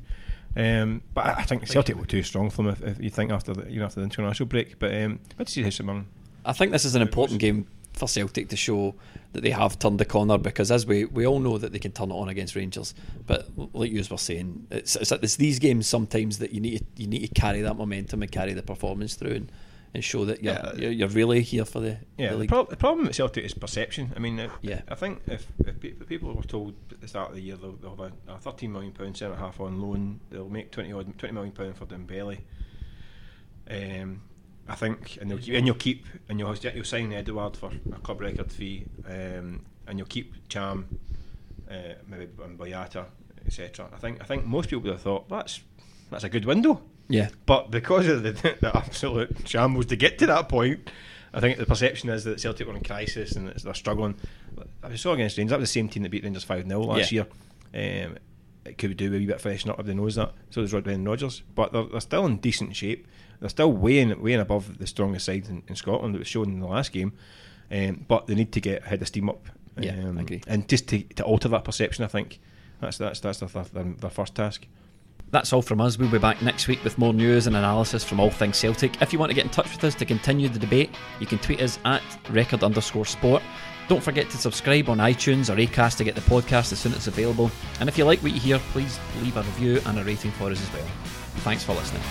Um, 0.57 1.01
but 1.13 1.25
I, 1.25 1.33
I 1.39 1.43
think 1.43 1.67
Celtic 1.67 1.97
were 1.97 2.05
too 2.05 2.23
strong 2.23 2.49
for 2.49 2.63
them. 2.63 2.71
If, 2.71 2.81
if 2.81 3.03
you 3.03 3.09
think 3.09 3.31
after 3.31 3.53
the 3.53 3.69
you 3.69 3.79
know 3.79 3.85
after 3.85 3.99
the 3.99 4.05
international 4.05 4.47
break, 4.47 4.79
but 4.79 4.93
um, 4.93 5.19
let's 5.37 5.51
see 5.51 5.63
how 5.63 5.69
St 5.69 5.85
Mirren. 5.85 6.07
I 6.45 6.53
think 6.53 6.71
this 6.71 6.85
is 6.85 6.95
an 6.95 7.01
important 7.01 7.39
game 7.39 7.67
for 7.93 8.07
Celtic 8.07 8.49
to 8.49 8.55
show 8.55 8.95
that 9.33 9.41
they 9.41 9.49
have 9.49 9.79
turned 9.79 9.99
the 9.99 10.05
corner 10.05 10.37
because 10.37 10.71
as 10.71 10.85
we, 10.85 11.05
we 11.05 11.25
all 11.25 11.39
know 11.39 11.57
that 11.57 11.71
they 11.71 11.79
can 11.79 11.91
turn 11.91 12.11
it 12.11 12.13
on 12.13 12.29
against 12.29 12.55
Rangers, 12.55 12.93
but 13.25 13.47
like 13.73 13.91
you 13.91 14.03
were 14.09 14.17
saying, 14.17 14.67
it's, 14.69 14.95
it's, 14.95 15.11
it's 15.11 15.37
these 15.37 15.59
games 15.59 15.87
sometimes 15.87 16.39
that 16.39 16.51
you 16.51 16.61
need 16.61 16.79
to, 16.79 16.85
you 17.01 17.07
need 17.07 17.25
to 17.25 17.33
carry 17.33 17.61
that 17.61 17.75
momentum 17.75 18.21
and 18.21 18.31
carry 18.31 18.53
the 18.53 18.61
performance 18.61 19.15
through 19.15 19.31
and, 19.31 19.51
and 19.93 20.03
show 20.03 20.25
that 20.25 20.43
you're, 20.43 20.53
Yeah. 20.53 20.73
you're, 20.75 20.91
you're 20.91 21.07
really 21.09 21.41
here 21.41 21.63
for 21.65 21.79
the, 21.79 21.97
Yeah, 22.17 22.27
the 22.27 22.33
the, 22.33 22.37
league. 22.41 22.49
prob- 22.49 22.69
the 22.69 22.75
problem 22.77 23.07
with 23.07 23.15
Celtic 23.15 23.45
is 23.45 23.53
perception. 23.53 24.11
I 24.15 24.19
mean, 24.19 24.39
uh, 24.39 24.49
Yeah. 24.61 24.81
I 24.89 24.95
think 24.95 25.21
if, 25.27 25.47
if 25.65 26.07
people 26.07 26.33
were 26.33 26.43
told 26.43 26.73
at 26.91 26.99
the 27.01 27.07
start 27.07 27.29
of 27.29 27.35
the 27.35 27.41
year 27.41 27.55
they'll, 27.55 27.73
they'll 27.73 27.95
have 27.95 28.11
a, 28.27 28.33
a 28.33 28.37
13 28.37 28.71
million 28.71 28.91
pound 28.91 29.15
centre 29.17 29.35
half 29.35 29.59
on 29.61 29.81
loan, 29.81 30.19
they'll 30.29 30.49
make 30.49 30.71
20 30.71 30.91
odd, 30.93 31.17
20 31.17 31.33
million 31.33 31.51
pound 31.53 31.77
for 31.77 31.85
Dembele. 31.85 32.39
Um, 33.69 34.21
I 34.67 34.75
think, 34.75 35.17
and, 35.21 35.29
they'll 35.29 35.37
keep, 35.37 35.53
and 35.55 35.65
you'll 35.67 35.75
keep, 35.75 36.05
and 36.29 36.39
you'll, 36.39 36.55
you'll 36.55 36.83
sign 36.83 37.13
Edouard 37.13 37.55
for 37.55 37.71
a 37.93 37.99
club 37.99 38.21
record 38.21 38.51
fee, 38.51 38.85
um, 39.07 39.63
and 39.87 39.97
you'll 39.99 40.07
keep 40.07 40.33
Ntcham, 40.49 40.85
uh, 41.69 41.73
maybe 42.07 42.25
Boyata, 42.27 43.05
etc. 43.45 43.87
I 43.93 43.97
think, 43.97 44.21
I 44.21 44.25
think 44.25 44.45
most 44.45 44.69
people 44.69 44.83
would 44.83 44.93
have 44.93 45.01
thought 45.01 45.29
that's 45.29 45.61
that's 46.09 46.23
a 46.23 46.29
good 46.29 46.45
window. 46.45 46.81
Yeah, 47.07 47.29
But 47.45 47.71
because 47.71 48.07
of 48.07 48.23
the, 48.23 48.31
the 48.61 48.71
absolute 48.75 49.47
shambles 49.47 49.87
to 49.87 49.95
get 49.95 50.17
to 50.19 50.25
that 50.27 50.49
point, 50.49 50.89
I 51.33 51.39
think 51.39 51.57
the 51.57 51.65
perception 51.65 52.09
is 52.09 52.23
that 52.23 52.39
Celtic 52.39 52.67
were 52.67 52.75
in 52.75 52.83
crisis 52.83 53.33
and 53.33 53.49
they're 53.49 53.73
struggling. 53.73 54.15
I 54.83 54.95
saw 54.95 55.13
against 55.13 55.37
Rangers, 55.37 55.51
that 55.51 55.59
was 55.59 55.69
the 55.69 55.73
same 55.79 55.89
team 55.89 56.03
that 56.03 56.09
beat 56.09 56.23
Rangers 56.23 56.43
5 56.43 56.67
0 56.67 56.79
last 56.81 57.11
Yeah. 57.11 57.25
year. 57.73 58.05
Um, 58.07 58.17
it 58.63 58.77
could 58.77 58.95
do 58.97 59.07
a 59.07 59.11
wee 59.11 59.25
bit 59.25 59.35
of 59.35 59.41
freshen 59.41 59.69
up 59.69 59.79
if 59.79 59.85
they 59.85 59.93
knows 59.93 60.15
that. 60.15 60.31
So 60.49 60.61
does 60.61 60.73
Rod 60.73 60.85
Brendan 60.85 61.05
Rodgers. 61.05 61.43
But 61.53 61.71
they're, 61.73 61.83
they're 61.83 61.99
still 61.99 62.25
in 62.25 62.37
decent 62.37 62.75
shape. 62.75 63.05
They're 63.39 63.49
still 63.49 63.71
way 63.71 63.99
in, 63.99 64.19
way 64.21 64.33
in 64.33 64.39
above 64.39 64.77
the 64.79 64.87
strongest 64.87 65.25
side 65.25 65.47
in, 65.49 65.61
in 65.67 65.75
Scotland 65.75 66.15
that 66.15 66.19
was 66.19 66.27
shown 66.27 66.45
in 66.49 66.59
the 66.61 66.67
last 66.67 66.91
game. 66.91 67.13
Um, 67.71 68.05
but 68.07 68.27
they 68.27 68.35
need 68.35 68.51
to 68.53 68.61
get 68.61 68.83
a 68.83 68.87
head 68.87 69.01
of 69.01 69.07
steam 69.07 69.29
up. 69.29 69.45
Yeah, 69.77 69.91
um, 70.05 70.17
I 70.17 70.21
agree. 70.21 70.41
And 70.47 70.67
just 70.69 70.87
to, 70.89 71.03
to 71.03 71.23
alter 71.23 71.49
that 71.49 71.65
perception, 71.65 72.05
I 72.05 72.07
think 72.07 72.39
that's 72.79 72.97
that's 72.97 73.19
that's 73.19 73.39
their, 73.39 73.49
their, 73.49 73.83
their 73.83 74.09
first 74.09 74.35
task. 74.35 74.65
That's 75.31 75.51
all 75.51 75.61
from 75.61 75.81
us. 75.81 75.97
We'll 75.97 76.09
be 76.09 76.17
back 76.17 76.41
next 76.41 76.67
week 76.67 76.83
with 76.83 76.97
more 76.97 77.13
news 77.13 77.47
and 77.47 77.55
analysis 77.55 78.03
from 78.03 78.19
all 78.19 78.29
things 78.29 78.57
Celtic. 78.57 79.01
If 79.01 79.11
you 79.11 79.19
want 79.19 79.31
to 79.31 79.35
get 79.35 79.45
in 79.45 79.51
touch 79.51 79.71
with 79.71 79.83
us 79.83 79.95
to 79.95 80.05
continue 80.05 80.47
the 80.47 80.59
debate, 80.59 80.91
you 81.19 81.25
can 81.25 81.39
tweet 81.39 81.61
us 81.61 81.79
at 81.83 82.01
record 82.29 82.63
underscore 82.63 83.05
sport. 83.05 83.43
Don't 83.87 84.01
forget 84.01 84.29
to 84.29 84.37
subscribe 84.37 84.89
on 84.89 84.97
iTunes 84.97 85.53
or 85.53 85.57
Acast 85.59 85.97
to 85.97 86.03
get 86.03 86.15
the 86.15 86.21
podcast 86.21 86.71
as 86.71 86.79
soon 86.79 86.93
as 86.93 86.99
it's 86.99 87.07
available. 87.07 87.51
And 87.79 87.89
if 87.89 87.97
you 87.97 88.05
like 88.05 88.19
what 88.23 88.31
you 88.31 88.39
hear, 88.39 88.59
please 88.71 88.99
leave 89.21 89.37
a 89.37 89.41
review 89.41 89.81
and 89.85 89.99
a 89.99 90.03
rating 90.03 90.31
for 90.31 90.49
us 90.49 90.61
as 90.61 90.73
well. 90.73 90.87
Thanks 91.43 91.63
for 91.63 91.73
listening. 91.73 92.01